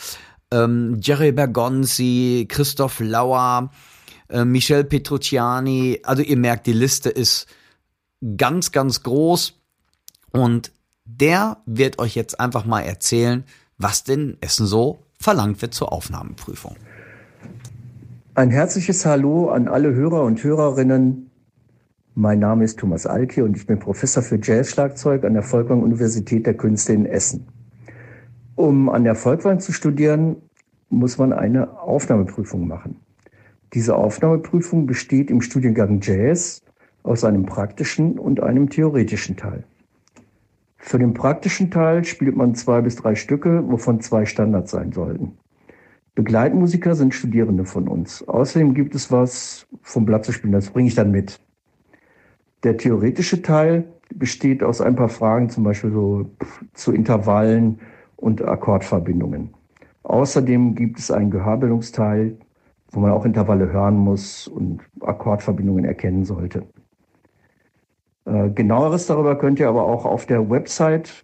ähm, 0.56 1.00
Jerry 1.02 1.32
Bergonzi, 1.32 2.46
Christoph 2.50 3.00
Lauer, 3.00 3.72
äh, 4.30 4.46
Michel 4.46 4.84
Petrucciani. 4.84 6.00
Also 6.04 6.24
ihr 6.24 6.38
merkt, 6.38 6.68
die 6.68 6.74
Liste 6.74 7.10
ist 7.10 7.48
ganz, 8.38 8.72
ganz 8.72 9.04
groß. 9.04 9.60
Und 10.32 10.72
der 11.06 11.58
wird 11.66 12.00
euch 12.00 12.16
jetzt 12.16 12.40
einfach 12.40 12.66
mal 12.66 12.82
erzählen, 12.82 13.44
was 13.78 14.04
denn 14.04 14.38
Essen 14.42 14.66
so 14.66 15.00
verlangt 15.20 15.62
wird 15.62 15.74
zur 15.74 15.92
Aufnahmeprüfung. 15.92 16.76
Ein 18.34 18.50
herzliches 18.50 19.06
Hallo 19.06 19.50
an 19.50 19.68
alle 19.68 19.94
Hörer 19.94 20.24
und 20.24 20.44
Hörerinnen. 20.44 21.32
Mein 22.16 22.40
Name 22.40 22.64
ist 22.66 22.80
Thomas 22.80 23.06
Alki 23.06 23.42
und 23.42 23.56
ich 23.56 23.66
bin 23.66 23.80
Professor 23.80 24.24
für 24.24 24.40
Jazzschlagzeug 24.42 25.24
an 25.24 25.34
der 25.34 25.44
Volkwang 25.44 25.84
Universität 25.84 26.46
der 26.46 26.56
Künste 26.56 26.94
in 26.94 27.06
Essen. 27.06 27.48
Um 28.56 28.90
an 28.90 29.04
der 29.04 29.16
Volkwang 29.16 29.60
zu 29.60 29.74
studieren, 29.74 30.38
muss 30.96 31.18
man 31.18 31.34
eine 31.34 31.80
Aufnahmeprüfung 31.80 32.68
machen. 32.68 32.98
Diese 33.74 33.96
Aufnahmeprüfung 33.96 34.88
besteht 34.88 35.30
im 35.30 35.42
Studiengang 35.42 36.00
Jazz 36.02 36.64
aus 37.04 37.24
einem 37.24 37.46
praktischen 37.46 38.18
und 38.18 38.42
einem 38.42 38.70
theoretischen 38.70 39.36
Teil. 39.36 39.64
Für 40.78 41.00
den 41.00 41.14
praktischen 41.14 41.72
Teil 41.72 42.06
spielt 42.06 42.36
man 42.36 42.56
zwei 42.56 42.82
bis 42.82 42.96
drei 42.96 43.16
Stücke, 43.16 43.64
wovon 43.68 44.02
zwei 44.02 44.26
Standards 44.26 44.72
sein 44.72 44.92
sollten. 44.92 45.38
Begleitmusiker 46.14 46.96
sind 46.96 47.14
Studierende 47.14 47.66
von 47.66 47.88
uns. 47.88 48.26
Außerdem 48.28 48.74
gibt 48.74 48.96
es 48.96 49.12
was 49.12 49.68
vom 49.82 50.06
Blatt 50.06 50.24
zu 50.24 50.32
spielen, 50.32 50.54
das 50.54 50.70
bringe 50.70 50.88
ich 50.88 50.96
dann 50.96 51.12
mit. 51.12 51.42
Der 52.64 52.78
theoretische 52.78 53.42
Teil 53.42 53.84
besteht 54.14 54.64
aus 54.64 54.80
ein 54.80 54.96
paar 54.96 55.10
Fragen, 55.10 55.50
zum 55.50 55.66
Beispiel 55.66 55.92
so 55.92 56.30
zu 56.74 56.94
Intervallen 56.94 57.80
und 58.16 58.42
Akkordverbindungen. 58.42 59.54
Außerdem 60.06 60.76
gibt 60.76 61.00
es 61.00 61.10
einen 61.10 61.32
Gehörbildungsteil, 61.32 62.38
wo 62.92 63.00
man 63.00 63.10
auch 63.12 63.26
Intervalle 63.26 63.72
hören 63.72 63.98
muss 63.98 64.48
und 64.48 64.82
Akkordverbindungen 65.02 65.84
erkennen 65.84 66.26
sollte. 66.26 66.68
Äh, 68.26 68.52
genaueres 68.52 69.08
darüber 69.08 69.36
könnt 69.36 69.60
ihr 69.60 69.68
aber 69.68 69.84
auch 69.84 70.06
auf 70.06 70.28
der 70.28 70.48
Website 70.48 71.24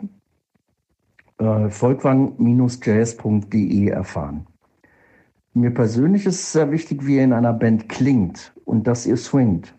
äh, 1.38 1.70
volkwang-jazz.de 1.70 3.88
erfahren. 3.88 4.48
Mir 5.54 5.72
persönlich 5.72 6.26
ist 6.26 6.40
es 6.40 6.54
sehr 6.54 6.72
wichtig, 6.72 7.06
wie 7.06 7.18
ihr 7.18 7.24
in 7.24 7.34
einer 7.34 7.54
Band 7.54 7.88
klingt 7.88 8.52
und 8.66 8.88
dass 8.88 9.06
ihr 9.06 9.18
swingt. 9.18 9.76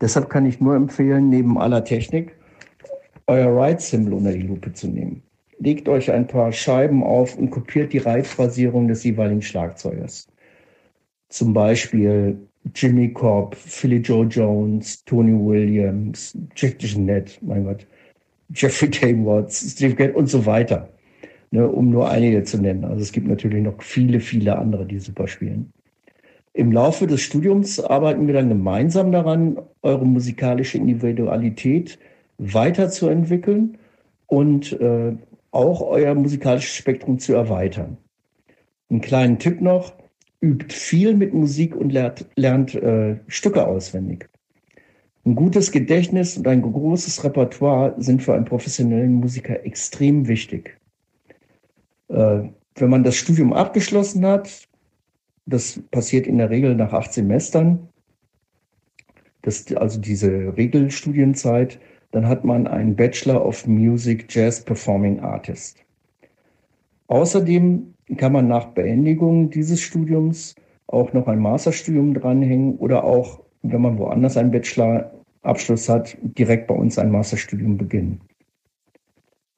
Deshalb 0.00 0.30
kann 0.30 0.46
ich 0.46 0.60
nur 0.60 0.74
empfehlen, 0.74 1.28
neben 1.28 1.58
aller 1.58 1.84
Technik 1.84 2.36
euer 3.28 3.56
Ride-Symbol 3.56 4.14
unter 4.14 4.32
die 4.32 4.42
Lupe 4.42 4.72
zu 4.72 4.88
nehmen 4.88 5.22
legt 5.62 5.88
euch 5.88 6.10
ein 6.10 6.26
paar 6.26 6.52
Scheiben 6.52 7.02
auf 7.04 7.36
und 7.38 7.50
kopiert 7.50 7.92
die 7.92 7.98
Reitphrasierung 7.98 8.88
des 8.88 9.04
jeweiligen 9.04 9.42
Schlagzeugers. 9.42 10.26
Zum 11.28 11.52
Beispiel 11.54 12.36
Jimmy 12.74 13.12
Cobb, 13.12 13.54
Philly 13.54 13.98
Joe 13.98 14.26
Jones, 14.26 15.04
Tony 15.04 15.32
Williams, 15.32 16.36
Jack 16.56 16.78
Jeanette, 16.78 17.32
mein 17.42 17.64
Gott, 17.64 17.86
Jeffrey 18.54 18.90
Dame 19.00 19.24
Watts, 19.24 19.72
Steve 19.72 19.94
Gadd 19.94 20.14
und 20.14 20.26
so 20.26 20.44
weiter. 20.46 20.88
Ne, 21.52 21.68
um 21.68 21.90
nur 21.90 22.08
einige 22.08 22.42
zu 22.44 22.56
nennen. 22.58 22.84
Also 22.84 23.02
es 23.02 23.12
gibt 23.12 23.28
natürlich 23.28 23.62
noch 23.62 23.82
viele, 23.82 24.20
viele 24.20 24.58
andere, 24.58 24.86
die 24.86 24.98
super 24.98 25.28
spielen. 25.28 25.70
Im 26.54 26.72
Laufe 26.72 27.06
des 27.06 27.20
Studiums 27.20 27.78
arbeiten 27.78 28.26
wir 28.26 28.32
dann 28.32 28.48
gemeinsam 28.48 29.12
daran, 29.12 29.58
eure 29.82 30.06
musikalische 30.06 30.78
Individualität 30.78 31.98
weiterzuentwickeln 32.38 33.76
und 34.26 34.72
äh, 34.80 35.12
auch 35.52 35.82
euer 35.82 36.14
musikalisches 36.14 36.74
Spektrum 36.74 37.18
zu 37.18 37.34
erweitern. 37.34 37.98
Einen 38.90 39.00
kleinen 39.00 39.38
Tipp 39.38 39.60
noch, 39.60 39.94
übt 40.40 40.74
viel 40.74 41.14
mit 41.14 41.32
Musik 41.32 41.76
und 41.76 41.92
lernt, 41.92 42.26
lernt 42.34 42.74
äh, 42.74 43.18
Stücke 43.28 43.66
auswendig. 43.66 44.28
Ein 45.24 45.36
gutes 45.36 45.70
Gedächtnis 45.70 46.36
und 46.36 46.48
ein 46.48 46.62
großes 46.62 47.22
Repertoire 47.22 47.94
sind 47.98 48.22
für 48.22 48.34
einen 48.34 48.44
professionellen 48.44 49.14
Musiker 49.14 49.64
extrem 49.64 50.26
wichtig. 50.26 50.76
Äh, 52.08 52.48
wenn 52.74 52.90
man 52.90 53.04
das 53.04 53.14
Studium 53.14 53.52
abgeschlossen 53.52 54.26
hat, 54.26 54.68
das 55.46 55.80
passiert 55.90 56.26
in 56.26 56.38
der 56.38 56.50
Regel 56.50 56.74
nach 56.74 56.92
acht 56.92 57.12
Semestern, 57.12 57.88
das, 59.42 59.72
also 59.74 60.00
diese 60.00 60.56
Regelstudienzeit, 60.56 61.78
dann 62.12 62.28
hat 62.28 62.44
man 62.44 62.66
einen 62.66 62.94
Bachelor 62.94 63.44
of 63.44 63.66
Music 63.66 64.26
Jazz 64.28 64.64
Performing 64.64 65.20
Artist. 65.20 65.78
Außerdem 67.08 67.94
kann 68.16 68.32
man 68.32 68.48
nach 68.48 68.66
Beendigung 68.66 69.50
dieses 69.50 69.80
Studiums 69.80 70.54
auch 70.86 71.12
noch 71.12 71.26
ein 71.26 71.38
Masterstudium 71.38 72.14
dranhängen 72.14 72.76
oder 72.76 73.04
auch, 73.04 73.40
wenn 73.62 73.80
man 73.80 73.98
woanders 73.98 74.36
einen 74.36 74.50
Bachelorabschluss 74.50 75.88
hat, 75.88 76.16
direkt 76.22 76.66
bei 76.68 76.74
uns 76.74 76.98
ein 76.98 77.10
Masterstudium 77.10 77.78
beginnen. 77.78 78.20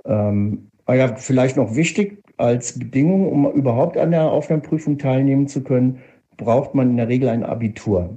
Ähm, 0.05 0.69
aber 0.85 0.97
ja, 0.97 1.17
vielleicht 1.17 1.57
noch 1.57 1.75
wichtig 1.75 2.23
als 2.37 2.79
Bedingung, 2.79 3.31
um 3.31 3.51
überhaupt 3.53 3.97
an 3.97 4.11
der 4.11 4.31
Aufnahmeprüfung 4.31 4.99
teilnehmen 4.99 5.49
zu 5.49 5.63
können, 5.63 6.01
braucht 6.37 6.75
man 6.75 6.91
in 6.91 6.97
der 6.97 7.09
Regel 7.09 7.29
ein 7.29 7.45
Abitur. 7.45 8.17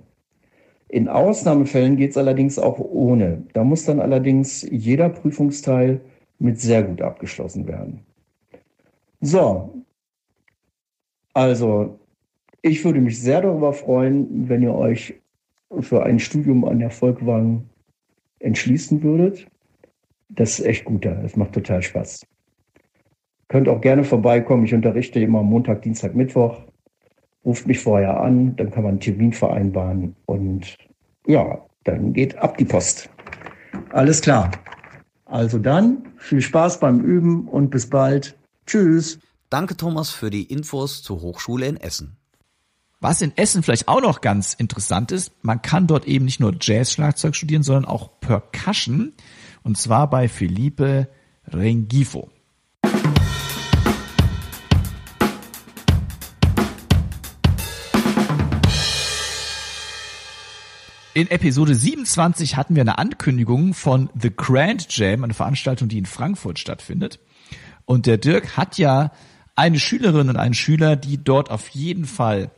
In 0.90 1.10
Ausnahmefällen 1.10 1.98
geht 1.98 2.12
es 2.12 2.18
allerdings 2.18 2.58
auch 2.58 2.80
ohne. 2.80 3.44
Da 3.54 3.64
muss 3.64 3.86
dann 3.86 4.00
allerdings 4.00 4.66
jeder 4.72 5.10
Prüfungsteil 5.10 6.00
mit 6.40 6.60
sehr 6.60 6.84
gut 6.84 7.02
abgeschlossen 7.02 7.68
werden. 7.68 8.02
So, 9.20 9.84
also 11.34 12.00
ich 12.62 12.84
würde 12.86 13.02
mich 13.02 13.22
sehr 13.22 13.42
darüber 13.42 13.74
freuen, 13.74 14.48
wenn 14.48 14.62
ihr 14.62 14.74
euch 14.74 15.16
für 15.82 16.04
ein 16.04 16.20
Studium 16.20 16.64
an 16.66 16.80
der 16.80 16.92
Volkwang 16.92 17.70
entschließen 18.40 19.04
würdet. 19.04 19.48
Das 20.30 20.60
ist 20.60 20.66
echt 20.66 20.86
gut 20.86 21.06
da. 21.06 21.16
Das 21.16 21.36
macht 21.36 21.54
total 21.54 21.82
Spaß. 21.82 22.26
Könnt 23.50 23.68
auch 23.68 23.82
gerne 23.82 24.04
vorbeikommen. 24.04 24.66
Ich 24.66 24.74
unterrichte 24.74 25.20
immer 25.20 25.44
Montag, 25.44 25.82
Dienstag, 25.82 26.16
Mittwoch 26.16 26.62
ruft 27.48 27.66
mich 27.66 27.80
vorher 27.80 28.20
an, 28.20 28.58
dann 28.58 28.72
kann 28.72 28.84
man 28.84 28.92
einen 28.92 29.00
Termin 29.00 29.32
vereinbaren 29.32 30.16
und 30.26 30.76
ja, 31.26 31.66
dann 31.86 32.12
geht 32.12 32.38
ab 32.38 32.58
die 32.58 32.66
Post. 32.66 33.10
Alles 33.92 34.22
klar. 34.22 34.52
Also 35.24 35.58
dann, 35.58 36.10
viel 36.18 36.42
Spaß 36.42 36.82
beim 36.82 37.00
Üben 37.00 37.48
und 37.48 37.70
bis 37.70 37.90
bald. 37.90 38.38
Tschüss. 38.66 39.20
Danke 39.50 39.78
Thomas 39.78 40.10
für 40.10 40.30
die 40.30 40.44
Infos 40.44 41.02
zur 41.02 41.22
Hochschule 41.22 41.68
in 41.68 41.78
Essen. 41.78 42.18
Was 43.00 43.22
in 43.22 43.32
Essen 43.38 43.64
vielleicht 43.64 43.88
auch 43.88 44.02
noch 44.02 44.20
ganz 44.20 44.54
interessant 44.54 45.14
ist, 45.14 45.32
man 45.42 45.62
kann 45.62 45.88
dort 45.88 46.06
eben 46.06 46.26
nicht 46.26 46.42
nur 46.42 46.54
Jazz-Schlagzeug 46.60 47.34
studieren, 47.34 47.64
sondern 47.64 47.86
auch 47.86 48.20
Percussion. 48.20 49.14
Und 49.64 49.78
zwar 49.78 50.10
bei 50.10 50.28
Felipe 50.28 51.08
Rengifo. 51.48 52.30
In 61.18 61.32
Episode 61.32 61.74
27 61.74 62.58
hatten 62.58 62.76
wir 62.76 62.82
eine 62.82 63.00
Ankündigung 63.00 63.74
von 63.74 64.12
The 64.14 64.30
Grand 64.30 64.96
Jam, 64.96 65.24
eine 65.24 65.34
Veranstaltung, 65.34 65.88
die 65.88 65.98
in 65.98 66.06
Frankfurt 66.06 66.60
stattfindet. 66.60 67.18
Und 67.86 68.06
der 68.06 68.20
Dirk 68.20 68.56
hat 68.56 68.78
ja 68.78 69.12
eine 69.56 69.80
Schülerin 69.80 70.30
und 70.30 70.36
einen 70.36 70.54
Schüler, 70.54 70.96
die 70.96 71.18
dort 71.18 71.50
auf 71.50 71.70
jeden 71.70 72.06
Fall 72.06 72.52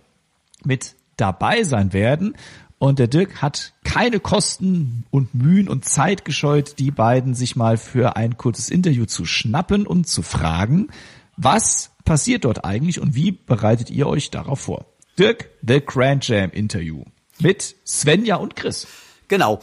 mit 0.65 0.95
dabei 1.15 1.63
sein 1.63 1.93
werden. 1.93 2.35
Und 2.79 2.99
der 2.99 3.07
Dirk 3.07 3.41
hat 3.41 3.71
keine 3.85 4.19
Kosten 4.19 5.05
und 5.09 5.33
Mühen 5.33 5.69
und 5.69 5.85
Zeit 5.85 6.25
gescheut, 6.25 6.79
die 6.79 6.91
beiden 6.91 7.35
sich 7.35 7.55
mal 7.55 7.77
für 7.77 8.17
ein 8.17 8.35
kurzes 8.35 8.69
Interview 8.69 9.05
zu 9.05 9.23
schnappen 9.23 9.87
und 9.87 10.05
zu 10.09 10.21
fragen, 10.21 10.89
was 11.37 11.91
passiert 12.03 12.43
dort 12.43 12.65
eigentlich 12.65 12.99
und 12.99 13.15
wie 13.15 13.31
bereitet 13.31 13.89
ihr 13.89 14.05
euch 14.05 14.31
darauf 14.31 14.59
vor? 14.59 14.85
Dirk, 15.17 15.49
The 15.65 15.79
Grand 15.79 16.27
Jam 16.27 16.49
Interview 16.49 17.05
mit 17.41 17.75
Svenja 17.85 18.35
und 18.35 18.55
Chris. 18.55 18.87
Genau. 19.27 19.59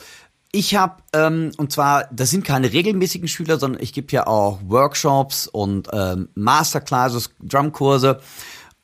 Ich 0.53 0.75
habe, 0.75 1.03
ähm, 1.13 1.51
und 1.59 1.73
zwar, 1.73 2.09
das 2.13 2.31
sind 2.31 2.45
keine 2.45 2.73
regelmäßigen 2.73 3.29
Schüler, 3.29 3.59
sondern 3.59 3.83
ich 3.83 3.93
gebe 3.93 4.11
ja 4.13 4.27
auch 4.27 4.61
Workshops 4.67 5.49
und 5.49 5.89
ähm, 5.93 6.29
Masterclasses, 6.35 7.31
Drumkurse. 7.41 8.21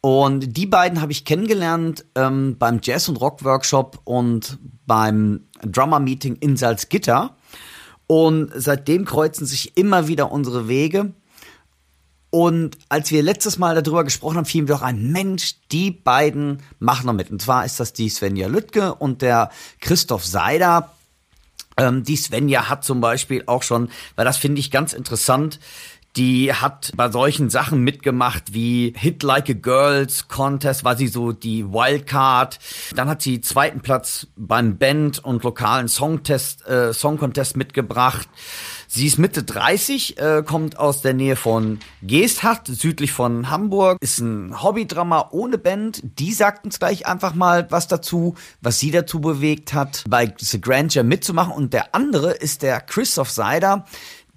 Und 0.03 0.57
die 0.57 0.67
beiden 0.67 1.01
habe 1.01 1.13
ich 1.13 1.25
kennengelernt 1.25 2.05
ähm, 2.17 2.57
beim 2.59 2.81
Jazz- 2.83 3.09
und 3.09 3.17
Rock-Workshop 3.17 4.01
und 4.05 4.59
beim 4.85 5.47
Drummer-Meeting 5.65 6.37
in 6.41 6.57
Salzgitter. 6.57 7.37
Und 8.09 8.51
seitdem 8.55 9.05
kreuzen 9.05 9.47
sich 9.47 9.77
immer 9.77 10.09
wieder 10.09 10.33
unsere 10.33 10.69
Wege. 10.69 11.13
Und 12.35 12.79
als 12.89 13.11
wir 13.11 13.23
letztes 13.23 13.59
Mal 13.59 13.75
darüber 13.83 14.05
gesprochen 14.05 14.39
haben, 14.39 14.47
fiel 14.47 14.63
mir 14.63 14.69
doch 14.69 14.81
ein 14.81 15.13
Mensch, 15.13 15.57
die 15.71 15.91
beiden 15.91 16.63
machen 16.79 17.05
noch 17.05 17.13
mit. 17.13 17.31
Und 17.31 17.43
zwar 17.43 17.67
ist 17.67 17.79
das 17.79 17.93
die 17.93 18.09
Svenja 18.09 18.49
Lüttke 18.49 18.95
und 18.95 19.21
der 19.21 19.51
Christoph 19.83 20.25
Seider. 20.25 20.95
Ähm, 21.77 22.05
die 22.05 22.17
Svenja 22.17 22.71
hat 22.71 22.85
zum 22.85 23.03
Beispiel 23.03 23.43
auch 23.45 23.63
schon, 23.63 23.91
weil 24.17 24.25
das 24.25 24.39
finde 24.39 24.61
ich 24.61 24.71
ganz 24.71 24.95
interessant, 24.95 25.61
die 26.17 26.55
hat 26.55 26.93
bei 26.97 27.11
solchen 27.11 27.51
Sachen 27.51 27.83
mitgemacht 27.85 28.55
wie 28.55 28.95
Hit 28.97 29.23
Like 29.23 29.51
a 29.51 29.53
Girls 29.53 30.29
Contest, 30.29 30.85
war 30.85 30.97
sie 30.97 31.09
so 31.09 31.33
die 31.33 31.67
Wildcard. 31.67 32.59
Dann 32.95 33.11
hat 33.11 33.21
sie 33.21 33.43
zweiten 33.43 33.81
Platz 33.81 34.27
beim 34.37 34.79
Band 34.79 35.23
und 35.23 35.43
lokalen 35.45 35.89
Songtest, 35.89 36.67
äh, 36.67 36.95
Song 36.95 37.19
Contest 37.19 37.59
mitgebracht. 37.59 38.29
Sie 38.95 39.07
ist 39.07 39.17
Mitte 39.17 39.43
30, 39.43 40.19
äh, 40.19 40.43
kommt 40.47 40.79
aus 40.79 41.01
der 41.01 41.15
Nähe 41.15 41.35
von 41.35 41.79
Geesthacht, 42.03 42.67
südlich 42.67 43.11
von 43.11 43.49
Hamburg, 43.49 43.97
ist 44.03 44.19
ein 44.19 44.63
Hobbydrama 44.63 45.31
ohne 45.31 45.57
Band. 45.57 46.03
Die 46.19 46.31
sagt 46.35 46.67
uns 46.67 46.79
gleich 46.79 47.07
einfach 47.07 47.35
mal 47.35 47.71
was 47.71 47.89
dazu, 47.89 48.35
was 48.61 48.79
sie 48.79 48.91
dazu 48.91 49.23
bewegt 49.23 49.73
hat, 49.73 50.05
bei 50.07 50.35
The 50.39 50.61
Grandeur 50.61 51.05
mitzumachen. 51.05 51.55
Und 51.55 51.73
der 51.73 51.95
andere 51.95 52.33
ist 52.33 52.61
der 52.61 52.83
Christoph 52.83 53.31
Seider, 53.31 53.87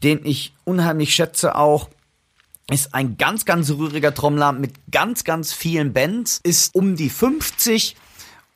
den 0.04 0.26
ich 0.26 0.54
unheimlich 0.64 1.14
schätze 1.14 1.56
auch 1.56 1.90
ist 2.72 2.96
ein 2.96 3.18
ganz, 3.18 3.46
ganz 3.46 3.70
rühriger 3.70 4.14
Trommler 4.14 4.52
mit 4.52 4.74
ganz, 4.90 5.24
ganz 5.24 5.54
vielen 5.54 5.94
Bands, 5.94 6.40
ist 6.42 6.74
um 6.74 6.96
die 6.96 7.10
50 7.10 7.96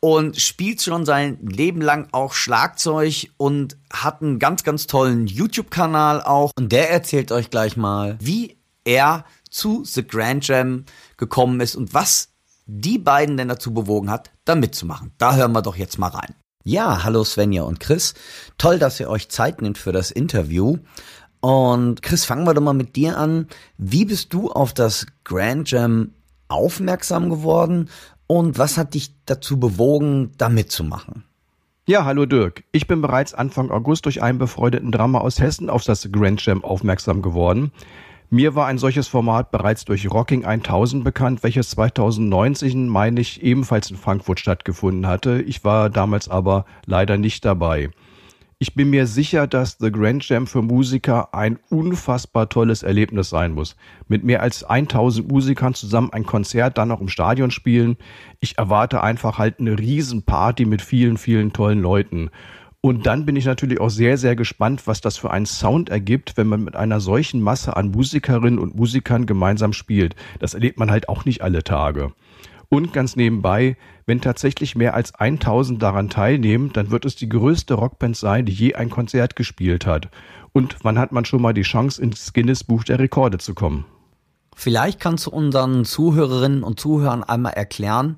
und 0.01 0.39
spielt 0.39 0.81
schon 0.81 1.05
sein 1.05 1.39
Leben 1.41 1.81
lang 1.81 2.07
auch 2.11 2.33
Schlagzeug 2.33 3.31
und 3.37 3.77
hat 3.91 4.21
einen 4.21 4.39
ganz, 4.39 4.63
ganz 4.63 4.87
tollen 4.87 5.27
YouTube-Kanal 5.27 6.21
auch. 6.21 6.51
Und 6.57 6.71
der 6.71 6.89
erzählt 6.89 7.31
euch 7.31 7.49
gleich 7.49 7.75
mal, 7.75 8.17
wie 8.21 8.57
er 8.85 9.25
zu 9.49 9.83
The 9.83 10.05
Grand 10.05 10.47
Jam 10.47 10.85
gekommen 11.17 11.59
ist 11.59 11.75
und 11.75 11.93
was 11.93 12.29
die 12.65 12.99
beiden 12.99 13.35
denn 13.35 13.47
dazu 13.47 13.73
bewogen 13.73 14.11
hat, 14.11 14.31
da 14.45 14.55
mitzumachen. 14.55 15.11
Da 15.17 15.35
hören 15.35 15.51
wir 15.53 15.61
doch 15.61 15.75
jetzt 15.75 15.97
mal 15.97 16.09
rein. 16.09 16.35
Ja, 16.63 17.03
hallo 17.03 17.23
Svenja 17.23 17.63
und 17.63 17.79
Chris. 17.79 18.13
Toll, 18.57 18.79
dass 18.79 18.99
ihr 18.99 19.09
euch 19.09 19.29
Zeit 19.29 19.61
nimmt 19.61 19.77
für 19.77 19.91
das 19.91 20.11
Interview. 20.11 20.77
Und 21.41 22.01
Chris, 22.01 22.25
fangen 22.25 22.45
wir 22.45 22.53
doch 22.53 22.61
mal 22.61 22.73
mit 22.73 22.95
dir 22.95 23.17
an. 23.17 23.47
Wie 23.77 24.05
bist 24.05 24.33
du 24.33 24.51
auf 24.51 24.73
das 24.73 25.07
Grand 25.23 25.71
Jam 25.71 26.13
aufmerksam 26.47 27.29
geworden 27.29 27.89
und 28.29 28.59
was 28.59 28.77
hat 28.77 28.93
dich 28.93 29.15
dazu 29.25 29.59
bewogen, 29.59 30.33
da 30.37 30.49
mitzumachen? 30.49 31.23
Ja, 31.87 32.05
hallo 32.05 32.27
Dirk. 32.27 32.63
Ich 32.71 32.85
bin 32.85 33.01
bereits 33.01 33.33
Anfang 33.33 33.71
August 33.71 34.05
durch 34.05 34.21
einen 34.21 34.37
befreundeten 34.37 34.91
Drama 34.91 35.17
aus 35.17 35.39
Hessen 35.39 35.67
auf 35.67 35.83
das 35.83 36.11
Grand 36.11 36.45
Jam 36.45 36.63
aufmerksam 36.63 37.23
geworden. 37.23 37.71
Mir 38.29 38.53
war 38.53 38.67
ein 38.67 38.77
solches 38.77 39.07
Format 39.07 39.49
bereits 39.49 39.83
durch 39.85 40.11
Rocking 40.11 40.45
1000 40.45 41.03
bekannt, 41.03 41.41
welches 41.41 41.71
2019, 41.71 42.87
meine 42.87 43.19
ich, 43.19 43.41
ebenfalls 43.41 43.89
in 43.89 43.97
Frankfurt 43.97 44.39
stattgefunden 44.39 45.07
hatte. 45.07 45.41
Ich 45.41 45.63
war 45.63 45.89
damals 45.89 46.29
aber 46.29 46.65
leider 46.85 47.17
nicht 47.17 47.43
dabei. 47.43 47.89
Ich 48.61 48.75
bin 48.75 48.89
mir 48.89 49.07
sicher, 49.07 49.47
dass 49.47 49.77
The 49.79 49.89
Grand 49.89 50.27
Jam 50.27 50.45
für 50.45 50.61
Musiker 50.61 51.33
ein 51.33 51.59
unfassbar 51.69 52.49
tolles 52.49 52.83
Erlebnis 52.83 53.29
sein 53.29 53.53
muss. 53.53 53.77
Mit 54.09 54.25
mehr 54.25 54.41
als 54.41 54.65
1000 54.65 55.31
Musikern 55.31 55.73
zusammen 55.73 56.11
ein 56.11 56.25
Konzert, 56.25 56.77
dann 56.77 56.89
noch 56.89 56.99
im 56.99 57.07
Stadion 57.07 57.51
spielen. 57.51 57.95
Ich 58.41 58.57
erwarte 58.57 59.01
einfach 59.01 59.37
halt 59.37 59.61
eine 59.61 59.79
Riesenparty 59.79 60.65
mit 60.65 60.81
vielen, 60.81 61.17
vielen 61.17 61.53
tollen 61.53 61.81
Leuten. 61.81 62.31
Und 62.81 63.05
dann 63.05 63.25
bin 63.25 63.37
ich 63.37 63.45
natürlich 63.45 63.79
auch 63.79 63.89
sehr, 63.89 64.17
sehr 64.17 64.35
gespannt, 64.35 64.87
was 64.87 64.99
das 64.99 65.15
für 65.15 65.31
einen 65.31 65.45
Sound 65.45 65.87
ergibt, 65.87 66.35
wenn 66.35 66.47
man 66.47 66.61
mit 66.61 66.75
einer 66.75 66.99
solchen 66.99 67.39
Masse 67.39 67.77
an 67.77 67.91
Musikerinnen 67.91 68.59
und 68.59 68.75
Musikern 68.75 69.25
gemeinsam 69.25 69.71
spielt. 69.71 70.17
Das 70.39 70.53
erlebt 70.53 70.77
man 70.77 70.91
halt 70.91 71.07
auch 71.07 71.23
nicht 71.23 71.43
alle 71.43 71.63
Tage. 71.63 72.11
Und 72.67 72.91
ganz 72.91 73.15
nebenbei, 73.15 73.77
wenn 74.09 74.21
tatsächlich 74.21 74.75
mehr 74.75 74.95
als 74.95 75.13
1000 75.13 75.81
daran 75.81 76.09
teilnehmen, 76.09 76.73
dann 76.73 76.89
wird 76.89 77.05
es 77.05 77.15
die 77.15 77.29
größte 77.29 77.75
Rockband 77.75 78.17
sein, 78.17 78.43
die 78.43 78.51
je 78.51 78.73
ein 78.73 78.89
Konzert 78.89 79.35
gespielt 79.35 79.85
hat. 79.85 80.09
Und 80.51 80.77
wann 80.81 80.97
hat 80.97 81.11
man 81.11 81.25
schon 81.25 81.43
mal 81.43 81.53
die 81.53 81.61
Chance, 81.61 82.01
ins 82.01 82.33
Guinness 82.33 82.63
Buch 82.63 82.83
der 82.83 82.97
Rekorde 82.97 83.37
zu 83.37 83.53
kommen? 83.53 83.85
Vielleicht 84.55 84.99
kannst 84.99 85.27
du 85.27 85.29
unseren 85.29 85.85
Zuhörerinnen 85.85 86.63
und 86.63 86.79
Zuhörern 86.79 87.23
einmal 87.23 87.53
erklären, 87.53 88.17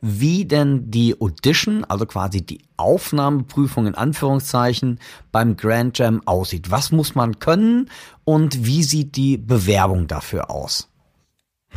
wie 0.00 0.44
denn 0.44 0.92
die 0.92 1.20
Audition, 1.20 1.84
also 1.84 2.06
quasi 2.06 2.46
die 2.46 2.60
Aufnahmeprüfung 2.76 3.88
in 3.88 3.96
Anführungszeichen 3.96 5.00
beim 5.32 5.56
Grand 5.56 5.98
Jam 5.98 6.22
aussieht. 6.24 6.70
Was 6.70 6.92
muss 6.92 7.16
man 7.16 7.40
können 7.40 7.90
und 8.24 8.64
wie 8.64 8.84
sieht 8.84 9.16
die 9.16 9.38
Bewerbung 9.38 10.06
dafür 10.06 10.52
aus? 10.52 10.91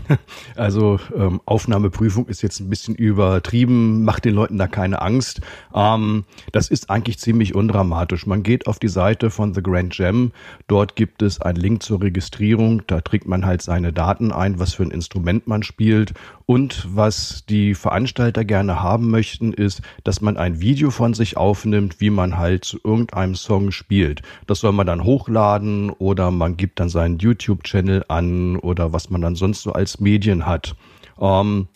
Also 0.56 1.00
ähm, 1.16 1.42
Aufnahmeprüfung 1.46 2.28
ist 2.28 2.42
jetzt 2.42 2.60
ein 2.60 2.70
bisschen 2.70 2.96
übertrieben, 2.96 4.06
macht 4.06 4.26
den 4.26 4.34
Leuten 4.34 4.58
da 4.58 4.68
keine 4.68 5.02
Angst. 5.02 5.42
Ähm, 5.74 6.24
das 6.52 6.70
ist 6.70 6.90
eigentlich 6.90 7.20
ziemlich 7.20 7.56
undramatisch. 7.56 8.26
Man 8.26 8.44
geht 8.44 8.68
auf 8.68 8.80
die 8.80 8.88
Seite 8.88 9.30
von 9.30 9.54
The 9.54 9.62
Grand 9.62 9.98
Jam, 9.98 10.32
dort 10.68 10.96
gibt 10.96 11.22
es 11.22 11.42
einen 11.42 11.58
Link 11.58 11.84
zur 11.84 12.02
Registrierung, 12.02 12.84
da 12.88 13.02
trägt 13.02 13.28
man 13.28 13.46
halt 13.46 13.62
seine 13.62 13.92
Daten 13.92 14.32
ein, 14.32 14.60
was 14.60 14.74
für 14.74 14.84
ein 14.84 14.92
Instrument 14.92 15.48
man 15.48 15.64
spielt 15.64 16.14
und 16.46 16.88
was 16.90 17.44
die 17.50 17.76
Veranstalter 17.76 18.46
gerne 18.46 18.82
haben 18.82 19.10
möchten, 19.10 19.52
ist, 19.52 19.82
dass 20.04 20.22
man 20.22 20.38
ein 20.38 20.62
Video 20.62 20.92
von 20.92 21.14
sich 21.14 21.38
aufnimmt, 21.38 22.00
wie 22.00 22.10
man 22.10 22.38
halt 22.38 22.66
zu 22.66 22.80
irgendeinem 22.84 23.36
Song 23.36 23.72
spielt. 23.72 24.22
Das 24.48 24.60
soll 24.60 24.72
man 24.72 24.88
dann 24.88 25.04
hochladen 25.04 25.90
oder 25.90 26.32
man 26.32 26.56
gibt 26.56 26.80
dann 26.80 26.90
seinen 26.90 27.18
YouTube-Channel 27.18 28.06
an 28.08 28.58
oder 28.58 28.94
was 28.94 29.10
man 29.10 29.22
dann 29.22 29.36
sonst 29.36 29.64
so 29.64 29.74
als 29.74 29.85
Medien 30.00 30.46
hat. 30.46 30.76
Ähm, 31.20 31.68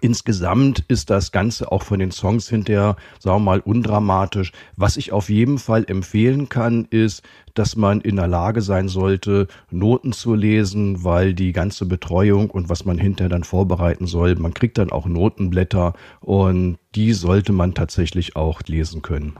Insgesamt 0.00 0.84
ist 0.88 1.10
das 1.10 1.32
Ganze 1.32 1.70
auch 1.70 1.82
von 1.82 1.98
den 1.98 2.12
Songs 2.12 2.48
hinterher, 2.48 2.96
sagen 3.18 3.40
wir 3.40 3.44
mal, 3.44 3.60
undramatisch. 3.60 4.52
Was 4.74 4.96
ich 4.96 5.12
auf 5.12 5.28
jeden 5.28 5.58
Fall 5.58 5.84
empfehlen 5.86 6.48
kann, 6.48 6.86
ist, 6.86 7.22
dass 7.52 7.76
man 7.76 8.00
in 8.00 8.16
der 8.16 8.26
Lage 8.26 8.62
sein 8.62 8.88
sollte, 8.88 9.48
Noten 9.70 10.12
zu 10.12 10.34
lesen, 10.34 11.04
weil 11.04 11.34
die 11.34 11.52
ganze 11.52 11.84
Betreuung 11.84 12.48
und 12.48 12.70
was 12.70 12.86
man 12.86 12.96
hinterher 12.96 13.28
dann 13.28 13.44
vorbereiten 13.44 14.06
soll, 14.06 14.34
man 14.36 14.54
kriegt 14.54 14.78
dann 14.78 14.90
auch 14.90 15.04
Notenblätter 15.04 15.92
und 16.20 16.78
die 16.94 17.12
sollte 17.12 17.52
man 17.52 17.74
tatsächlich 17.74 18.34
auch 18.34 18.62
lesen 18.66 19.02
können. 19.02 19.34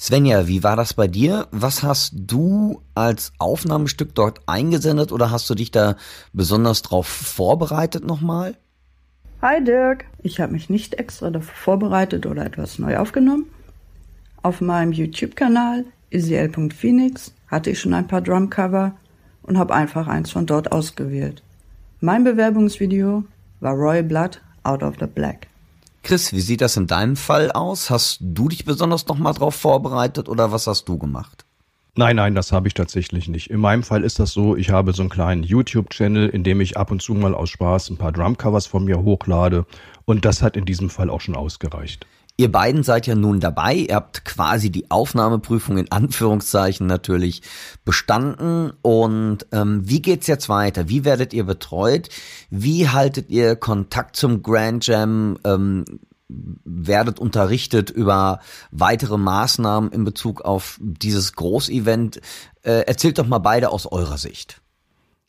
Svenja, 0.00 0.46
wie 0.46 0.62
war 0.62 0.76
das 0.76 0.94
bei 0.94 1.08
dir? 1.08 1.48
Was 1.50 1.82
hast 1.82 2.12
du 2.14 2.82
als 2.94 3.32
Aufnahmestück 3.38 4.14
dort 4.14 4.38
eingesendet 4.46 5.10
oder 5.10 5.32
hast 5.32 5.50
du 5.50 5.56
dich 5.56 5.72
da 5.72 5.96
besonders 6.32 6.82
drauf 6.82 7.08
vorbereitet 7.08 8.06
nochmal? 8.06 8.54
Hi 9.42 9.62
Dirk, 9.62 10.04
ich 10.22 10.40
habe 10.40 10.52
mich 10.52 10.70
nicht 10.70 10.94
extra 10.94 11.30
dafür 11.30 11.52
vorbereitet 11.52 12.26
oder 12.26 12.46
etwas 12.46 12.78
neu 12.78 12.96
aufgenommen. 12.96 13.46
Auf 14.40 14.60
meinem 14.60 14.92
YouTube-Kanal 14.92 15.84
isiel.phoenix 16.10 17.34
hatte 17.48 17.70
ich 17.70 17.80
schon 17.80 17.92
ein 17.92 18.06
paar 18.06 18.20
Drumcover 18.20 18.92
und 19.42 19.58
habe 19.58 19.74
einfach 19.74 20.06
eins 20.06 20.30
von 20.30 20.46
dort 20.46 20.70
ausgewählt. 20.70 21.42
Mein 22.00 22.22
Bewerbungsvideo 22.22 23.24
war 23.58 23.74
Royal 23.74 24.04
Blood 24.04 24.40
Out 24.62 24.84
of 24.84 24.94
the 25.00 25.06
Black. 25.06 25.47
Chris, 26.08 26.32
wie 26.32 26.40
sieht 26.40 26.62
das 26.62 26.78
in 26.78 26.86
deinem 26.86 27.16
Fall 27.16 27.52
aus? 27.52 27.90
Hast 27.90 28.16
du 28.22 28.48
dich 28.48 28.64
besonders 28.64 29.06
nochmal 29.08 29.34
drauf 29.34 29.54
vorbereitet 29.54 30.30
oder 30.30 30.50
was 30.50 30.66
hast 30.66 30.88
du 30.88 30.96
gemacht? 30.96 31.44
Nein, 31.96 32.16
nein, 32.16 32.34
das 32.34 32.50
habe 32.50 32.66
ich 32.66 32.72
tatsächlich 32.72 33.28
nicht. 33.28 33.50
In 33.50 33.60
meinem 33.60 33.82
Fall 33.82 34.02
ist 34.02 34.18
das 34.18 34.32
so, 34.32 34.56
ich 34.56 34.70
habe 34.70 34.94
so 34.94 35.02
einen 35.02 35.10
kleinen 35.10 35.42
YouTube-Channel, 35.42 36.30
in 36.30 36.44
dem 36.44 36.62
ich 36.62 36.78
ab 36.78 36.90
und 36.90 37.02
zu 37.02 37.12
mal 37.12 37.34
aus 37.34 37.50
Spaß 37.50 37.90
ein 37.90 37.98
paar 37.98 38.12
Drumcovers 38.12 38.66
von 38.66 38.86
mir 38.86 39.02
hochlade 39.02 39.66
und 40.06 40.24
das 40.24 40.40
hat 40.40 40.56
in 40.56 40.64
diesem 40.64 40.88
Fall 40.88 41.10
auch 41.10 41.20
schon 41.20 41.36
ausgereicht. 41.36 42.06
Ihr 42.40 42.52
beiden 42.52 42.84
seid 42.84 43.08
ja 43.08 43.16
nun 43.16 43.40
dabei. 43.40 43.74
Ihr 43.74 43.96
habt 43.96 44.24
quasi 44.24 44.70
die 44.70 44.92
Aufnahmeprüfung 44.92 45.76
in 45.76 45.90
Anführungszeichen 45.90 46.86
natürlich 46.86 47.42
bestanden. 47.84 48.72
Und 48.80 49.38
ähm, 49.50 49.82
wie 49.84 50.00
geht's 50.00 50.28
jetzt 50.28 50.48
weiter? 50.48 50.88
Wie 50.88 51.04
werdet 51.04 51.32
ihr 51.32 51.42
betreut? 51.42 52.08
Wie 52.48 52.88
haltet 52.88 53.28
ihr 53.28 53.56
Kontakt 53.56 54.14
zum 54.14 54.44
Grand 54.44 54.86
Jam? 54.86 55.36
Ähm, 55.42 55.84
werdet 56.28 57.18
unterrichtet 57.18 57.90
über 57.90 58.38
weitere 58.70 59.18
Maßnahmen 59.18 59.90
in 59.90 60.04
Bezug 60.04 60.42
auf 60.42 60.78
dieses 60.80 61.32
Großevent. 61.32 62.20
Äh, 62.62 62.82
erzählt 62.86 63.18
doch 63.18 63.26
mal 63.26 63.38
beide 63.38 63.70
aus 63.70 63.90
eurer 63.90 64.18
Sicht. 64.18 64.60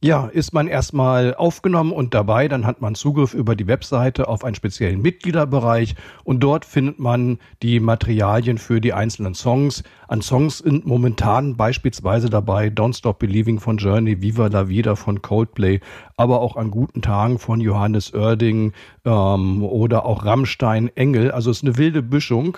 Ja, 0.01 0.27
ist 0.27 0.53
man 0.53 0.69
erstmal 0.69 1.35
aufgenommen 1.35 1.91
und 1.91 2.13
dabei, 2.13 2.47
dann 2.47 2.65
hat 2.65 2.79
man 2.79 2.95
Zugriff 2.95 3.33
über 3.33 3.53
die 3.57 3.67
Webseite 3.67 4.29
auf 4.29 4.45
einen 4.45 4.55
speziellen 4.55 5.01
Mitgliederbereich 5.01 5.95
und 6.23 6.39
dort 6.39 6.63
findet 6.63 6.99
man 6.99 7.37
die 7.61 7.81
Materialien 7.81 8.59
für 8.59 8.79
die 8.79 8.93
einzelnen 8.93 9.33
Songs. 9.33 9.83
An 10.07 10.21
Songs 10.21 10.59
sind 10.59 10.85
momentan 10.85 11.57
beispielsweise 11.57 12.29
dabei 12.29 12.67
Don't 12.67 12.97
Stop 12.97 13.19
Believing 13.19 13.59
von 13.59 13.75
Journey, 13.75 14.21
Viva 14.21 14.47
la 14.47 14.69
Vida 14.69 14.95
von 14.95 15.21
Coldplay, 15.21 15.81
aber 16.15 16.39
auch 16.39 16.55
an 16.55 16.71
guten 16.71 17.01
Tagen 17.01 17.37
von 17.37 17.59
Johannes 17.59 18.13
Oerding 18.13 18.71
ähm, 19.03 19.63
oder 19.65 20.05
auch 20.05 20.23
Rammstein, 20.23 20.87
Engel. 20.95 21.31
Also 21.31 21.51
es 21.51 21.57
ist 21.57 21.63
eine 21.63 21.77
wilde 21.77 22.01
Büschung 22.01 22.57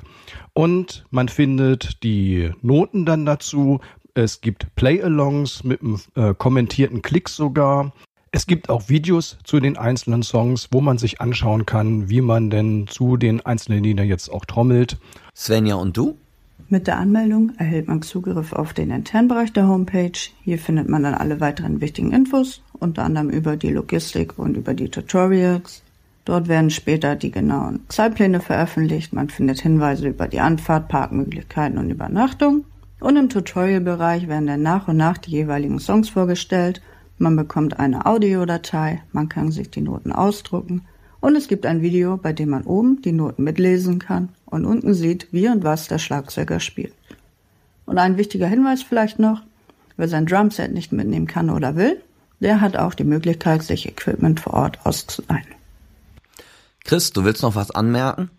und 0.54 1.06
man 1.10 1.28
findet 1.28 2.04
die 2.04 2.52
Noten 2.62 3.06
dann 3.08 3.26
dazu. 3.26 3.80
Es 4.14 4.42
gibt 4.42 4.76
Play-Alongs 4.76 5.64
mit 5.64 5.82
einem 5.82 6.00
äh, 6.16 6.34
kommentierten 6.34 7.02
Klick 7.02 7.30
sogar. 7.30 7.94
Es 8.32 8.48
gibt 8.48 8.70
auch 8.70 8.90
Videos 8.90 9.38
zu 9.44 9.60
den 9.60 9.78
einzelnen 9.78 10.24
Songs, 10.24 10.70
wo 10.72 10.82
man 10.82 10.98
sich 10.98 11.20
anschauen 11.20 11.66
kann, 11.66 12.10
wie 12.10 12.22
man 12.22 12.50
denn 12.50 12.88
zu 12.88 13.18
den 13.18 13.46
einzelnen 13.46 13.84
Liedern 13.84 14.08
jetzt 14.08 14.30
auch 14.30 14.46
trommelt. 14.46 14.98
Svenja 15.36 15.76
und 15.76 15.98
du? 15.98 16.18
Mit 16.70 16.88
der 16.88 16.98
Anmeldung 16.98 17.52
erhält 17.58 17.90
man 17.90 18.02
Zugriff 18.02 18.54
auf 18.54 18.74
den 18.74 18.92
internen 18.92 19.28
Bereich 19.28 19.52
der 19.52 19.68
Homepage. 19.68 20.18
Hier 20.44 20.58
findet 20.58 20.88
man 20.88 21.04
dann 21.04 21.14
alle 21.14 21.42
weiteren 21.42 21.82
wichtigen 21.82 22.14
Infos, 22.14 22.62
unter 22.80 23.04
anderem 23.04 23.30
über 23.30 23.58
die 23.58 23.72
Logistik 23.72 24.40
und 24.40 24.56
über 24.56 24.74
die 24.74 24.88
Tutorials. 24.88 25.84
Dort 26.24 26.48
werden 26.48 26.70
später 26.70 27.18
die 27.18 27.32
genauen 27.32 27.82
Zeitpläne 27.90 28.40
veröffentlicht. 28.40 29.12
Man 29.12 29.30
findet 29.30 29.60
Hinweise 29.60 30.08
über 30.08 30.30
die 30.30 30.40
Anfahrt, 30.40 30.88
Parkmöglichkeiten 30.88 31.78
und 31.78 31.90
Übernachtung. 31.90 32.64
Und 33.02 33.18
im 33.18 33.30
Tutorial-Bereich 33.30 34.28
werden 34.28 34.48
dann 34.48 34.62
nach 34.62 34.88
und 34.88 34.96
nach 34.96 35.18
die 35.18 35.32
jeweiligen 35.32 35.80
Songs 35.80 36.10
vorgestellt. 36.10 36.82
Man 37.18 37.36
bekommt 37.36 37.80
eine 37.80 38.06
Audiodatei, 38.06 39.02
man 39.12 39.28
kann 39.28 39.52
sich 39.52 39.70
die 39.70 39.82
Noten 39.82 40.12
ausdrucken 40.14 40.84
und 41.20 41.36
es 41.36 41.48
gibt 41.48 41.66
ein 41.66 41.82
Video, 41.82 42.18
bei 42.18 42.32
dem 42.32 42.50
man 42.50 42.64
oben 42.64 43.02
die 43.02 43.12
Noten 43.12 43.44
mitlesen 43.44 44.00
kann 44.00 44.30
und 44.46 44.66
unten 44.66 44.94
sieht, 44.94 45.28
wie 45.32 45.48
und 45.50 45.64
was 45.64 45.88
der 45.88 46.00
Schlagzeuger 46.00 46.60
spielt. 46.60 46.94
Und 47.86 47.98
ein 47.98 48.18
wichtiger 48.18 48.48
Hinweis 48.48 48.82
vielleicht 48.82 49.20
noch, 49.20 49.42
wer 49.98 50.08
sein 50.08 50.26
Drumset 50.26 50.74
nicht 50.74 50.92
mitnehmen 50.92 51.28
kann 51.28 51.50
oder 51.50 51.76
will, 51.76 52.02
der 52.40 52.62
hat 52.62 52.78
auch 52.78 52.96
die 52.96 53.04
Möglichkeit, 53.04 53.64
sich 53.64 53.88
Equipment 53.88 54.40
vor 54.40 54.54
Ort 54.54 54.80
auszuleihen. 54.84 55.46
Chris, 56.84 57.12
du 57.12 57.24
willst 57.24 57.44
noch 57.44 57.56
was 57.56 57.72
anmerken? 57.72 58.32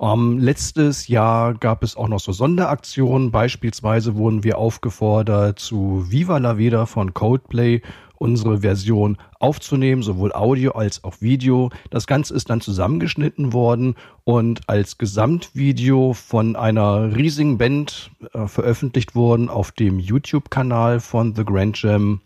Ähm, 0.00 0.38
letztes 0.38 1.08
Jahr 1.08 1.54
gab 1.54 1.82
es 1.82 1.96
auch 1.96 2.08
noch 2.08 2.20
so 2.20 2.32
Sonderaktionen. 2.32 3.30
Beispielsweise 3.30 4.16
wurden 4.16 4.44
wir 4.44 4.58
aufgefordert, 4.58 5.58
zu 5.58 6.04
Viva 6.08 6.38
la 6.38 6.56
Vida 6.56 6.86
von 6.86 7.14
Coldplay 7.14 7.82
unsere 8.18 8.58
Version 8.58 9.16
aufzunehmen, 9.38 10.02
sowohl 10.02 10.32
Audio 10.32 10.72
als 10.72 11.04
auch 11.04 11.20
Video. 11.20 11.70
Das 11.90 12.06
Ganze 12.06 12.34
ist 12.34 12.50
dann 12.50 12.60
zusammengeschnitten 12.60 13.52
worden 13.52 13.94
und 14.24 14.68
als 14.68 14.98
Gesamtvideo 14.98 16.12
von 16.14 16.56
einer 16.56 17.14
riesigen 17.16 17.58
Band 17.58 18.10
äh, 18.32 18.46
veröffentlicht 18.46 19.14
worden 19.14 19.48
auf 19.48 19.72
dem 19.72 19.98
YouTube-Kanal 19.98 21.00
von 21.00 21.34
The 21.34 21.44
Grand 21.44 21.80
Jam. 21.80 22.20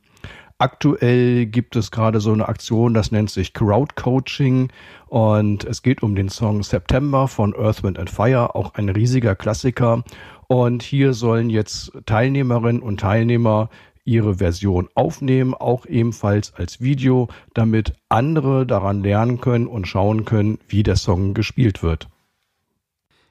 Aktuell 0.63 1.47
gibt 1.47 1.75
es 1.75 1.91
gerade 1.91 2.21
so 2.21 2.33
eine 2.33 2.47
Aktion, 2.47 2.95
das 2.95 3.11
nennt 3.11 3.31
sich 3.31 3.53
Crowd 3.53 3.97
Coaching 3.97 4.69
und 5.09 5.65
es 5.65 5.83
geht 5.83 6.05
um 6.05 6.15
den 6.15 6.29
Song 6.29 6.63
September 6.63 7.27
von 7.27 7.53
Earth, 7.57 7.83
Wind 7.83 7.99
and 7.99 8.09
Fire, 8.09 8.55
auch 8.55 8.75
ein 8.75 8.89
riesiger 8.89 9.35
Klassiker. 9.35 10.05
Und 10.47 10.85
hier 10.85 11.15
sollen 11.15 11.51
jetzt 11.51 11.91
Teilnehmerinnen 12.07 12.81
und 12.81 13.01
Teilnehmer 13.01 13.71
ihre 14.05 14.37
Version 14.37 14.89
aufnehmen, 14.95 15.53
auch 15.53 15.85
ebenfalls 15.87 16.55
als 16.55 16.81
Video, 16.81 17.27
damit 17.55 17.95
andere 18.09 18.65
daran 18.65 19.03
lernen 19.03 19.41
können 19.41 19.67
und 19.67 19.89
schauen 19.89 20.25
können, 20.25 20.61
wie 20.69 20.85
der 20.85 20.95
Song 20.95 21.35
gespielt 21.35 21.83
wird. 21.83 22.07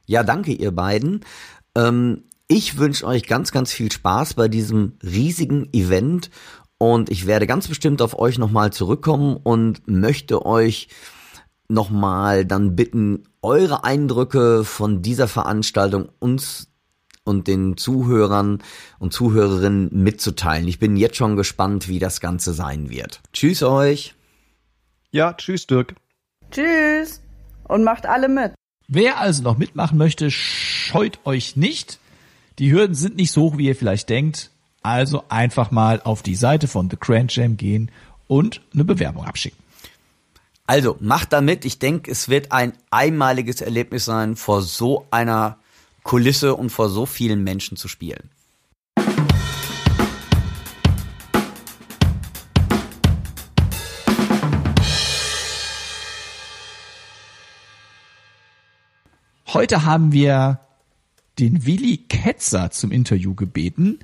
Ja, 0.05 0.23
danke 0.23 0.51
ihr 0.51 0.71
beiden. 0.71 1.21
Ähm, 1.75 2.23
ich 2.53 2.77
wünsche 2.77 3.07
euch 3.07 3.23
ganz, 3.27 3.53
ganz 3.53 3.71
viel 3.71 3.89
Spaß 3.89 4.33
bei 4.33 4.49
diesem 4.49 4.97
riesigen 5.01 5.69
Event 5.71 6.29
und 6.81 7.11
ich 7.11 7.27
werde 7.27 7.45
ganz 7.45 7.67
bestimmt 7.67 8.01
auf 8.01 8.17
euch 8.17 8.39
nochmal 8.39 8.73
zurückkommen 8.73 9.37
und 9.37 9.87
möchte 9.87 10.47
euch 10.47 10.87
nochmal 11.69 12.43
dann 12.43 12.75
bitten, 12.75 13.25
eure 13.43 13.83
Eindrücke 13.83 14.63
von 14.63 15.03
dieser 15.03 15.27
Veranstaltung 15.27 16.09
uns 16.17 16.69
und 17.23 17.47
den 17.47 17.77
Zuhörern 17.77 18.63
und 18.97 19.13
Zuhörerinnen 19.13 19.89
mitzuteilen. 19.91 20.67
Ich 20.67 20.79
bin 20.79 20.97
jetzt 20.97 21.17
schon 21.17 21.35
gespannt, 21.35 21.87
wie 21.87 21.99
das 21.99 22.19
Ganze 22.19 22.51
sein 22.51 22.89
wird. 22.89 23.21
Tschüss 23.31 23.61
euch. 23.61 24.15
Ja, 25.11 25.33
tschüss 25.33 25.67
Dirk. 25.67 25.93
Tschüss 26.49 27.21
und 27.65 27.83
macht 27.83 28.07
alle 28.07 28.27
mit. 28.27 28.55
Wer 28.87 29.19
also 29.19 29.43
noch 29.43 29.59
mitmachen 29.59 29.99
möchte, 29.99 30.31
scheut 30.31 31.19
euch 31.25 31.55
nicht. 31.55 31.99
Die 32.57 32.71
Hürden 32.71 32.95
sind 32.95 33.17
nicht 33.17 33.31
so 33.31 33.43
hoch, 33.43 33.57
wie 33.59 33.67
ihr 33.67 33.75
vielleicht 33.75 34.09
denkt. 34.09 34.50
Also 34.83 35.23
einfach 35.29 35.69
mal 35.69 36.01
auf 36.01 36.23
die 36.23 36.35
Seite 36.35 36.67
von 36.67 36.89
The 36.89 36.97
Grand 36.99 37.35
Jam 37.35 37.55
gehen 37.55 37.91
und 38.27 38.61
eine 38.73 38.83
Bewerbung 38.83 39.25
abschicken. 39.25 39.59
Also 40.65 40.97
macht 40.99 41.33
damit. 41.33 41.65
Ich 41.65 41.77
denke, 41.77 42.09
es 42.09 42.29
wird 42.29 42.51
ein 42.51 42.73
einmaliges 42.89 43.61
Erlebnis 43.61 44.05
sein, 44.05 44.35
vor 44.35 44.63
so 44.63 45.05
einer 45.11 45.57
Kulisse 46.03 46.55
und 46.55 46.71
vor 46.71 46.89
so 46.89 47.05
vielen 47.05 47.43
Menschen 47.43 47.77
zu 47.77 47.87
spielen. 47.87 48.31
Heute 59.53 59.83
haben 59.83 60.11
wir 60.11 60.61
den 61.37 61.65
Willi 61.65 61.97
Ketzer 61.97 62.71
zum 62.71 62.91
Interview 62.91 63.35
gebeten. 63.35 63.99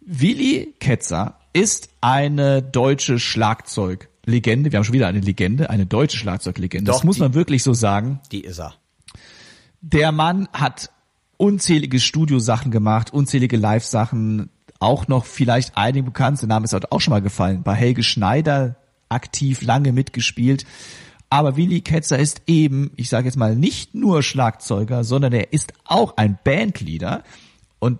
Willi 0.00 0.74
Ketzer 0.80 1.36
ist 1.52 1.90
eine 2.00 2.62
deutsche 2.62 3.18
Schlagzeuglegende. 3.18 4.72
Wir 4.72 4.78
haben 4.78 4.84
schon 4.84 4.94
wieder 4.94 5.08
eine 5.08 5.20
Legende, 5.20 5.70
eine 5.70 5.86
deutsche 5.86 6.16
Schlagzeuglegende. 6.16 6.90
Doch, 6.90 6.98
das 6.98 7.04
muss 7.04 7.16
die- 7.16 7.22
man 7.22 7.34
wirklich 7.34 7.62
so 7.62 7.74
sagen. 7.74 8.20
Die 8.32 8.40
ist 8.42 8.58
er. 8.60 8.74
Der 9.80 10.12
Mann 10.12 10.48
hat 10.52 10.90
unzählige 11.36 12.00
Studiosachen 12.00 12.70
gemacht, 12.70 13.12
unzählige 13.12 13.56
Live-Sachen, 13.56 14.50
auch 14.78 15.08
noch 15.08 15.24
vielleicht 15.24 15.76
einige 15.76 16.04
bekannt. 16.04 16.40
Der 16.40 16.48
Name 16.48 16.64
ist 16.64 16.72
heute 16.72 16.92
auch 16.92 17.00
schon 17.00 17.12
mal 17.12 17.22
gefallen. 17.22 17.62
Bei 17.62 17.74
Helge 17.74 18.02
Schneider 18.02 18.76
aktiv 19.08 19.62
lange 19.62 19.92
mitgespielt. 19.92 20.64
Aber 21.30 21.56
Willi 21.56 21.80
Ketzer 21.80 22.18
ist 22.18 22.42
eben, 22.46 22.90
ich 22.96 23.08
sage 23.08 23.26
jetzt 23.26 23.36
mal, 23.36 23.54
nicht 23.56 23.94
nur 23.94 24.22
Schlagzeuger, 24.22 25.04
sondern 25.04 25.32
er 25.32 25.52
ist 25.52 25.72
auch 25.84 26.16
ein 26.16 26.38
Bandleader. 26.44 27.22
Und 27.78 27.98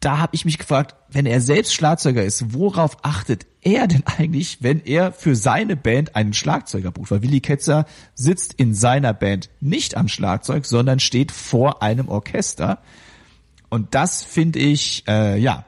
da 0.00 0.18
habe 0.18 0.34
ich 0.34 0.44
mich 0.44 0.58
gefragt, 0.58 0.94
wenn 1.10 1.26
er 1.26 1.40
selbst 1.40 1.74
Schlagzeuger 1.74 2.22
ist, 2.22 2.54
worauf 2.54 2.98
achtet 3.02 3.46
er 3.62 3.88
denn 3.88 4.04
eigentlich, 4.06 4.62
wenn 4.62 4.80
er 4.80 5.12
für 5.12 5.34
seine 5.34 5.76
Band 5.76 6.14
einen 6.14 6.34
Schlagzeuger 6.34 6.92
bucht? 6.92 7.10
Weil 7.10 7.22
Willi 7.22 7.40
Ketzer 7.40 7.84
sitzt 8.14 8.54
in 8.54 8.74
seiner 8.74 9.12
Band 9.12 9.50
nicht 9.60 9.96
am 9.96 10.08
Schlagzeug, 10.08 10.66
sondern 10.66 11.00
steht 11.00 11.32
vor 11.32 11.82
einem 11.82 12.08
Orchester. 12.08 12.78
Und 13.70 13.94
das 13.94 14.22
finde 14.22 14.60
ich, 14.60 15.04
äh, 15.08 15.38
ja, 15.38 15.64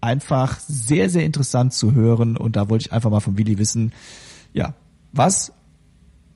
einfach 0.00 0.58
sehr, 0.60 1.10
sehr 1.10 1.24
interessant 1.24 1.74
zu 1.74 1.92
hören. 1.92 2.36
Und 2.36 2.56
da 2.56 2.70
wollte 2.70 2.86
ich 2.86 2.92
einfach 2.92 3.10
mal 3.10 3.20
von 3.20 3.36
Willi 3.36 3.58
wissen, 3.58 3.92
ja, 4.54 4.74
was 5.12 5.52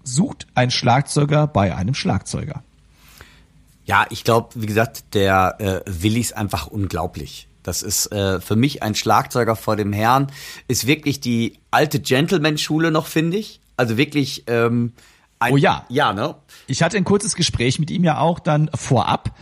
sucht 0.02 0.46
ein 0.54 0.70
Schlagzeuger 0.70 1.46
bei 1.46 1.74
einem 1.74 1.94
Schlagzeuger? 1.94 2.62
Ja, 3.84 4.06
ich 4.10 4.24
glaube, 4.24 4.50
wie 4.54 4.66
gesagt, 4.66 5.14
der 5.14 5.56
äh, 5.58 5.80
Willi 5.86 6.20
ist 6.20 6.36
einfach 6.36 6.66
unglaublich. 6.66 7.48
Das 7.62 7.82
ist 7.82 8.12
äh, 8.12 8.40
für 8.40 8.56
mich 8.56 8.82
ein 8.82 8.94
Schlagzeuger 8.94 9.56
vor 9.56 9.76
dem 9.76 9.92
Herrn. 9.92 10.28
Ist 10.68 10.86
wirklich 10.86 11.20
die 11.20 11.58
alte 11.70 11.98
Gentleman-Schule 12.00 12.90
noch, 12.90 13.06
finde 13.06 13.38
ich. 13.38 13.60
Also 13.76 13.96
wirklich. 13.96 14.44
Ähm, 14.46 14.92
ein, 15.38 15.52
Oh 15.52 15.56
ja. 15.56 15.84
Ja, 15.88 16.12
ne? 16.12 16.36
Ich 16.66 16.82
hatte 16.82 16.96
ein 16.96 17.04
kurzes 17.04 17.34
Gespräch 17.34 17.78
mit 17.78 17.90
ihm 17.90 18.04
ja 18.04 18.18
auch 18.18 18.38
dann 18.38 18.70
vorab, 18.74 19.36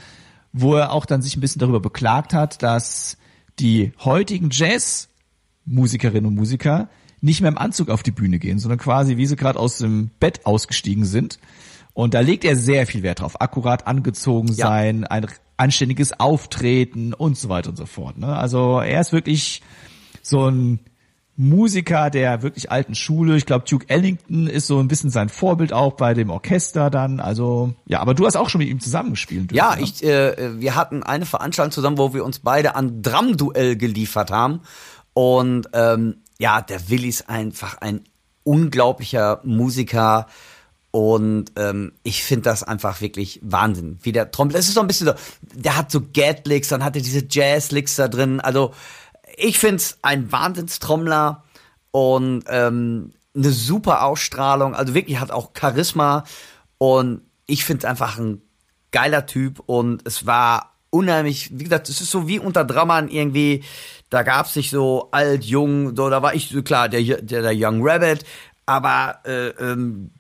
wo 0.53 0.75
er 0.77 0.93
auch 0.93 1.05
dann 1.05 1.21
sich 1.21 1.37
ein 1.37 1.41
bisschen 1.41 1.61
darüber 1.61 1.81
beklagt 1.81 2.33
hat, 2.33 2.63
dass 2.63 3.19
die 3.59 3.93
heutigen 4.01 4.49
Jazz-Musikerinnen 4.51 6.27
und 6.27 6.35
Musiker 6.35 6.89
nicht 7.21 7.41
mehr 7.41 7.51
im 7.51 7.59
Anzug 7.59 7.91
auf 7.91 8.03
die 8.03 8.11
Bühne 8.11 8.39
gehen, 8.39 8.59
sondern 8.59 8.79
quasi 8.79 9.17
wie 9.17 9.27
sie 9.27 9.37
gerade 9.37 9.59
aus 9.59 9.79
dem 9.79 10.11
Bett 10.19 10.47
ausgestiegen 10.47 11.05
sind. 11.05 11.39
Und 11.95 12.15
da 12.15 12.21
legt 12.21 12.45
er 12.45 12.57
sehr 12.57 12.87
viel 12.87 13.03
Wert 13.03 13.21
drauf. 13.21 13.41
Akkurat 13.41 13.87
angezogen 13.87 14.49
Ja. 14.49 14.67
sein, 14.69 15.05
ein 15.05 15.27
anständiges 15.57 16.19
Auftreten 16.19 17.13
und 17.15 17.37
so 17.37 17.49
weiter 17.49 17.71
und 17.71 17.77
so 17.77 17.87
fort. 17.87 18.17
Ne? 18.19 18.35
Also 18.35 18.81
er 18.81 19.01
ist 19.01 19.13
wirklich 19.13 19.63
so 20.23 20.49
ein 20.49 20.81
Musiker 21.37 22.11
der 22.11 22.43
wirklich 22.43 22.71
alten 22.71 22.95
Schule. 22.95 23.37
Ich 23.37 23.47
glaube, 23.47 23.65
Duke 23.69 23.89
Ellington 23.89 24.47
ist 24.47 24.67
so 24.67 24.79
ein 24.79 24.89
bisschen 24.89 25.11
sein 25.11 25.29
Vorbild 25.29 25.73
auch 25.73 25.95
bei 25.95 26.13
dem 26.15 26.31
Orchester 26.31 26.91
dann. 26.91 27.21
Also 27.21 27.75
ja, 27.87 28.01
aber 28.01 28.15
du 28.15 28.27
hast 28.27 28.37
auch 28.37 28.49
schon 28.49 28.59
mit 28.61 28.69
ihm 28.69 28.81
zusammengespielt. 28.81 29.51
dürfen, 29.51 29.57
Ja, 29.57 29.77
ne? 29.77 29.83
ich, 29.83 30.03
äh, 30.05 30.61
wir 30.61 30.75
hatten 30.77 31.03
eine 31.03 31.25
Veranstaltung 31.27 31.73
zusammen, 31.73 31.99
wo 31.99 32.13
wir 32.15 32.25
uns 32.25 32.39
beide 32.41 32.75
an 32.75 33.03
Drum-Duell 33.03 33.77
geliefert 33.77 34.31
haben. 34.31 34.61
Und 35.15 35.69
ähm, 35.73 36.17
ja, 36.39 36.61
der 36.61 36.89
Willi 36.91 37.09
ist 37.09 37.29
einfach 37.29 37.79
ein 37.81 38.03
unglaublicher 38.45 39.41
Musiker. 39.45 40.27
Und 40.93 41.53
ähm, 41.57 41.93
ich 42.03 42.23
finde 42.23 42.43
das 42.43 42.63
einfach 42.63 43.01
wirklich 43.01 43.41
Wahnsinn. 43.43 43.99
Wie 44.03 44.13
der 44.13 44.31
Trommel, 44.31 44.57
es 44.57 44.69
ist 44.69 44.75
so 44.75 44.81
ein 44.83 44.87
bisschen 44.87 45.07
so, 45.07 45.15
der 45.55 45.77
hat 45.77 45.91
so 45.91 46.03
Gat-Licks, 46.03 46.69
dann 46.69 46.85
hat 46.85 46.95
er 46.95 47.03
diese 47.03 47.27
Jazz-Licks 47.29 47.97
da 47.97 48.09
drin. 48.09 48.41
Also 48.41 48.75
ich 49.37 49.59
find's 49.59 49.99
ein 50.03 50.31
Wahnsinnstrommler 50.31 51.45
und 51.93 52.45
ähm, 52.49 53.13
eine 53.35 53.51
super 53.51 54.05
Ausstrahlung. 54.05 54.75
Also 54.75 54.93
wirklich 54.93 55.19
hat 55.19 55.31
auch 55.31 55.53
Charisma 55.59 56.25
und 56.77 57.23
ich 57.47 57.65
find's 57.65 57.87
einfach 57.87 58.19
ein 58.19 58.43
geiler 58.91 59.25
Typ 59.25 59.61
und 59.65 60.07
es 60.07 60.27
war 60.27 60.75
unheimlich, 60.91 61.59
wie 61.59 61.65
gesagt, 61.65 61.89
es 61.89 62.03
ist 62.03 62.11
so 62.11 62.29
wie 62.29 62.39
unter 62.39 62.67
Drammern 62.67 63.09
irgendwie, 63.09 63.65
da 64.11 64.23
gab's 64.23 64.57
nicht 64.57 64.71
so 64.71 65.09
alt, 65.11 65.43
jung, 65.43 65.97
so, 65.97 66.11
da 66.11 66.21
war 66.21 66.35
ich, 66.35 66.55
klar, 66.65 66.91
der, 66.91 67.03
der, 67.23 67.41
der 67.41 67.53
Young 67.55 67.81
Rabbit, 67.83 68.27
aber 68.67 69.21
äh, 69.25 69.49
ähm, 69.49 70.11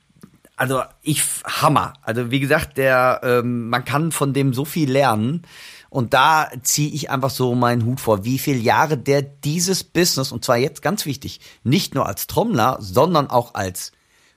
also 0.62 0.84
ich 1.02 1.24
Hammer. 1.44 1.94
Also 2.02 2.30
wie 2.30 2.38
gesagt, 2.38 2.78
der 2.78 3.20
ähm, 3.24 3.68
man 3.68 3.84
kann 3.84 4.12
von 4.12 4.32
dem 4.32 4.54
so 4.54 4.64
viel 4.64 4.88
lernen 4.88 5.42
und 5.90 6.14
da 6.14 6.50
ziehe 6.62 6.92
ich 6.92 7.10
einfach 7.10 7.30
so 7.30 7.56
meinen 7.56 7.84
Hut 7.84 7.98
vor, 8.00 8.24
wie 8.24 8.38
viele 8.38 8.60
Jahre 8.60 8.96
der 8.96 9.22
dieses 9.22 9.82
Business 9.82 10.30
und 10.30 10.44
zwar 10.44 10.58
jetzt 10.58 10.80
ganz 10.80 11.04
wichtig, 11.04 11.40
nicht 11.64 11.96
nur 11.96 12.06
als 12.06 12.28
Trommler, 12.28 12.76
sondern 12.78 13.28
auch 13.28 13.54
als 13.54 13.90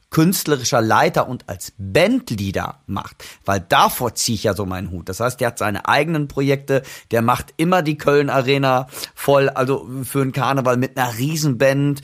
künstlerischer 0.09 0.81
Leiter 0.81 1.29
und 1.29 1.47
als 1.47 1.73
Bandleader 1.77 2.79
macht, 2.87 3.23
weil 3.45 3.59
davor 3.59 4.15
ziehe 4.15 4.35
ich 4.35 4.45
ja 4.45 4.55
so 4.55 4.65
meinen 4.65 4.89
Hut. 4.89 5.09
Das 5.09 5.19
heißt, 5.19 5.39
der 5.39 5.49
hat 5.49 5.59
seine 5.59 5.87
eigenen 5.87 6.27
Projekte, 6.27 6.81
der 7.11 7.21
macht 7.21 7.53
immer 7.57 7.83
die 7.83 7.99
Köln 7.99 8.31
Arena 8.31 8.87
voll, 9.13 9.49
also 9.49 9.87
für 10.03 10.23
einen 10.23 10.31
Karneval 10.31 10.77
mit 10.77 10.97
einer 10.97 11.19
Riesenband 11.19 12.01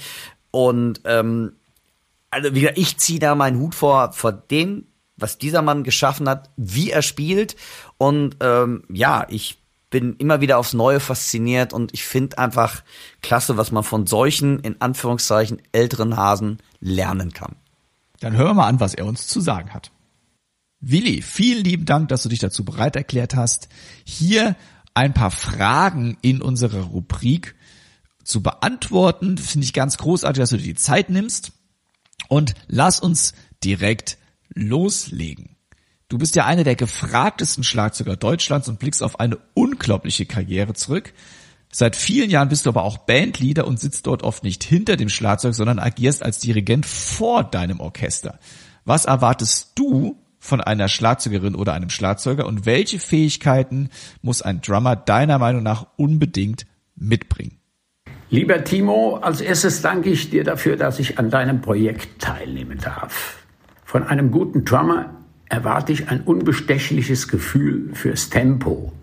und 0.52 1.02
ähm, 1.06 1.54
also 2.32 2.56
wie 2.56 2.62
gesagt, 2.62 2.78
ich 2.78 2.98
ziehe 2.98 3.20
da 3.20 3.36
meinen 3.36 3.60
Hut 3.60 3.76
vor, 3.76 4.14
vor 4.14 4.32
dem, 4.32 4.88
was 5.18 5.38
dieser 5.38 5.62
Mann 5.62 5.84
geschaffen 5.84 6.28
hat, 6.28 6.50
wie 6.58 6.90
er 6.90 7.02
spielt. 7.02 7.56
Und 7.98 8.38
ähm, 8.40 8.84
ja, 8.90 9.28
ich 9.30 9.60
bin 9.90 10.16
immer 10.16 10.42
wieder 10.42 10.58
aufs 10.58 10.74
Neue 10.74 11.00
fasziniert 11.00 11.74
und 11.74 11.94
ich 11.94 12.04
finde 12.04 12.38
einfach 12.38 12.82
klasse, 13.22 13.58
was 13.58 13.72
man 13.72 13.84
von 13.84 14.08
solchen, 14.08 14.60
in 14.60 14.80
Anführungszeichen, 14.82 15.62
älteren 15.74 16.16
Hasen 16.16 16.60
lernen 16.80 17.34
kann. 17.34 17.58
Dann 18.22 18.36
hören 18.36 18.50
wir 18.50 18.54
mal 18.56 18.68
an, 18.68 18.80
was 18.80 18.94
er 18.94 19.06
uns 19.06 19.28
zu 19.28 19.42
sagen 19.42 19.74
hat. 19.74 19.92
Willi, 20.80 21.22
vielen 21.22 21.64
lieben 21.64 21.86
Dank, 21.86 22.08
dass 22.10 22.24
du 22.24 22.30
dich 22.30 22.40
dazu 22.40 22.64
bereit 22.64 22.96
erklärt 22.96 23.36
hast, 23.36 23.68
hier 24.04 24.56
ein 24.94 25.14
paar 25.14 25.32
Fragen 25.32 26.18
in 26.22 26.42
unserer 26.42 26.82
Rubrik 26.82 27.56
zu 28.24 28.42
beantworten. 28.42 29.38
Finde 29.38 29.66
ich 29.66 29.74
ganz 29.74 29.98
großartig, 29.98 30.42
dass 30.42 30.50
du 30.52 30.58
dir 30.58 30.64
die 30.64 30.76
Zeit 30.76 31.10
nimmst. 31.10 31.52
Und 32.32 32.54
lass 32.70 33.02
uns 33.02 33.34
direkt 33.62 34.18
loslegen. 34.54 35.58
Du 36.08 36.18
bist 36.18 36.38
ja 36.38 36.46
einer 36.46 36.64
der 36.64 36.78
gefragtesten 36.78 37.66
Schlagzeuger 37.66 38.16
Deutschlands 38.16 38.70
und 38.70 38.80
blickst 38.80 39.04
auf 39.04 39.20
eine 39.20 39.38
unglaubliche 39.54 40.26
Karriere 40.26 40.74
zurück. 40.74 41.12
Seit 41.74 41.98
vielen 41.98 42.30
Jahren 42.30 42.48
bist 42.48 42.66
du 42.66 42.70
aber 42.70 42.84
auch 42.84 43.00
Bandleader 43.00 43.68
und 43.68 43.82
sitzt 43.82 44.08
dort 44.08 44.24
oft 44.24 44.46
nicht 44.46 44.64
hinter 44.64 44.96
dem 44.96 45.10
Schlagzeug, 45.10 45.56
sondern 45.56 45.78
agierst 45.78 46.24
als 46.24 46.40
Dirigent 46.40 46.86
vor 46.86 47.44
deinem 47.44 47.82
Orchester. 47.82 48.40
Was 48.86 49.04
erwartest 49.04 49.74
du 49.76 50.18
von 50.40 50.62
einer 50.62 50.88
Schlagzeugerin 50.88 51.54
oder 51.54 51.74
einem 51.74 51.90
Schlagzeuger 51.90 52.46
und 52.46 52.66
welche 52.66 53.00
Fähigkeiten 53.00 53.90
muss 54.22 54.42
ein 54.42 54.62
Drummer 54.62 54.96
deiner 54.96 55.38
Meinung 55.38 55.64
nach 55.64 55.86
unbedingt 55.98 56.66
mitbringen? 56.96 57.61
Lieber 58.34 58.64
Timo, 58.64 59.18
als 59.18 59.42
erstes 59.42 59.82
danke 59.82 60.10
ich 60.10 60.30
dir 60.30 60.46
dafür, 60.46 60.78
dass 60.78 61.00
ich 61.00 61.20
an 61.20 61.30
deinem 61.30 61.60
Projekt 61.60 62.22
teilnehmen 62.22 62.78
darf. 62.82 63.44
Von 63.84 64.04
einem 64.04 64.32
guten 64.32 64.64
Drummer 64.64 65.10
erwarte 65.50 65.92
ich 65.92 66.08
ein 66.08 66.22
unbestechliches 66.22 67.28
Gefühl 67.28 67.90
fürs 67.92 68.30
Tempo. 68.30 68.94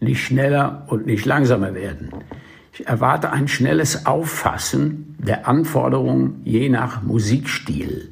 Nicht 0.00 0.24
schneller 0.24 0.86
und 0.86 1.04
nicht 1.04 1.26
langsamer 1.26 1.74
werden. 1.74 2.08
Ich 2.72 2.86
erwarte 2.86 3.30
ein 3.30 3.46
schnelles 3.46 4.06
Auffassen 4.06 5.16
der 5.18 5.46
Anforderungen 5.46 6.40
je 6.44 6.70
nach 6.70 7.02
Musikstil. 7.02 8.08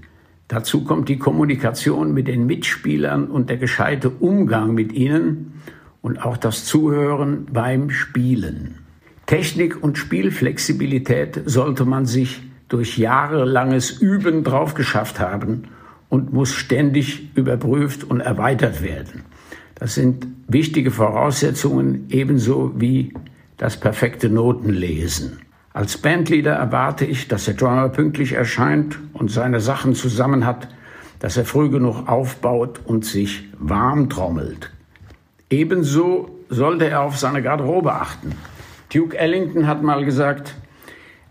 Dazu 0.47 0.85
kommt 0.85 1.09
die 1.09 1.19
Kommunikation 1.19 2.13
mit 2.13 2.29
den 2.29 2.45
Mitspielern 2.45 3.29
und 3.29 3.49
der 3.49 3.57
gescheite 3.57 4.11
Umgang 4.11 4.75
mit 4.75 4.93
ihnen 4.93 5.55
und 6.03 6.23
auch 6.23 6.37
das 6.37 6.67
Zuhören 6.67 7.47
beim 7.51 7.89
Spielen. 7.89 8.86
Technik 9.27 9.83
und 9.83 9.99
Spielflexibilität 9.99 11.43
sollte 11.47 11.85
man 11.85 12.07
sich 12.07 12.43
durch 12.69 12.97
jahrelanges 12.97 13.91
Üben 13.91 14.45
drauf 14.45 14.75
geschafft 14.75 15.21
haben 15.21 15.65
und 16.09 16.33
muss 16.33 16.53
ständig 16.53 17.37
überprüft 17.37 18.05
und 18.05 18.21
erweitert 18.21 18.83
werden. 18.83 19.25
Das 19.75 19.95
sind 19.95 20.27
wichtige 20.49 20.91
Voraussetzungen 20.91 22.07
ebenso 22.09 22.73
wie 22.77 23.13
das 23.57 23.79
perfekte 23.79 24.29
Notenlesen. 24.29 25.41
Als 25.73 25.99
Bandleader 25.99 26.55
erwarte 26.55 27.05
ich, 27.05 27.29
dass 27.29 27.45
der 27.45 27.55
Drummer 27.55 27.89
pünktlich 27.89 28.33
erscheint 28.33 28.99
und 29.13 29.31
seine 29.31 29.61
Sachen 29.61 29.95
zusammen 29.95 30.47
hat, 30.47 30.69
dass 31.19 31.37
er 31.37 31.45
früh 31.45 31.69
genug 31.69 32.09
aufbaut 32.09 32.81
und 32.85 33.05
sich 33.05 33.49
warm 33.59 34.09
trommelt. 34.09 34.71
Ebenso 35.51 36.31
sollte 36.49 36.89
er 36.89 37.03
auf 37.03 37.19
seine 37.19 37.43
Garderobe 37.43 37.93
achten. 37.93 38.33
Duke 38.97 39.19
Ellington 39.19 39.67
hat 39.67 39.83
mal 39.83 40.05
gesagt, 40.05 40.55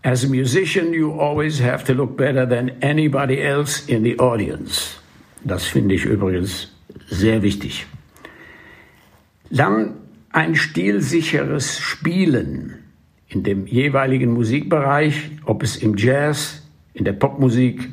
As 0.02 0.24
a 0.24 0.28
musician, 0.28 0.92
you 0.92 1.20
always 1.20 1.60
have 1.60 1.82
to 1.86 1.92
look 1.92 2.16
better 2.16 2.46
than 2.46 2.70
anybody 2.80 3.42
else 3.42 3.84
in 3.88 4.04
the 4.04 4.16
audience. 4.20 4.94
Das 5.42 5.64
finde 5.64 5.96
ich 5.96 6.04
übrigens 6.04 6.68
sehr 7.08 7.42
wichtig. 7.42 7.86
Dann 9.50 9.94
ein 10.30 10.54
stilsicheres 10.54 11.80
Spielen 11.80 12.84
in 13.26 13.42
dem 13.42 13.66
jeweiligen 13.66 14.32
Musikbereich, 14.32 15.30
ob 15.44 15.64
es 15.64 15.76
im 15.76 15.96
Jazz, 15.96 16.62
in 16.94 17.04
der 17.04 17.14
Popmusik 17.14 17.90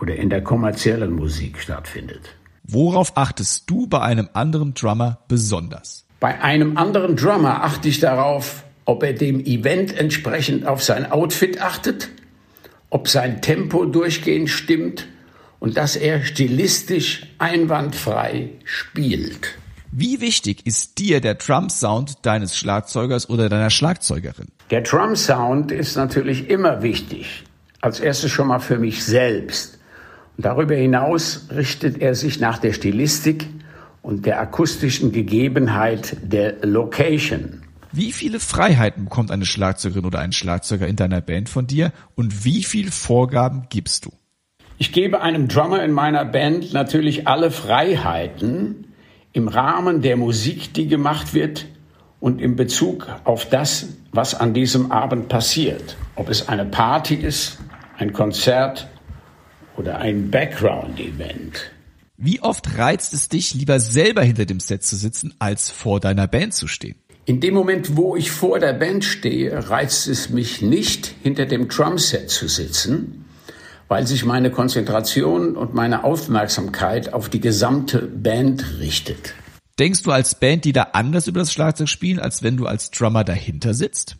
oder 0.00 0.16
in 0.16 0.30
der 0.30 0.42
kommerziellen 0.42 1.12
Musik 1.12 1.58
stattfindet. 1.58 2.34
Worauf 2.62 3.18
achtest 3.18 3.68
du 3.68 3.86
bei 3.86 4.00
einem 4.00 4.30
anderen 4.32 4.72
Drummer 4.72 5.18
besonders? 5.28 6.06
Bei 6.20 6.40
einem 6.40 6.78
anderen 6.78 7.16
Drummer 7.16 7.64
achte 7.64 7.90
ich 7.90 8.00
darauf, 8.00 8.64
ob 8.84 9.02
er 9.02 9.12
dem 9.12 9.44
Event 9.44 9.96
entsprechend 9.96 10.66
auf 10.66 10.82
sein 10.82 11.10
Outfit 11.10 11.60
achtet, 11.60 12.10
ob 12.90 13.08
sein 13.08 13.42
Tempo 13.42 13.84
durchgehend 13.84 14.50
stimmt 14.50 15.06
und 15.58 15.76
dass 15.76 15.96
er 15.96 16.24
stilistisch 16.24 17.26
einwandfrei 17.38 18.50
spielt. 18.64 19.56
Wie 19.90 20.20
wichtig 20.20 20.66
ist 20.66 20.98
dir 20.98 21.20
der 21.20 21.34
Drum-Sound 21.34 22.26
deines 22.26 22.56
Schlagzeugers 22.56 23.30
oder 23.30 23.48
deiner 23.48 23.70
Schlagzeugerin? 23.70 24.48
Der 24.70 24.80
Drum 24.80 25.14
Sound 25.14 25.70
ist 25.70 25.96
natürlich 25.96 26.50
immer 26.50 26.82
wichtig. 26.82 27.44
Als 27.80 28.00
erstes 28.00 28.30
schon 28.30 28.48
mal 28.48 28.58
für 28.58 28.78
mich 28.78 29.04
selbst. 29.04 29.78
Und 30.36 30.46
darüber 30.46 30.74
hinaus 30.74 31.46
richtet 31.54 31.98
er 31.98 32.14
sich 32.14 32.40
nach 32.40 32.58
der 32.58 32.72
Stilistik 32.72 33.46
und 34.02 34.26
der 34.26 34.40
akustischen 34.40 35.12
Gegebenheit 35.12 36.16
der 36.22 36.56
Location. 36.66 37.63
Wie 37.96 38.10
viele 38.10 38.40
Freiheiten 38.40 39.04
bekommt 39.04 39.30
eine 39.30 39.46
Schlagzeugerin 39.46 40.04
oder 40.04 40.18
ein 40.18 40.32
Schlagzeuger 40.32 40.88
in 40.88 40.96
deiner 40.96 41.20
Band 41.20 41.48
von 41.48 41.68
dir 41.68 41.92
und 42.16 42.44
wie 42.44 42.64
viel 42.64 42.90
Vorgaben 42.90 43.66
gibst 43.70 44.04
du? 44.04 44.12
Ich 44.78 44.90
gebe 44.90 45.20
einem 45.20 45.46
Drummer 45.46 45.80
in 45.84 45.92
meiner 45.92 46.24
Band 46.24 46.72
natürlich 46.72 47.28
alle 47.28 47.52
Freiheiten 47.52 48.88
im 49.32 49.46
Rahmen 49.46 50.02
der 50.02 50.16
Musik, 50.16 50.74
die 50.74 50.88
gemacht 50.88 51.34
wird 51.34 51.66
und 52.18 52.40
in 52.40 52.56
Bezug 52.56 53.06
auf 53.22 53.48
das, 53.48 53.86
was 54.10 54.34
an 54.34 54.54
diesem 54.54 54.90
Abend 54.90 55.28
passiert. 55.28 55.96
Ob 56.16 56.28
es 56.30 56.48
eine 56.48 56.64
Party 56.64 57.14
ist, 57.14 57.58
ein 57.96 58.12
Konzert 58.12 58.88
oder 59.76 59.98
ein 59.98 60.32
Background-Event. 60.32 61.70
Wie 62.16 62.42
oft 62.42 62.76
reizt 62.76 63.14
es 63.14 63.28
dich, 63.28 63.54
lieber 63.54 63.78
selber 63.78 64.22
hinter 64.22 64.46
dem 64.46 64.58
Set 64.58 64.82
zu 64.82 64.96
sitzen, 64.96 65.32
als 65.38 65.70
vor 65.70 66.00
deiner 66.00 66.26
Band 66.26 66.54
zu 66.54 66.66
stehen? 66.66 66.96
In 67.26 67.40
dem 67.40 67.54
Moment, 67.54 67.96
wo 67.96 68.16
ich 68.16 68.30
vor 68.30 68.58
der 68.58 68.74
Band 68.74 69.02
stehe, 69.02 69.70
reizt 69.70 70.08
es 70.08 70.28
mich 70.28 70.60
nicht, 70.60 71.14
hinter 71.22 71.46
dem 71.46 71.68
Drumset 71.68 72.28
zu 72.28 72.48
sitzen, 72.48 73.24
weil 73.88 74.06
sich 74.06 74.26
meine 74.26 74.50
Konzentration 74.50 75.56
und 75.56 75.72
meine 75.72 76.04
Aufmerksamkeit 76.04 77.14
auf 77.14 77.30
die 77.30 77.40
gesamte 77.40 78.00
Band 78.02 78.78
richtet. 78.78 79.32
Denkst 79.78 80.02
du 80.02 80.10
als 80.10 80.38
Band, 80.38 80.66
die 80.66 80.72
da 80.72 80.88
anders 80.92 81.26
über 81.26 81.40
das 81.40 81.50
Schlagzeug 81.50 81.88
spielen, 81.88 82.18
als 82.18 82.42
wenn 82.42 82.58
du 82.58 82.66
als 82.66 82.90
Drummer 82.90 83.24
dahinter 83.24 83.72
sitzt? 83.72 84.16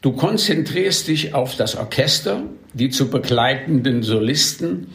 Du 0.00 0.10
konzentrierst 0.10 1.06
dich 1.06 1.34
auf 1.34 1.54
das 1.54 1.76
Orchester, 1.76 2.42
die 2.74 2.90
zu 2.90 3.08
begleitenden 3.08 4.02
Solisten 4.02 4.88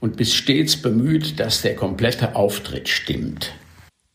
und 0.00 0.16
bist 0.16 0.34
stets 0.34 0.78
bemüht, 0.78 1.38
dass 1.38 1.60
der 1.60 1.76
komplette 1.76 2.34
Auftritt 2.34 2.88
stimmt. 2.88 3.52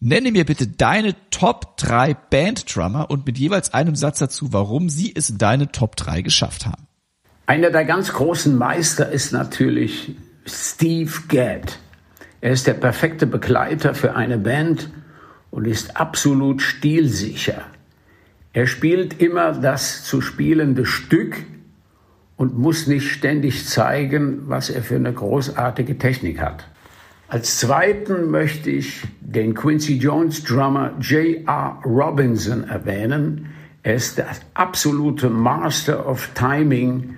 Nenne 0.02 0.32
mir 0.32 0.46
bitte 0.46 0.66
deine 0.66 1.14
Top 1.30 1.76
3 1.76 2.14
Banddrummer 2.14 3.12
und 3.12 3.26
mit 3.26 3.38
jeweils 3.38 3.74
einem 3.74 3.96
Satz 3.96 4.20
dazu, 4.20 4.54
warum 4.54 4.88
sie 4.88 5.12
es 5.14 5.30
in 5.30 5.38
deine 5.38 5.74
Top 5.74 5.98
3 5.98 6.22
geschafft 6.22 6.66
haben. 6.66 6.88
Einer 7.48 7.70
der 7.70 7.84
ganz 7.84 8.14
großen 8.14 8.58
Meister 8.58 9.12
ist 9.12 9.34
natürlich 9.34 10.16
Steve 10.46 11.12
Gadd. 11.28 11.80
Er 12.40 12.52
ist 12.52 12.66
der 12.66 12.76
perfekte 12.76 13.28
Begleiter 13.28 13.94
für 13.94 14.16
eine 14.16 14.38
Band 14.38 14.90
und 15.52 15.66
ist 15.66 15.98
absolut 15.98 16.62
stilsicher. 16.62 17.62
Er 18.54 18.68
spielt 18.68 19.20
immer 19.20 19.52
das 19.52 20.06
zu 20.06 20.22
spielende 20.22 20.86
Stück 20.86 21.44
und 22.38 22.58
muss 22.58 22.88
nicht 22.88 23.12
ständig 23.12 23.68
zeigen, 23.68 24.48
was 24.48 24.70
er 24.70 24.82
für 24.82 24.96
eine 24.96 25.12
großartige 25.12 25.98
Technik 25.98 26.40
hat. 26.40 26.66
Als 27.32 27.60
zweiten 27.60 28.32
möchte 28.32 28.72
ich 28.72 29.04
den 29.22 29.54
Quincy 29.54 29.98
Jones 29.98 30.44
Drummer 30.44 30.96
J.R. 31.00 31.80
Robinson 31.86 32.68
erwähnen. 32.68 33.52
Er 33.84 33.94
ist 33.94 34.18
der 34.18 34.30
absolute 34.56 35.30
Master 35.30 36.10
of 36.10 36.32
Timing 36.34 37.18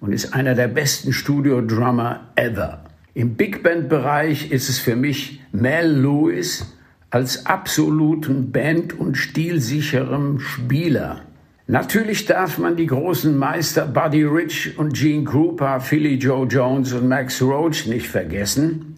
und 0.00 0.12
ist 0.12 0.34
einer 0.34 0.56
der 0.56 0.66
besten 0.66 1.12
Studio-Drummer 1.12 2.32
ever. 2.34 2.82
Im 3.14 3.36
Big 3.36 3.62
Band-Bereich 3.62 4.50
ist 4.50 4.68
es 4.68 4.80
für 4.80 4.96
mich 4.96 5.40
Mel 5.52 5.92
Lewis 5.92 6.74
als 7.10 7.46
absoluten 7.46 8.50
Band- 8.50 8.98
und 8.98 9.14
stilsicherem 9.16 10.40
Spieler. 10.40 11.20
Natürlich 11.68 12.26
darf 12.26 12.58
man 12.58 12.74
die 12.74 12.86
großen 12.86 13.38
Meister 13.38 13.86
Buddy 13.86 14.24
Rich 14.24 14.76
und 14.76 14.94
Gene 14.94 15.22
Krupa, 15.22 15.78
Philly 15.78 16.16
Joe 16.16 16.48
Jones 16.48 16.92
und 16.92 17.06
Max 17.06 17.40
Roach 17.40 17.86
nicht 17.86 18.08
vergessen. 18.08 18.91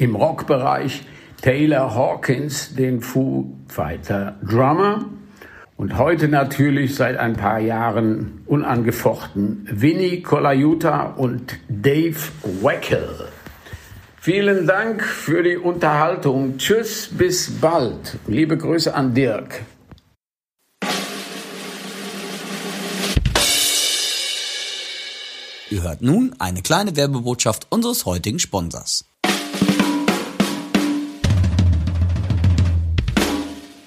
Im 0.00 0.16
Rockbereich 0.16 1.02
Taylor 1.42 1.94
Hawkins, 1.94 2.74
den 2.74 3.02
Foo 3.02 3.52
Fighter 3.68 4.38
Drummer 4.42 5.04
und 5.76 5.98
heute 5.98 6.26
natürlich 6.26 6.94
seit 6.94 7.18
ein 7.18 7.34
paar 7.34 7.58
Jahren 7.58 8.40
unangefochten 8.46 9.68
Vinny 9.70 10.22
Colaiuta 10.22 11.02
und 11.02 11.58
Dave 11.68 12.16
Weckel. 12.62 13.28
Vielen 14.18 14.66
Dank 14.66 15.02
für 15.02 15.42
die 15.42 15.58
Unterhaltung. 15.58 16.56
Tschüss, 16.56 17.10
bis 17.12 17.60
bald. 17.60 18.16
Liebe 18.26 18.56
Grüße 18.56 18.94
an 18.94 19.12
Dirk. 19.12 19.64
Ihr 25.68 25.82
hört 25.82 26.00
nun 26.00 26.34
eine 26.38 26.62
kleine 26.62 26.96
Werbebotschaft 26.96 27.66
unseres 27.68 28.06
heutigen 28.06 28.38
Sponsors. 28.38 29.09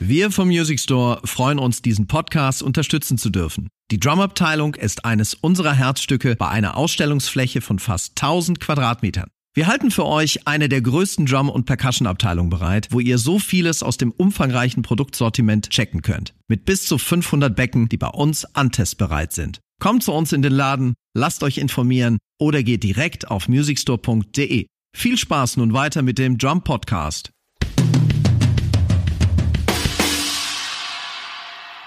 Wir 0.05 0.31
vom 0.31 0.49
Music 0.49 0.81
Store 0.81 1.21
freuen 1.23 1.59
uns, 1.59 1.81
diesen 1.81 2.07
Podcast 2.07 2.61
unterstützen 2.61 3.17
zu 3.17 3.29
dürfen. 3.29 3.69
Die 3.89 4.01
Drumabteilung 4.01 4.75
ist 4.75 5.05
eines 5.05 5.33
unserer 5.33 5.71
Herzstücke 5.71 6.35
bei 6.35 6.49
einer 6.49 6.75
Ausstellungsfläche 6.75 7.61
von 7.61 7.79
fast 7.79 8.21
1000 8.21 8.59
Quadratmetern. 8.59 9.29
Wir 9.55 9.67
halten 9.67 9.91
für 9.91 10.05
euch 10.05 10.45
eine 10.45 10.67
der 10.67 10.81
größten 10.81 11.25
Drum- 11.25 11.49
und 11.49 11.63
Percussion-Abteilungen 11.63 12.49
bereit, 12.49 12.89
wo 12.91 12.99
ihr 12.99 13.17
so 13.17 13.39
vieles 13.39 13.81
aus 13.81 13.95
dem 13.95 14.11
umfangreichen 14.11 14.83
Produktsortiment 14.83 15.69
checken 15.69 16.01
könnt. 16.01 16.33
Mit 16.49 16.65
bis 16.65 16.85
zu 16.85 16.97
500 16.97 17.55
Becken, 17.55 17.87
die 17.87 17.97
bei 17.97 18.09
uns 18.09 18.43
antestbereit 18.43 19.31
sind. 19.31 19.61
Kommt 19.81 20.03
zu 20.03 20.11
uns 20.11 20.33
in 20.33 20.41
den 20.41 20.51
Laden, 20.51 20.95
lasst 21.15 21.43
euch 21.43 21.57
informieren 21.59 22.17
oder 22.41 22.61
geht 22.61 22.83
direkt 22.83 23.31
auf 23.31 23.47
musicstore.de. 23.47 24.65
Viel 24.97 25.17
Spaß 25.17 25.55
nun 25.55 25.71
weiter 25.71 26.01
mit 26.01 26.17
dem 26.17 26.37
Drum 26.37 26.61
Podcast. 26.61 27.31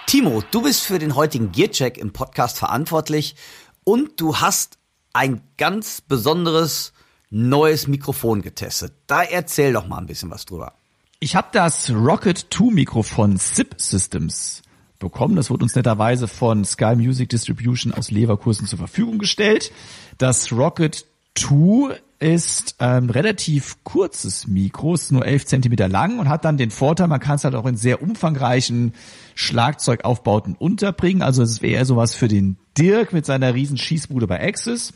Timo, 0.07 0.41
du 0.53 0.63
bist 0.63 0.85
für 0.85 1.01
den 1.01 1.17
heutigen 1.17 1.51
Gearcheck 1.51 1.99
im 1.99 2.13
Podcast 2.13 2.61
verantwortlich 2.61 3.35
und 3.83 4.21
du 4.21 4.37
hast 4.37 4.79
ein 5.13 5.41
ganz 5.57 6.01
besonderes 6.01 6.93
neues 7.29 7.89
Mikrofon 7.89 8.41
getestet. 8.41 8.93
Da 9.09 9.25
erzähl 9.25 9.73
doch 9.73 9.89
mal 9.89 9.99
ein 9.99 10.07
bisschen 10.07 10.31
was 10.31 10.45
drüber. 10.45 10.75
Ich 11.19 11.35
habe 11.35 11.49
das 11.51 11.91
Rocket 11.91 12.47
2 12.51 12.73
Mikrofon 12.73 13.37
SIP 13.37 13.81
Systems 13.81 14.63
bekommen. 15.01 15.35
Das 15.35 15.51
wurde 15.51 15.65
uns 15.65 15.75
netterweise 15.75 16.29
von 16.29 16.65
Sky 16.65 16.95
Music 16.95 17.29
Distribution 17.29 17.93
aus 17.93 18.13
Leverkusen 18.13 18.69
zur 18.69 18.79
Verfügung 18.79 19.19
gestellt. 19.19 19.73
Das 20.19 20.53
Rocket 20.53 21.05
2 21.35 22.01
ist 22.19 22.81
ein 22.81 23.11
relativ 23.11 23.77
kurzes 23.85 24.47
Mikro, 24.47 24.95
ist 24.95 25.13
nur 25.13 25.27
11 25.27 25.47
Zentimeter 25.47 25.89
lang 25.89 26.19
und 26.19 26.29
hat 26.29 26.45
dann 26.45 26.57
den 26.57 26.71
Vorteil, 26.71 27.09
man 27.09 27.21
kann 27.21 27.37
es 27.37 27.45
halt 27.45 27.55
auch 27.55 27.67
in 27.67 27.77
sehr 27.77 28.03
umfangreichen 28.03 28.95
Schlagzeugaufbauten 29.35 30.55
unterbringen. 30.55 31.23
Also 31.23 31.43
es 31.43 31.61
wäre 31.61 31.75
eher 31.75 31.85
sowas 31.85 32.15
für 32.15 32.29
den 32.29 32.57
Dirk 32.79 33.13
mit 33.13 33.27
seiner 33.27 33.55
riesen 33.55 33.77
Schießbude 33.77 34.27
bei 34.27 34.43
Axis. 34.47 34.95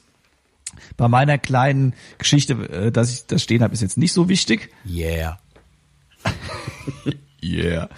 Bei 0.97 1.09
meiner 1.09 1.37
kleinen 1.37 1.95
Geschichte, 2.19 2.55
äh, 2.55 2.93
dass 2.93 3.13
ich 3.13 3.27
das 3.27 3.43
stehen 3.43 3.63
habe, 3.63 3.75
ist 3.75 3.83
jetzt 3.83 3.99
nicht 3.99 4.13
so 4.13 4.29
wichtig. 4.29 4.71
Yeah. 4.87 5.39
Yeah. 7.43 7.89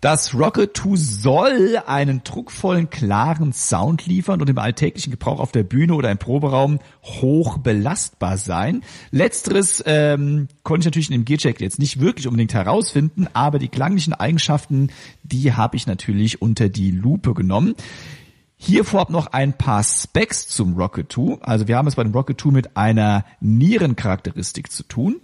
Das 0.00 0.34
Rocket 0.34 0.74
2 0.74 0.96
soll 0.96 1.82
einen 1.86 2.24
druckvollen, 2.24 2.88
klaren 2.88 3.52
Sound 3.52 4.06
liefern 4.06 4.40
und 4.40 4.48
im 4.48 4.56
alltäglichen 4.56 5.10
Gebrauch 5.10 5.40
auf 5.40 5.52
der 5.52 5.62
Bühne 5.62 5.92
oder 5.92 6.10
im 6.10 6.16
Proberaum 6.16 6.78
hoch 7.02 7.58
belastbar 7.58 8.38
sein. 8.38 8.82
Letzteres 9.10 9.82
ähm, 9.84 10.48
konnte 10.62 10.80
ich 10.80 10.86
natürlich 10.86 11.10
in 11.10 11.20
dem 11.20 11.24
Gearcheck 11.26 11.60
jetzt 11.60 11.78
nicht 11.78 12.00
wirklich 12.00 12.26
unbedingt 12.26 12.54
herausfinden, 12.54 13.26
aber 13.34 13.58
die 13.58 13.68
klanglichen 13.68 14.14
Eigenschaften, 14.14 14.90
die 15.22 15.52
habe 15.52 15.76
ich 15.76 15.86
natürlich 15.86 16.40
unter 16.40 16.70
die 16.70 16.92
Lupe 16.92 17.34
genommen. 17.34 17.74
Hier 18.56 18.84
vorab 18.84 19.10
noch 19.10 19.26
ein 19.26 19.52
paar 19.52 19.84
Specs 19.84 20.48
zum 20.48 20.78
Rocket 20.78 21.12
2. 21.12 21.42
Also 21.42 21.68
wir 21.68 21.76
haben 21.76 21.88
es 21.88 21.96
bei 21.96 22.04
dem 22.04 22.12
Rocket 22.12 22.40
2 22.40 22.50
mit 22.52 22.74
einer 22.74 23.26
Nierencharakteristik 23.40 24.72
zu 24.72 24.82
tun. 24.82 25.20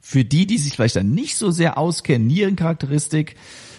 Für 0.00 0.24
die, 0.24 0.46
die 0.46 0.58
sich 0.58 0.74
vielleicht 0.74 0.96
dann 0.96 1.12
nicht 1.12 1.36
so 1.36 1.52
sehr 1.52 1.78
auskennen, 1.78 2.26
Nierencharakteristik 2.26 3.36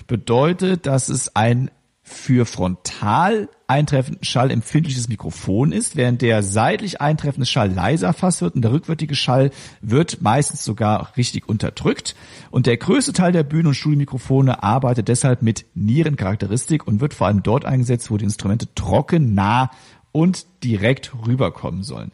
bedeutet, 0.09 0.85
dass 0.85 1.07
es 1.07 1.35
ein 1.35 1.71
für 2.01 2.45
frontal 2.45 3.47
eintreffenden 3.67 4.23
Schall 4.23 4.49
empfindliches 4.49 5.07
Mikrofon 5.09 5.71
ist, 5.71 5.95
während 5.95 6.23
der 6.23 6.41
seitlich 6.41 6.99
eintreffende 6.99 7.45
Schall 7.45 7.71
leiser 7.71 8.07
erfasst 8.07 8.41
wird 8.41 8.55
und 8.55 8.63
der 8.63 8.71
rückwärtige 8.71 9.13
Schall 9.13 9.51
wird 9.81 10.21
meistens 10.21 10.65
sogar 10.65 11.15
richtig 11.15 11.47
unterdrückt. 11.47 12.15
Und 12.49 12.65
der 12.65 12.77
größte 12.77 13.13
Teil 13.13 13.31
der 13.31 13.43
Bühnen- 13.43 13.67
und 13.67 13.75
Studiomikrofone 13.75 14.63
arbeitet 14.63 15.07
deshalb 15.07 15.43
mit 15.43 15.65
Nierencharakteristik 15.75 16.87
und 16.87 16.99
wird 16.99 17.13
vor 17.13 17.27
allem 17.27 17.43
dort 17.43 17.63
eingesetzt, 17.65 18.09
wo 18.09 18.17
die 18.17 18.25
Instrumente 18.25 18.73
trocken, 18.73 19.35
nah 19.35 19.69
und 20.11 20.47
direkt 20.63 21.13
rüberkommen 21.27 21.83
sollen. 21.83 22.11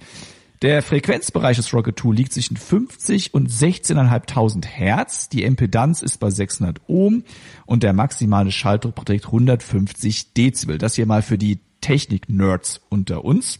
Der 0.61 0.81
Frequenzbereich 0.81 1.57
des 1.57 1.73
Rocket 1.73 1.99
2 1.99 2.13
liegt 2.13 2.33
zwischen 2.33 2.55
50 2.55 3.33
und 3.33 3.49
16.500 3.49 4.65
Hertz. 4.65 5.27
Die 5.27 5.43
Impedanz 5.43 6.01
ist 6.01 6.19
bei 6.19 6.29
600 6.29 6.81
Ohm 6.87 7.23
und 7.65 7.83
der 7.83 7.93
maximale 7.93 8.51
Schalldruck 8.51 8.95
beträgt 8.95 9.25
150 9.25 10.33
Dezibel. 10.33 10.77
Das 10.77 10.95
hier 10.95 11.05
mal 11.05 11.21
für 11.21 11.37
die 11.37 11.59
Technik-Nerds 11.81 12.81
unter 12.89 13.25
uns. 13.25 13.59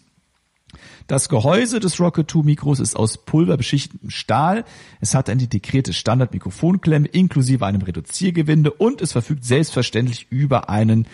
Das 1.08 1.30
Gehäuse 1.30 1.80
des 1.80 2.00
Rocket 2.00 2.32
2 2.32 2.44
Mikros 2.44 2.80
ist 2.80 2.96
aus 2.96 3.26
pulverbeschichtetem 3.26 4.10
Stahl. 4.10 4.64
Es 5.02 5.14
hat 5.14 5.30
eine 5.30 5.44
integrierte 5.44 5.94
Standard-Mikrofonklemme 5.94 7.08
inklusive 7.08 7.64
einem 7.66 7.82
Reduziergewinde 7.82 8.72
und 8.72 9.02
es 9.02 9.12
verfügt 9.12 9.44
selbstverständlich 9.46 10.28
über 10.30 10.70
einen 10.70 11.08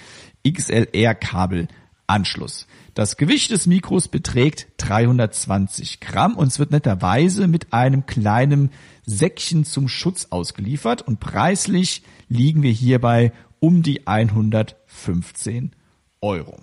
XLR-Kabelanschluss. 0.48 2.68
Das 2.94 3.16
Gewicht 3.16 3.52
des 3.52 3.68
Mikros 3.68 4.10
beträgt 4.10 4.68
320 4.78 6.02
Gramm 6.02 6.36
und 6.36 6.48
es 6.48 6.60
wird 6.60 6.72
netterweise 6.72 7.48
mit 7.48 7.72
einem 7.72 8.06
kleinen 8.06 8.72
Säckchen 9.06 9.64
zum 9.64 9.88
Schutz 9.88 10.28
ausgeliefert. 10.30 11.02
Und 11.02 11.20
preislich 11.22 12.04
liegen 12.28 12.64
wir 12.64 12.72
hierbei 12.72 13.32
um 13.60 13.82
die 13.82 14.08
115 14.08 15.72
Euro. 16.20 16.60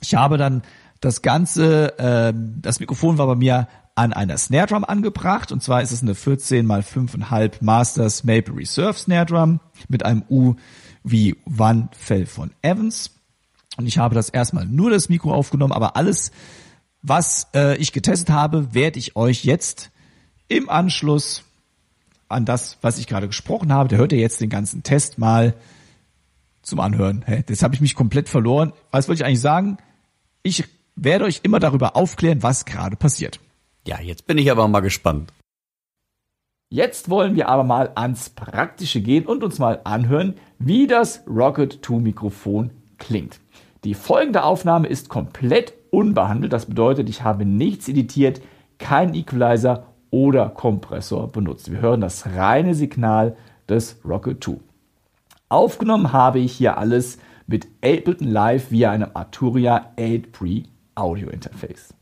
Ich 0.00 0.14
habe 0.14 0.38
dann 0.38 0.62
das 1.00 1.20
Ganze, 1.20 1.98
äh, 1.98 2.32
das 2.34 2.80
Mikrofon 2.80 3.18
war 3.18 3.26
bei 3.26 3.34
mir 3.34 3.68
an 3.94 4.14
einer 4.14 4.38
Snare 4.38 4.68
Drum 4.68 4.84
angebracht. 4.84 5.52
Und 5.52 5.62
zwar 5.62 5.82
ist 5.82 5.92
es 5.92 6.02
eine 6.02 6.14
14 6.14 6.64
x 6.70 6.88
5,5 6.88 7.56
Masters 7.60 8.24
Maple 8.24 8.56
Reserve 8.56 8.98
Snare 8.98 9.26
Drum 9.26 9.60
mit 9.88 10.04
einem 10.04 10.24
U 10.30 10.54
wie 11.04 11.36
One 11.58 11.88
Fell 11.92 12.24
von 12.24 12.52
Evans 12.62 13.10
und 13.76 13.86
ich 13.86 13.98
habe 13.98 14.14
das 14.14 14.28
erstmal 14.28 14.66
nur 14.66 14.90
das 14.90 15.08
Mikro 15.08 15.32
aufgenommen, 15.32 15.72
aber 15.72 15.96
alles 15.96 16.32
was 17.02 17.48
äh, 17.54 17.76
ich 17.76 17.92
getestet 17.92 18.30
habe, 18.30 18.74
werde 18.74 18.98
ich 18.98 19.16
euch 19.16 19.44
jetzt 19.44 19.90
im 20.48 20.70
Anschluss 20.70 21.42
an 22.28 22.44
das, 22.44 22.78
was 22.80 22.98
ich 22.98 23.06
gerade 23.06 23.26
gesprochen 23.26 23.72
habe, 23.72 23.88
da 23.88 23.96
hört 23.96 24.12
ihr 24.12 24.20
jetzt 24.20 24.40
den 24.40 24.48
ganzen 24.48 24.82
Test 24.82 25.18
mal 25.18 25.54
zum 26.62 26.80
Anhören. 26.80 27.24
Hä, 27.26 27.42
das 27.46 27.62
habe 27.62 27.74
ich 27.74 27.80
mich 27.80 27.94
komplett 27.94 28.28
verloren. 28.28 28.72
Was 28.90 29.08
wollte 29.08 29.22
ich 29.22 29.26
eigentlich 29.26 29.40
sagen? 29.40 29.78
Ich 30.42 30.64
werde 30.94 31.24
euch 31.24 31.40
immer 31.42 31.58
darüber 31.58 31.96
aufklären, 31.96 32.42
was 32.42 32.64
gerade 32.64 32.96
passiert. 32.96 33.40
Ja, 33.86 34.00
jetzt 34.00 34.26
bin 34.26 34.38
ich 34.38 34.50
aber 34.50 34.66
mal 34.68 34.80
gespannt. 34.80 35.32
Jetzt 36.70 37.10
wollen 37.10 37.36
wir 37.36 37.48
aber 37.48 37.64
mal 37.64 37.92
ans 37.96 38.30
Praktische 38.30 39.02
gehen 39.02 39.26
und 39.26 39.42
uns 39.42 39.58
mal 39.58 39.80
anhören, 39.84 40.36
wie 40.58 40.86
das 40.86 41.22
Rocket 41.26 41.80
2 41.84 41.96
Mikrofon 41.96 42.70
klingt. 42.96 43.41
Die 43.84 43.94
folgende 43.94 44.44
Aufnahme 44.44 44.86
ist 44.86 45.08
komplett 45.08 45.74
unbehandelt. 45.90 46.52
Das 46.52 46.66
bedeutet, 46.66 47.08
ich 47.08 47.24
habe 47.24 47.44
nichts 47.44 47.88
editiert, 47.88 48.40
keinen 48.78 49.14
Equalizer 49.14 49.86
oder 50.10 50.50
Kompressor 50.50 51.32
benutzt. 51.32 51.70
Wir 51.70 51.80
hören 51.80 52.00
das 52.00 52.26
reine 52.36 52.74
Signal 52.74 53.36
des 53.68 54.00
Rocket 54.04 54.42
2. 54.42 54.58
Aufgenommen 55.48 56.12
habe 56.12 56.38
ich 56.38 56.52
hier 56.52 56.78
alles 56.78 57.18
mit 57.46 57.66
Ableton 57.84 58.28
Live 58.28 58.70
via 58.70 58.92
einem 58.92 59.10
Arturia 59.14 59.92
8 59.98 60.30
Pre 60.30 60.62
Audio 60.94 61.28
Interface. 61.30 61.92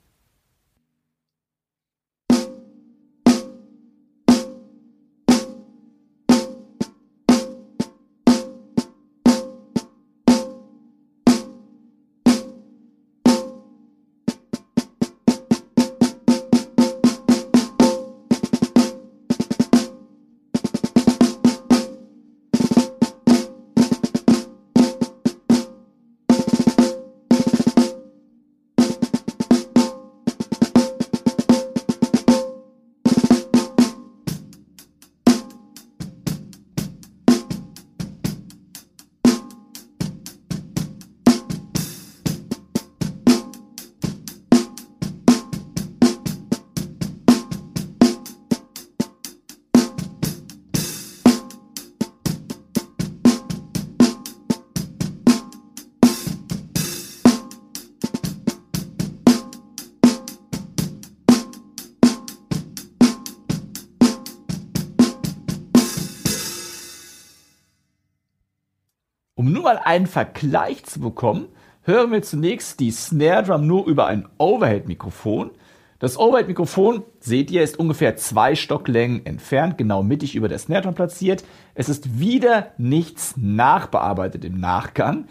Um 69.40 69.52
nur 69.52 69.62
mal 69.62 69.80
einen 69.82 70.06
Vergleich 70.06 70.84
zu 70.84 71.00
bekommen, 71.00 71.46
hören 71.84 72.12
wir 72.12 72.20
zunächst 72.20 72.78
die 72.78 72.90
Snare 72.90 73.44
Drum 73.44 73.66
nur 73.66 73.86
über 73.86 74.06
ein 74.06 74.28
Overhead-Mikrofon. 74.36 75.52
Das 75.98 76.18
Overhead-Mikrofon, 76.18 77.04
seht 77.20 77.50
ihr, 77.50 77.62
ist 77.62 77.78
ungefähr 77.78 78.16
zwei 78.16 78.54
Stocklängen 78.54 79.24
entfernt, 79.24 79.78
genau 79.78 80.02
mittig 80.02 80.34
über 80.34 80.48
der 80.48 80.58
Snare 80.58 80.82
Drum 80.82 80.94
platziert. 80.94 81.42
Es 81.74 81.88
ist 81.88 82.20
wieder 82.20 82.72
nichts 82.76 83.34
nachbearbeitet 83.38 84.44
im 84.44 84.60
Nachgang. 84.60 85.24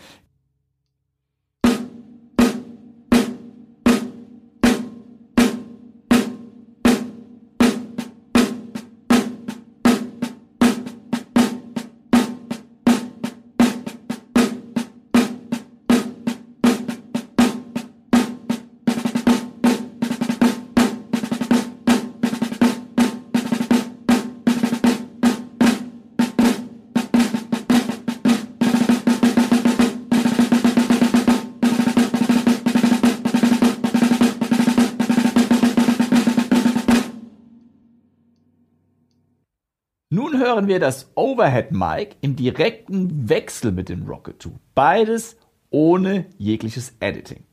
Hören 40.49 40.67
wir 40.67 40.79
das 40.79 41.11
Overhead 41.13 41.71
Mic 41.71 42.15
im 42.21 42.35
direkten 42.35 43.29
Wechsel 43.29 43.71
mit 43.71 43.87
dem 43.87 44.07
Rocket 44.07 44.41
2. 44.41 44.49
Beides 44.73 45.37
ohne 45.69 46.25
jegliches 46.39 46.95
Editing. 46.99 47.43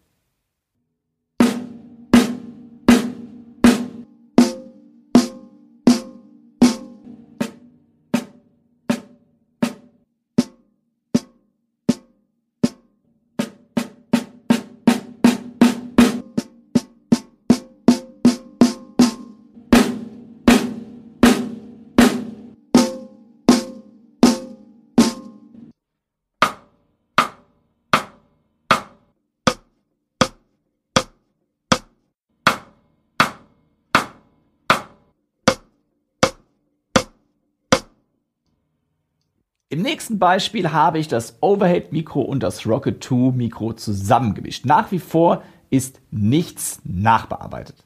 Im 39.76 39.82
nächsten 39.82 40.18
Beispiel 40.18 40.72
habe 40.72 40.98
ich 40.98 41.06
das 41.06 41.36
Overhead 41.42 41.92
Mikro 41.92 42.22
und 42.22 42.42
das 42.42 42.66
Rocket 42.66 43.04
2 43.04 43.32
Mikro 43.32 43.74
zusammengemischt. 43.74 44.64
Nach 44.64 44.90
wie 44.90 44.98
vor 44.98 45.42
ist 45.68 46.00
nichts 46.10 46.80
nachbearbeitet. 46.84 47.85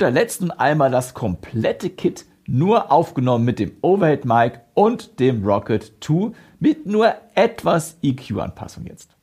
Guter 0.00 0.12
Letzt 0.12 0.40
nun 0.40 0.50
einmal 0.50 0.90
das 0.90 1.12
komplette 1.12 1.90
Kit 1.90 2.24
nur 2.46 2.90
aufgenommen 2.90 3.44
mit 3.44 3.58
dem 3.58 3.72
Overhead 3.82 4.24
Mic 4.24 4.60
und 4.72 5.20
dem 5.20 5.44
Rocket 5.44 5.92
2 6.00 6.32
mit 6.58 6.86
nur 6.86 7.14
etwas 7.34 7.98
EQ-Anpassung 8.02 8.86
jetzt. 8.86 9.14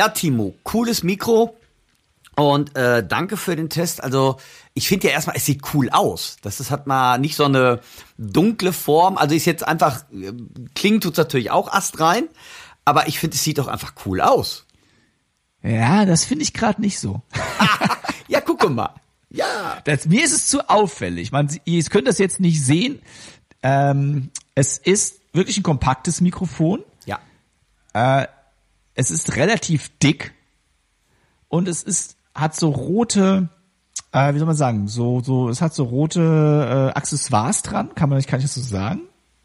Ja, 0.00 0.08
Timo, 0.08 0.54
cooles 0.62 1.02
Mikro. 1.02 1.58
Und 2.34 2.74
äh, 2.74 3.06
danke 3.06 3.36
für 3.36 3.54
den 3.54 3.68
Test. 3.68 4.02
Also 4.02 4.38
ich 4.72 4.88
finde 4.88 5.08
ja 5.08 5.12
erstmal, 5.12 5.36
es 5.36 5.44
sieht 5.44 5.74
cool 5.74 5.90
aus. 5.90 6.38
Das 6.40 6.58
ist, 6.58 6.70
hat 6.70 6.86
mal 6.86 7.18
nicht 7.18 7.36
so 7.36 7.44
eine 7.44 7.80
dunkle 8.16 8.72
Form. 8.72 9.18
Also 9.18 9.34
ist 9.34 9.44
jetzt 9.44 9.62
einfach, 9.62 10.04
äh, 10.10 10.32
klingt 10.74 11.02
tut's 11.02 11.18
natürlich 11.18 11.50
auch 11.50 11.70
astrein, 11.70 12.28
aber 12.86 13.08
ich 13.08 13.18
finde, 13.18 13.36
es 13.36 13.44
sieht 13.44 13.58
doch 13.58 13.68
einfach 13.68 13.92
cool 14.06 14.22
aus. 14.22 14.64
Ja, 15.62 16.06
das 16.06 16.24
finde 16.24 16.44
ich 16.44 16.54
gerade 16.54 16.80
nicht 16.80 16.98
so. 16.98 17.20
Ja, 18.26 18.40
gucke 18.40 18.70
mal. 18.70 18.94
Ja. 19.28 19.82
Das, 19.84 20.06
mir 20.06 20.24
ist 20.24 20.32
es 20.32 20.46
zu 20.46 20.70
auffällig. 20.70 21.30
Man, 21.30 21.50
ihr 21.66 21.84
könnt 21.84 22.08
das 22.08 22.16
jetzt 22.16 22.40
nicht 22.40 22.64
sehen. 22.64 23.02
Ähm, 23.62 24.30
es 24.54 24.78
ist 24.78 25.20
wirklich 25.34 25.58
ein 25.58 25.62
kompaktes 25.62 26.22
Mikrofon. 26.22 26.84
Ja. 27.04 27.18
Äh, 27.92 28.28
es 28.94 29.10
ist 29.10 29.36
relativ 29.36 29.90
dick 29.98 30.32
und 31.48 31.68
es 31.68 31.82
ist 31.82 32.16
hat 32.34 32.54
so 32.54 32.70
rote, 32.70 33.48
äh, 34.12 34.34
wie 34.34 34.38
soll 34.38 34.46
man 34.46 34.56
sagen, 34.56 34.88
so 34.88 35.20
so 35.20 35.48
es 35.48 35.60
hat 35.60 35.74
so 35.74 35.84
rote 35.84 36.20
äh, 36.20 36.96
Accessoires 36.96 37.62
dran, 37.62 37.94
kann 37.94 38.08
man 38.08 38.16
nicht 38.16 38.28
kann 38.28 38.40
ich 38.40 38.46
das 38.46 38.54
so 38.54 38.60
sagen, 38.60 39.02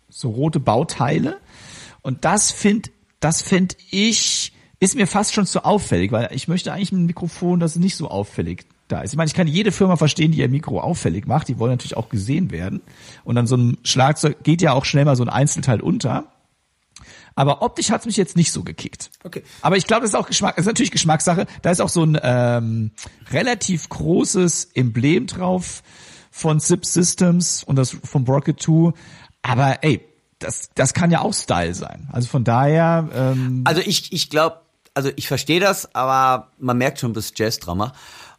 so 0.10 0.30
rote 0.30 0.60
Bauteile 0.60 1.38
und 2.02 2.26
das 2.26 2.52
find 2.52 2.92
das 3.20 3.42
find 3.42 3.78
ich 3.92 4.54
ist 4.80 4.96
mir 4.96 5.08
fast 5.08 5.34
schon 5.34 5.46
zu 5.46 5.64
auffällig, 5.64 6.12
weil 6.12 6.30
ich 6.34 6.48
möchte 6.48 6.74
eigentlich 6.74 6.92
ein 6.92 7.06
Mikrofon, 7.06 7.60
das 7.60 7.76
nicht 7.76 7.96
so 7.96 8.10
auffällig 8.10 8.66
da 8.88 9.02
ist. 9.02 9.14
Ich 9.14 9.18
meine, 9.18 9.28
ich 9.28 9.34
kann 9.34 9.48
jede 9.48 9.72
Firma 9.72 9.96
verstehen, 9.96 10.32
die 10.32 10.40
ihr 10.40 10.50
Mikro 10.50 10.80
auffällig 10.80 11.28
macht. 11.28 11.48
Die 11.48 11.58
wollen 11.60 11.72
natürlich 11.72 11.98
auch 11.98 12.10
gesehen 12.10 12.52
werden. 12.52 12.82
Und 13.24 13.36
dann 13.36 13.48
so 13.48 13.58
ein 13.58 13.78
Schlagzeug 13.84 14.44
geht 14.44 14.62
ja 14.62 14.74
auch 14.74 14.86
schnell 14.86 15.06
mal 15.06 15.16
so 15.16 15.24
ein 15.24 15.30
Einzelteil 15.30 15.82
unter. 15.82 16.26
Aber 17.36 17.62
optisch 17.62 17.92
hat's 17.92 18.06
mich 18.06 18.16
jetzt 18.16 18.38
nicht 18.38 18.52
so 18.52 18.64
gekickt. 18.64 19.12
Okay. 19.24 19.44
Aber 19.62 19.76
ich 19.76 19.88
glaube, 19.88 20.04
das 20.04 20.12
ist 20.12 20.16
auch 20.16 20.28
Geschmack, 20.28 20.56
das 20.56 20.64
ist 20.64 20.68
natürlich 20.68 20.92
Geschmackssache. 20.92 21.48
Da 21.62 21.72
ist 21.72 21.82
auch 21.82 21.90
so 21.90 22.04
ein 22.04 22.18
ähm, 22.22 22.92
relativ 23.32 23.90
großes 23.90 24.70
Emblem 24.74 25.28
drauf 25.28 25.84
von 26.32 26.60
Zip 26.60 26.86
Systems 26.86 27.64
und 27.64 27.76
das 27.76 27.98
vom 28.04 28.24
Rocket 28.26 28.62
2. 28.62 28.94
Aber 29.42 29.84
ey, 29.84 30.02
das, 30.40 30.70
das 30.76 30.94
kann 30.94 31.12
ja 31.12 31.22
auch 31.22 31.34
Style 31.34 31.74
sein. 31.74 32.10
Also 32.12 32.28
von 32.28 32.44
daher, 32.44 33.10
ähm, 33.14 33.62
Also 33.66 33.82
ich, 33.82 34.14
ich 34.14 34.30
glaube, 34.30 34.62
also 34.94 35.12
ich 35.16 35.28
verstehe 35.28 35.60
das, 35.60 35.94
aber 35.94 36.52
man 36.58 36.78
merkt 36.78 37.00
schon, 37.00 37.10
du 37.10 37.16
bist 37.16 37.38
Jazz-Drummer. 37.38 37.94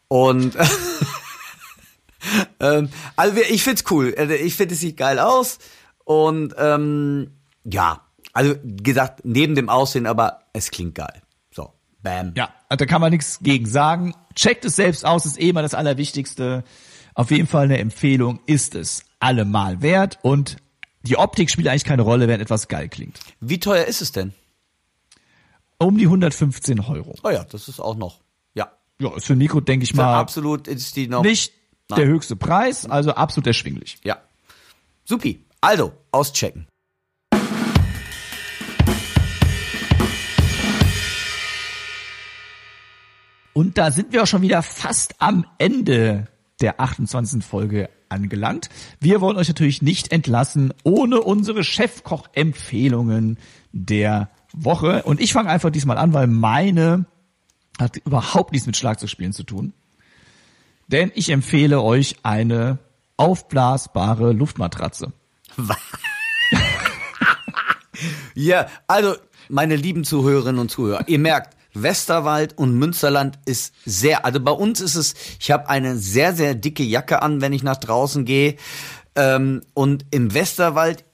Und 0.09 0.57
ähm, 2.61 2.89
also 3.17 3.37
ich 3.49 3.63
find's 3.63 3.85
cool. 3.91 4.15
Also 4.17 4.35
Ich 4.35 4.55
finde, 4.55 4.75
es 4.75 4.81
sieht 4.81 4.97
geil 4.97 5.19
aus. 5.19 5.59
Und 6.05 6.55
ähm, 6.59 7.33
ja, 7.65 8.01
also 8.37 8.55
gesagt, 8.63 9.25
neben 9.25 9.55
dem 9.55 9.71
Aussehen, 9.71 10.07
aber 10.07 10.41
es 10.53 10.71
klingt 10.71 10.95
geil. 10.95 11.23
So, 11.51 11.73
bam. 12.03 12.35
Ja, 12.37 12.51
da 12.69 12.85
kann 12.85 13.01
man 13.01 13.11
nichts 13.11 13.39
gegen 13.41 13.65
sagen. 13.65 14.15
Checkt 14.35 14.67
es 14.67 14.77
selbst 14.77 15.07
aus, 15.07 15.25
ist 15.25 15.41
eh 15.41 15.49
immer 15.49 15.63
das 15.63 15.73
Allerwichtigste. 15.73 16.63
Auf 17.15 17.31
jeden 17.31 17.47
Fall 17.47 17.65
eine 17.65 17.79
Empfehlung 17.79 18.41
ist 18.45 18.75
es 18.75 19.05
allemal 19.21 19.81
wert 19.81 20.19
und 20.21 20.59
die 21.01 21.17
Optik 21.17 21.51
spielt 21.51 21.67
eigentlich 21.69 21.85
keine 21.85 22.03
Rolle, 22.03 22.29
wenn 22.29 22.43
etwas 22.43 22.69
geil 22.69 22.91
klingt. 22.91 23.19
Wie 23.41 23.59
teuer 23.59 23.87
ist 23.87 24.03
es 24.03 24.13
denn? 24.13 24.35
Um 25.79 25.97
die 25.97 26.05
115 26.05 26.81
Euro. 26.81 27.15
Oh 27.23 27.31
ja, 27.31 27.45
das 27.45 27.69
ist 27.69 27.81
auch 27.81 27.97
noch. 27.97 28.21
Ja. 28.55 28.71
Ja, 29.01 29.17
ist 29.17 29.25
für 29.25 29.37
Mikro, 29.37 29.61
denke 29.61 29.85
ich 29.85 29.93
Für 29.93 29.97
mal, 29.97 30.19
absolut 30.19 30.69
ist 30.69 30.95
die 30.95 31.09
noch. 31.09 31.23
nicht 31.23 31.55
Nein. 31.89 32.01
der 32.01 32.07
höchste 32.09 32.37
Preis, 32.37 32.85
also 32.85 33.13
absolut 33.15 33.47
erschwinglich. 33.47 33.97
Ja. 34.05 34.19
Supi. 35.05 35.43
Also, 35.63 35.95
auschecken. 36.13 36.67
Und 43.57 43.79
da 43.79 43.91
sind 43.91 44.13
wir 44.13 44.23
auch 44.23 44.27
schon 44.27 44.43
wieder 44.43 44.63
fast 44.63 45.15
am 45.19 45.47
Ende 45.57 46.29
der 46.61 46.79
28. 46.79 47.43
Folge 47.43 47.89
angelangt. 48.11 48.69
Wir 49.01 49.23
wollen 49.23 49.39
euch 49.39 49.49
natürlich 49.49 49.81
nicht 49.81 50.13
entlassen 50.13 50.75
ohne 50.85 51.23
unsere 51.23 51.65
Chefkoch-Empfehlungen 51.65 53.39
der 53.73 54.29
Woche. 54.53 55.05
Und 55.05 55.23
ich 55.23 55.33
fange 55.33 55.49
einfach 55.49 55.71
diesmal 55.71 55.97
an, 55.97 56.13
weil 56.13 56.27
meine 56.27 57.07
hat 57.81 57.97
überhaupt 57.97 58.53
nichts 58.53 58.67
mit 58.67 58.77
Schlagzeugspielen 58.77 59.33
zu 59.33 59.43
tun. 59.43 59.73
Denn 60.89 61.11
ich 61.15 61.31
empfehle 61.31 61.81
euch 61.81 62.17
eine 62.25 62.79
aufblasbare 63.17 64.33
Luftmatratze. 64.33 65.15
Ja, 68.35 68.67
also, 68.87 69.15
meine 69.49 69.77
lieben 69.77 70.05
Zuhörerinnen 70.05 70.61
und 70.61 70.71
Zuhörer, 70.71 71.09
ihr 71.09 71.19
merkt, 71.19 71.56
Westerwald 71.83 72.57
und 72.59 72.75
Münsterland 72.75 73.39
ist 73.45 73.75
sehr, 73.85 74.25
also 74.25 74.41
bei 74.41 74.51
uns 74.51 74.81
ist 74.81 74.95
es, 74.95 75.15
ich 75.39 75.51
habe 75.51 75.69
eine 75.69 75.97
sehr, 75.97 76.35
sehr 76.35 76.55
dicke 76.55 76.83
Jacke 76.83 77.23
an, 77.23 77.41
wenn 77.41 77.53
ich 77.53 77.63
nach 77.63 77.77
draußen 77.77 78.25
gehe. 78.25 78.57
Ähm, 79.15 79.63
und 79.75 80.07
im 80.11 80.35
Westerwald, 80.35 81.05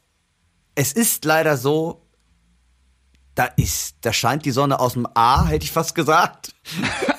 es 0.74 0.92
ist 0.92 1.24
leider 1.24 1.56
so, 1.56 2.06
da 3.34 3.44
ist, 3.44 3.96
da 4.02 4.12
scheint 4.12 4.44
die 4.44 4.50
Sonne 4.50 4.80
aus 4.80 4.92
dem 4.94 5.06
A, 5.14 5.46
hätte 5.46 5.64
ich 5.64 5.72
fast 5.72 5.94
gesagt. 5.94 6.54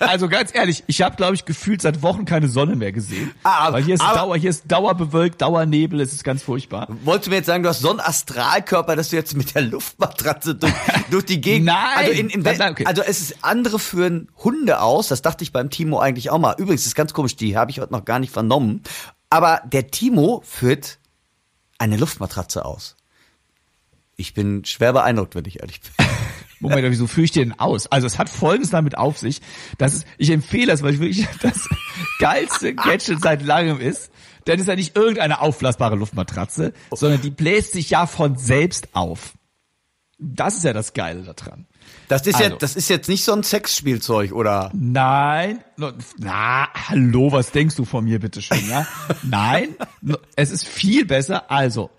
Also 0.00 0.28
ganz 0.28 0.54
ehrlich, 0.54 0.82
ich 0.86 1.02
habe, 1.02 1.14
glaube 1.16 1.34
ich, 1.34 1.44
gefühlt 1.44 1.82
seit 1.82 2.02
Wochen 2.02 2.24
keine 2.24 2.48
Sonne 2.48 2.74
mehr 2.74 2.90
gesehen. 2.90 3.32
Ah, 3.42 3.66
aber- 3.66 3.76
weil 3.76 3.84
hier 3.84 3.94
ist 3.94 4.00
aber- 4.00 4.16
Dauer, 4.18 4.36
hier 4.36 4.50
ist 4.50 4.64
dauerbewölkt, 4.66 5.40
Dauernebel, 5.42 6.00
es 6.00 6.12
ist 6.12 6.24
ganz 6.24 6.42
furchtbar. 6.42 6.88
Wolltest 7.04 7.26
du 7.26 7.30
mir 7.30 7.36
jetzt 7.36 7.46
sagen, 7.46 7.62
du 7.62 7.68
hast 7.68 7.80
so 7.80 7.90
einen 7.90 8.00
Astralkörper, 8.00 8.96
dass 8.96 9.10
du 9.10 9.16
jetzt 9.16 9.36
mit 9.36 9.54
der 9.54 9.62
Luftmatratze 9.62 10.54
durch, 10.54 10.72
durch 11.10 11.24
die 11.26 11.40
Gegend. 11.40 11.66
Nein! 11.66 11.76
Also, 11.96 12.12
in, 12.12 12.30
in, 12.30 12.40
Nein, 12.40 12.56
nein, 12.58 12.72
okay. 12.72 12.86
also 12.86 13.02
es 13.02 13.20
ist 13.20 13.36
andere 13.44 13.78
führen 13.78 14.28
Hunde 14.38 14.80
aus. 14.80 15.08
Das 15.08 15.22
dachte 15.22 15.44
ich 15.44 15.52
beim 15.52 15.68
Timo 15.70 15.98
eigentlich 16.00 16.30
auch 16.30 16.38
mal. 16.38 16.54
Übrigens, 16.58 16.82
das 16.82 16.88
ist 16.88 16.94
ganz 16.94 17.12
komisch, 17.12 17.36
die 17.36 17.56
habe 17.56 17.70
ich 17.70 17.78
heute 17.78 17.92
noch 17.92 18.04
gar 18.04 18.18
nicht 18.18 18.32
vernommen. 18.32 18.82
Aber 19.28 19.60
der 19.70 19.90
Timo 19.90 20.42
führt 20.46 20.98
eine 21.78 21.96
Luftmatratze 21.96 22.64
aus. 22.64 22.96
Ich 24.16 24.34
bin 24.34 24.64
schwer 24.64 24.92
beeindruckt, 24.92 25.34
wenn 25.34 25.44
ich 25.44 25.60
ehrlich 25.60 25.80
bin. 25.80 25.92
Moment, 26.60 26.90
wieso 26.90 27.06
führe 27.06 27.24
ich 27.24 27.32
den 27.32 27.58
aus? 27.58 27.86
Also 27.86 28.06
es 28.06 28.18
hat 28.18 28.28
Folgendes 28.28 28.70
damit 28.70 28.96
auf 28.96 29.18
sich, 29.18 29.40
dass 29.78 29.94
es, 29.94 30.04
ich 30.18 30.30
empfehle 30.30 30.66
das, 30.66 30.82
weil 30.82 30.94
ich 30.94 31.00
wirklich 31.00 31.26
das 31.42 31.68
geilste 32.18 32.74
Gadget 32.74 33.20
seit 33.22 33.42
langem 33.42 33.80
ist. 33.80 34.10
Denn 34.46 34.54
es 34.54 34.62
ist 34.62 34.68
ja 34.68 34.76
nicht 34.76 34.96
irgendeine 34.96 35.40
aufblasbare 35.40 35.96
Luftmatratze, 35.96 36.72
sondern 36.92 37.20
die 37.20 37.30
bläst 37.30 37.72
sich 37.72 37.90
ja 37.90 38.06
von 38.06 38.36
selbst 38.36 38.94
auf. 38.94 39.34
Das 40.18 40.56
ist 40.56 40.64
ja 40.64 40.72
das 40.72 40.92
Geile 40.92 41.22
daran. 41.22 41.66
Das 42.08 42.26
ist 42.26 42.34
Also. 42.36 42.50
jetzt, 42.50 42.62
das 42.62 42.76
ist 42.76 42.90
jetzt 42.90 43.08
nicht 43.08 43.24
so 43.24 43.32
ein 43.32 43.42
Sexspielzeug, 43.42 44.32
oder? 44.32 44.70
Nein, 44.74 45.60
na, 46.18 46.68
hallo, 46.74 47.32
was 47.32 47.52
denkst 47.52 47.76
du 47.76 47.84
von 47.84 48.04
mir, 48.04 48.18
bitteschön, 48.18 48.68
ja? 48.68 48.86
Nein, 49.22 49.76
es 50.36 50.50
ist 50.50 50.66
viel 50.66 51.06
besser. 51.06 51.50
Also, 51.50 51.90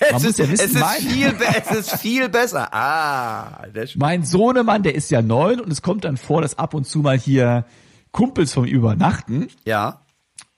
Es 0.00 0.12
muss 0.12 0.24
ist, 0.24 0.38
ja 0.38 0.48
wissen, 0.50 0.64
es, 0.64 0.70
ist 0.74 0.80
mein- 0.80 1.00
viel, 1.00 1.32
be- 1.32 1.44
es 1.46 1.70
ist 1.78 1.96
viel 1.96 2.28
besser. 2.28 2.72
Ah, 2.74 3.62
Mein 3.96 4.24
Sohnemann, 4.24 4.82
der 4.82 4.94
ist 4.94 5.10
ja 5.10 5.22
neun 5.22 5.60
und 5.60 5.70
es 5.72 5.82
kommt 5.82 6.04
dann 6.04 6.16
vor, 6.16 6.42
dass 6.42 6.58
ab 6.58 6.74
und 6.74 6.86
zu 6.86 7.00
mal 7.00 7.18
hier 7.18 7.64
Kumpels 8.12 8.52
vom 8.52 8.64
Übernachten 8.64 9.48
ja. 9.64 10.00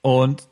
und 0.02 0.44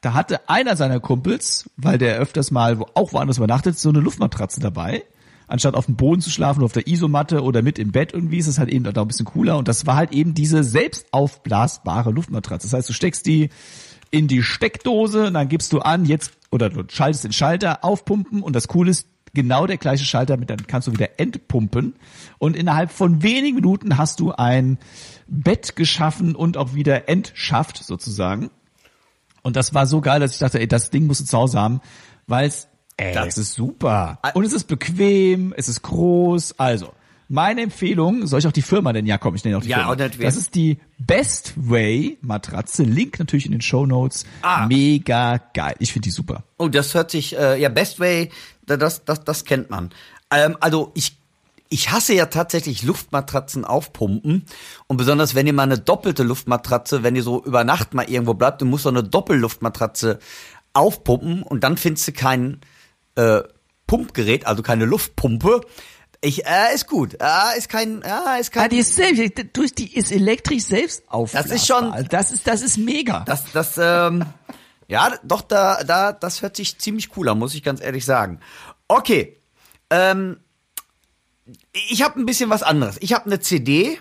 da 0.00 0.14
hatte 0.14 0.48
einer 0.48 0.74
seiner 0.76 0.98
Kumpels, 0.98 1.70
weil 1.76 1.96
der 1.98 2.16
öfters 2.18 2.50
mal 2.50 2.78
wo, 2.80 2.86
auch 2.94 3.12
woanders 3.12 3.36
übernachtet, 3.38 3.78
so 3.78 3.88
eine 3.90 4.00
Luftmatratze 4.00 4.58
dabei. 4.60 5.04
Anstatt 5.46 5.74
auf 5.74 5.86
dem 5.86 5.96
Boden 5.96 6.20
zu 6.20 6.30
schlafen, 6.30 6.64
auf 6.64 6.72
der 6.72 6.88
Isomatte 6.88 7.42
oder 7.42 7.62
mit 7.62 7.78
im 7.78 7.92
Bett 7.92 8.12
irgendwie, 8.14 8.38
ist 8.38 8.46
es 8.46 8.58
halt 8.58 8.70
eben 8.70 8.84
da 8.84 9.00
ein 9.02 9.06
bisschen 9.08 9.26
cooler. 9.26 9.58
Und 9.58 9.68
das 9.68 9.86
war 9.86 9.96
halt 9.96 10.12
eben 10.12 10.34
diese 10.34 10.64
selbst 10.64 11.06
aufblasbare 11.12 12.10
Luftmatratze. 12.10 12.66
Das 12.66 12.72
heißt, 12.72 12.88
du 12.88 12.92
steckst 12.94 13.26
die 13.26 13.50
in 14.10 14.26
die 14.28 14.42
Steckdose 14.42 15.26
und 15.26 15.34
dann 15.34 15.48
gibst 15.48 15.72
du 15.72 15.80
an, 15.80 16.04
jetzt, 16.06 16.32
oder 16.52 16.68
du 16.70 16.84
schaltest 16.88 17.24
den 17.24 17.32
Schalter, 17.32 17.84
aufpumpen 17.84 18.42
und 18.42 18.54
das 18.54 18.68
Coole 18.68 18.90
ist, 18.92 19.08
genau 19.34 19.66
der 19.66 19.78
gleiche 19.78 20.04
Schalter, 20.04 20.36
mit 20.36 20.50
dann 20.50 20.66
kannst 20.66 20.86
du 20.88 20.92
wieder 20.92 21.18
entpumpen 21.18 21.94
und 22.38 22.54
innerhalb 22.54 22.92
von 22.92 23.22
wenigen 23.22 23.56
Minuten 23.56 23.96
hast 23.96 24.20
du 24.20 24.32
ein 24.32 24.78
Bett 25.26 25.74
geschaffen 25.74 26.36
und 26.36 26.58
auch 26.58 26.74
wieder 26.74 27.08
entschafft 27.08 27.78
sozusagen. 27.82 28.50
Und 29.42 29.56
das 29.56 29.72
war 29.72 29.86
so 29.86 30.02
geil, 30.02 30.20
dass 30.20 30.34
ich 30.34 30.38
dachte, 30.38 30.60
ey, 30.60 30.68
das 30.68 30.90
Ding 30.90 31.06
musst 31.06 31.22
du 31.22 31.24
zu 31.24 31.38
Hause 31.38 31.58
haben, 31.58 31.80
weil 32.26 32.46
es, 32.46 32.68
ey, 32.98 33.14
Das- 33.14 33.38
ist 33.38 33.54
super. 33.54 34.18
Und 34.34 34.44
es 34.44 34.52
ist 34.52 34.64
bequem, 34.64 35.54
es 35.56 35.68
ist 35.68 35.80
groß. 35.80 36.58
Also, 36.60 36.92
meine 37.28 37.62
Empfehlung, 37.62 38.26
soll 38.26 38.40
ich 38.40 38.46
auch 38.46 38.52
die 38.52 38.62
Firma 38.62 38.92
nennen? 38.92 39.06
Ja, 39.06 39.18
komm, 39.18 39.34
ich 39.34 39.44
nenne 39.44 39.56
auch 39.56 39.62
die 39.62 39.68
Ja, 39.68 39.78
Firma. 39.78 39.96
natürlich. 39.96 40.26
Das 40.26 40.36
ist 40.36 40.54
die 40.54 40.78
Best 40.98 41.54
Way 41.56 42.18
Matratze. 42.20 42.82
Link 42.82 43.18
natürlich 43.18 43.46
in 43.46 43.52
den 43.52 43.60
Show 43.62 43.86
Notes. 43.86 44.24
Ah. 44.42 44.66
Mega 44.66 45.38
geil. 45.54 45.74
Ich 45.78 45.92
finde 45.92 46.04
die 46.04 46.10
super. 46.10 46.44
Oh, 46.58 46.68
das 46.68 46.94
hört 46.94 47.10
sich, 47.10 47.36
äh, 47.38 47.60
ja, 47.60 47.68
Best 47.68 48.00
Way, 48.00 48.30
da- 48.66 48.76
das, 48.76 49.04
das, 49.04 49.24
das 49.24 49.44
kennt 49.44 49.70
man. 49.70 49.90
Ähm, 50.30 50.56
also 50.60 50.90
ich, 50.94 51.16
ich 51.70 51.90
hasse 51.90 52.12
ja 52.14 52.26
tatsächlich 52.26 52.82
Luftmatratzen 52.82 53.64
aufpumpen. 53.64 54.44
Und 54.86 54.96
besonders, 54.98 55.34
wenn 55.34 55.46
ihr 55.46 55.54
mal 55.54 55.62
eine 55.62 55.78
doppelte 55.78 56.22
Luftmatratze, 56.22 57.02
wenn 57.02 57.16
ihr 57.16 57.22
so 57.22 57.42
über 57.44 57.64
Nacht 57.64 57.94
mal 57.94 58.08
irgendwo 58.10 58.34
bleibt, 58.34 58.60
du 58.60 58.66
musst 58.66 58.82
so 58.82 58.90
eine 58.90 59.02
Doppelluftmatratze 59.02 60.18
aufpumpen 60.74 61.42
und 61.42 61.64
dann 61.64 61.76
findest 61.76 62.08
du 62.08 62.12
kein 62.12 62.60
äh, 63.14 63.40
Pumpgerät, 63.86 64.46
also 64.46 64.62
keine 64.62 64.84
Luftpumpe. 64.86 65.60
Ich, 66.24 66.46
äh, 66.46 66.72
ist 66.72 66.86
gut. 66.86 67.14
Äh, 67.20 67.58
ist 67.58 67.68
kein, 67.68 68.00
äh, 68.02 68.40
ist 68.40 68.52
kein. 68.52 68.64
Ah, 68.64 68.68
die 68.68 68.78
ist 68.78 68.94
selbst, 68.94 69.44
durch 69.54 69.74
die 69.74 69.92
ist 69.96 70.12
elektrisch 70.12 70.62
selbst 70.64 71.02
aufblasbar. 71.08 71.50
Das 71.52 71.60
ist 71.60 71.66
schon- 71.66 72.06
Das 72.10 72.30
ist, 72.30 72.46
das 72.46 72.62
ist 72.62 72.76
mega. 72.78 73.20
Das, 73.26 73.44
das, 73.52 73.76
ähm, 73.76 74.24
ja, 74.86 75.18
doch, 75.24 75.42
da, 75.42 75.82
da, 75.82 76.12
das 76.12 76.40
hört 76.40 76.54
sich 76.56 76.78
ziemlich 76.78 77.16
cool 77.16 77.28
an, 77.28 77.38
muss 77.40 77.54
ich 77.54 77.62
ganz 77.64 77.80
ehrlich 77.80 78.04
sagen. 78.04 78.38
Okay, 78.86 79.36
ähm, 79.90 80.38
ich 81.90 82.02
habe 82.02 82.20
ein 82.20 82.26
bisschen 82.26 82.50
was 82.50 82.62
anderes. 82.62 82.98
Ich 83.00 83.12
habe 83.14 83.26
eine 83.26 83.40
CD 83.40 83.98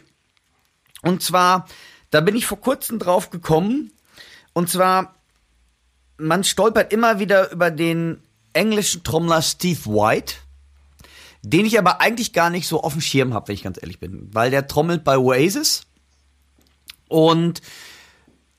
und 1.01 1.23
zwar, 1.23 1.67
da 2.11 2.21
bin 2.21 2.35
ich 2.35 2.45
vor 2.45 2.59
kurzem 2.61 2.99
drauf 2.99 3.31
gekommen 3.31 3.91
und 4.53 4.69
zwar, 4.69 5.15
man 6.17 6.43
stolpert 6.43 6.93
immer 6.93 7.17
wieder 7.17 7.51
über 7.51 7.71
den 7.71 8.21
englischen 8.53 9.03
Trommler 9.03 9.41
Steve 9.41 9.85
White, 9.85 10.35
den 11.41 11.65
ich 11.65 11.77
aber 11.77 12.01
eigentlich 12.01 12.33
gar 12.33 12.49
nicht 12.49 12.67
so 12.67 12.81
auf 12.81 12.93
dem 12.93 13.01
Schirm 13.01 13.33
habe, 13.33 13.47
wenn 13.47 13.55
ich 13.55 13.63
ganz 13.63 13.79
ehrlich 13.81 13.99
bin, 13.99 14.29
weil 14.31 14.51
der 14.51 14.67
trommelt 14.67 15.03
bei 15.03 15.17
Oasis 15.17 15.83
und 17.07 17.61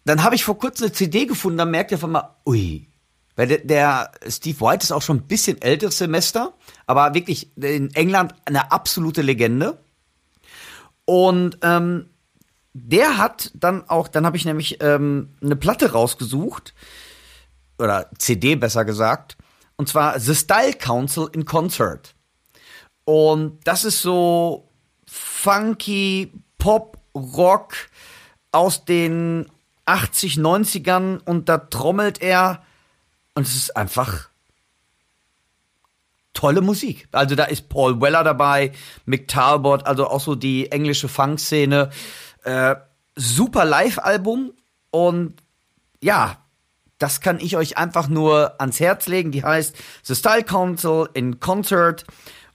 dann 0.04 0.24
habe 0.24 0.34
ich 0.34 0.44
vor 0.44 0.58
kurzem 0.58 0.86
eine 0.86 0.92
CD 0.92 1.26
gefunden, 1.26 1.58
da 1.58 1.64
merkt 1.64 1.92
ihr 1.92 1.98
von 1.98 2.10
mal, 2.10 2.36
ui, 2.44 2.88
weil 3.36 3.46
der, 3.46 3.58
der 3.58 4.12
Steve 4.28 4.60
White 4.60 4.84
ist 4.84 4.92
auch 4.92 5.02
schon 5.02 5.18
ein 5.18 5.26
bisschen 5.26 5.62
älteres 5.62 5.98
Semester, 5.98 6.52
aber 6.86 7.14
wirklich 7.14 7.56
in 7.56 7.94
England 7.94 8.34
eine 8.44 8.72
absolute 8.72 9.22
Legende. 9.22 9.78
Und 11.04 11.58
ähm, 11.62 12.10
der 12.74 13.18
hat 13.18 13.50
dann 13.54 13.88
auch, 13.88 14.08
dann 14.08 14.26
habe 14.26 14.36
ich 14.36 14.44
nämlich 14.44 14.82
ähm, 14.82 15.34
eine 15.42 15.56
Platte 15.56 15.92
rausgesucht, 15.92 16.74
oder 17.78 18.10
CD 18.18 18.54
besser 18.54 18.84
gesagt, 18.84 19.36
und 19.76 19.88
zwar 19.88 20.20
The 20.20 20.34
Style 20.34 20.74
Council 20.74 21.28
in 21.32 21.44
Concert. 21.44 22.14
Und 23.04 23.60
das 23.64 23.84
ist 23.84 24.02
so 24.02 24.68
funky 25.06 26.32
Pop, 26.58 26.98
Rock 27.14 27.74
aus 28.52 28.84
den 28.84 29.46
80, 29.86 30.36
90ern 30.36 31.20
und 31.24 31.48
da 31.48 31.58
trommelt 31.58 32.22
er 32.22 32.62
und 33.34 33.46
es 33.46 33.54
ist 33.54 33.76
einfach 33.76 34.28
tolle 36.34 36.60
Musik. 36.60 37.08
Also 37.12 37.34
da 37.34 37.44
ist 37.44 37.68
Paul 37.68 38.00
Weller 38.00 38.24
dabei, 38.24 38.72
Mick 39.04 39.28
Talbot, 39.28 39.86
also 39.86 40.08
auch 40.08 40.20
so 40.20 40.34
die 40.34 40.70
englische 40.70 41.08
Funk-Szene. 41.08 41.90
Äh, 42.44 42.76
super 43.16 43.64
Live-Album 43.64 44.52
und 44.90 45.34
ja, 46.00 46.38
das 46.98 47.20
kann 47.20 47.40
ich 47.40 47.56
euch 47.56 47.76
einfach 47.78 48.08
nur 48.08 48.60
ans 48.60 48.78
Herz 48.78 49.08
legen. 49.08 49.32
Die 49.32 49.42
heißt 49.42 49.76
The 50.04 50.14
Style 50.14 50.44
Council 50.44 51.08
in 51.14 51.40
Concert. 51.40 52.04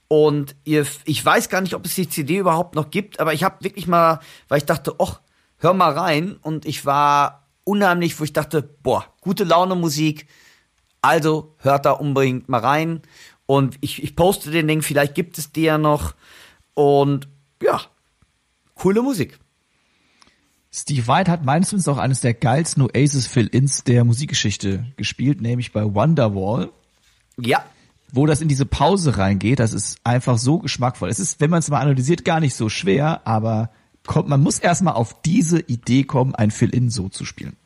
Und 0.08 0.56
ihr, 0.64 0.86
ich 1.04 1.24
weiß 1.24 1.50
gar 1.50 1.60
nicht, 1.60 1.74
ob 1.74 1.84
es 1.84 1.94
die 1.94 2.08
CD 2.08 2.38
überhaupt 2.38 2.74
noch 2.74 2.90
gibt, 2.90 3.20
aber 3.20 3.34
ich 3.34 3.44
habe 3.44 3.62
wirklich 3.62 3.86
mal, 3.86 4.20
weil 4.48 4.58
ich 4.58 4.64
dachte, 4.64 4.98
och, 4.98 5.20
hör 5.58 5.74
mal 5.74 5.92
rein. 5.92 6.36
Und 6.40 6.64
ich 6.64 6.86
war 6.86 7.46
unheimlich, 7.64 8.18
wo 8.18 8.24
ich 8.24 8.32
dachte, 8.32 8.62
boah, 8.62 9.04
gute 9.20 9.44
Laune 9.44 9.74
Musik. 9.74 10.26
Also 11.02 11.54
hört 11.58 11.84
da 11.84 11.92
unbedingt 11.92 12.48
mal 12.48 12.60
rein. 12.60 13.02
Und 13.44 13.76
ich, 13.82 14.02
ich 14.02 14.16
poste 14.16 14.50
den 14.50 14.66
Ding, 14.66 14.82
vielleicht 14.82 15.14
gibt 15.14 15.38
es 15.38 15.52
die 15.52 15.62
ja 15.62 15.78
noch. 15.78 16.14
Und 16.74 17.28
ja, 17.62 17.80
coole 18.74 19.02
Musik. 19.02 19.38
Steve 20.70 21.06
White 21.06 21.30
hat 21.30 21.44
meines 21.44 21.72
Wissens 21.72 21.88
auch 21.88 21.98
eines 21.98 22.20
der 22.20 22.34
geilsten 22.34 22.82
Oasis-Fill-Ins 22.82 23.84
der 23.84 24.04
Musikgeschichte 24.04 24.86
gespielt, 24.96 25.40
nämlich 25.40 25.72
bei 25.72 25.82
Wonderwall, 25.82 26.70
Ja, 27.38 27.64
wo 28.12 28.26
das 28.26 28.40
in 28.40 28.48
diese 28.48 28.66
Pause 28.66 29.18
reingeht. 29.18 29.58
Das 29.58 29.72
ist 29.72 29.98
einfach 30.04 30.38
so 30.38 30.58
geschmackvoll. 30.58 31.08
Es 31.08 31.18
ist, 31.18 31.40
wenn 31.40 31.50
man 31.50 31.60
es 31.60 31.70
mal 31.70 31.80
analysiert, 31.80 32.24
gar 32.24 32.40
nicht 32.40 32.54
so 32.54 32.68
schwer, 32.68 33.26
aber 33.26 33.70
kommt, 34.06 34.28
man 34.28 34.42
muss 34.42 34.58
erstmal 34.58 34.94
auf 34.94 35.20
diese 35.22 35.60
Idee 35.60 36.04
kommen, 36.04 36.34
ein 36.34 36.50
Fill-In 36.50 36.90
so 36.90 37.08
zu 37.08 37.24
spielen. 37.24 37.56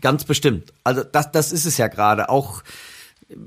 Ganz 0.00 0.24
bestimmt. 0.24 0.72
Also 0.84 1.04
das, 1.04 1.30
das 1.30 1.52
ist 1.52 1.66
es 1.66 1.76
ja 1.76 1.88
gerade. 1.88 2.28
Auch 2.28 2.62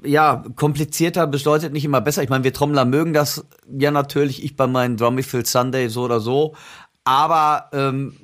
ja, 0.04 0.44
komplizierter 0.56 1.28
bedeutet 1.28 1.74
nicht 1.74 1.86
immer 1.86 2.02
besser. 2.02 2.24
Ich 2.24 2.30
meine, 2.30 2.44
wir 2.44 2.54
Trommler 2.54 2.86
mögen 2.86 3.14
das 3.14 3.46
ja 3.78 3.92
natürlich. 3.92 4.44
Ich 4.44 4.56
bei 4.56 4.68
meinen 4.68 4.98
Drummy 4.98 5.24
Fill 5.24 5.46
Sunday 5.46 5.90
so 5.90 6.04
oder 6.04 6.20
so. 6.20 6.56
Aber 7.04 7.70
ähm, 7.72 8.16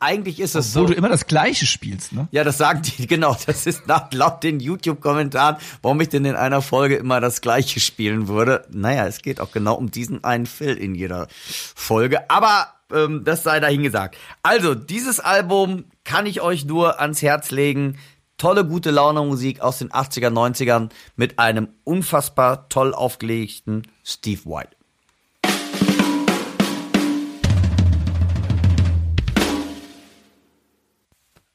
eigentlich 0.00 0.40
ist 0.40 0.54
es 0.54 0.74
Wo 0.74 0.80
so. 0.80 0.86
du 0.86 0.94
immer 0.94 1.08
das 1.08 1.26
Gleiche 1.26 1.66
spielst, 1.66 2.12
ne? 2.12 2.28
Ja, 2.30 2.44
das 2.44 2.58
sagen 2.58 2.82
die, 2.82 3.06
genau. 3.06 3.36
Das 3.46 3.66
ist 3.66 3.86
nach, 3.86 4.12
laut 4.12 4.42
den 4.42 4.60
YouTube-Kommentaren, 4.60 5.56
warum 5.82 6.00
ich 6.00 6.08
denn 6.08 6.24
in 6.24 6.36
einer 6.36 6.62
Folge 6.62 6.96
immer 6.96 7.20
das 7.20 7.40
Gleiche 7.40 7.80
spielen 7.80 8.28
würde. 8.28 8.66
Naja, 8.70 9.06
es 9.06 9.22
geht 9.22 9.40
auch 9.40 9.52
genau 9.52 9.74
um 9.74 9.90
diesen 9.90 10.24
einen 10.24 10.46
Fill 10.46 10.76
in 10.76 10.94
jeder 10.94 11.28
Folge. 11.30 12.30
Aber 12.30 12.68
ähm, 12.92 13.24
das 13.24 13.42
sei 13.42 13.60
dahingesagt. 13.60 14.16
Also, 14.42 14.74
dieses 14.74 15.20
Album 15.20 15.84
kann 16.04 16.26
ich 16.26 16.40
euch 16.40 16.64
nur 16.64 17.00
ans 17.00 17.22
Herz 17.22 17.50
legen. 17.50 17.98
Tolle, 18.38 18.64
gute 18.66 18.90
Laune 18.90 19.22
Musik 19.22 19.60
aus 19.60 19.78
den 19.78 19.90
80er, 19.90 20.30
90ern 20.30 20.90
mit 21.16 21.38
einem 21.38 21.68
unfassbar 21.84 22.68
toll 22.68 22.92
aufgelegten 22.92 23.86
Steve 24.04 24.44
White. 24.46 24.76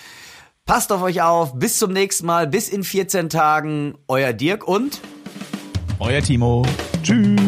Passt 0.66 0.92
auf 0.92 1.02
euch 1.02 1.22
auf, 1.22 1.58
bis 1.58 1.78
zum 1.78 1.94
nächsten 1.94 2.26
Mal, 2.26 2.48
bis 2.48 2.70
in 2.70 2.84
14 2.84 3.30
Tagen. 3.30 3.96
Euer 4.08 4.34
Dirk 4.34 4.68
und 4.68 5.00
Euer 6.00 6.22
Timo. 6.22 6.64
Tschüss. 7.02 7.40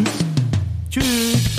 Tschüss. 0.89 1.58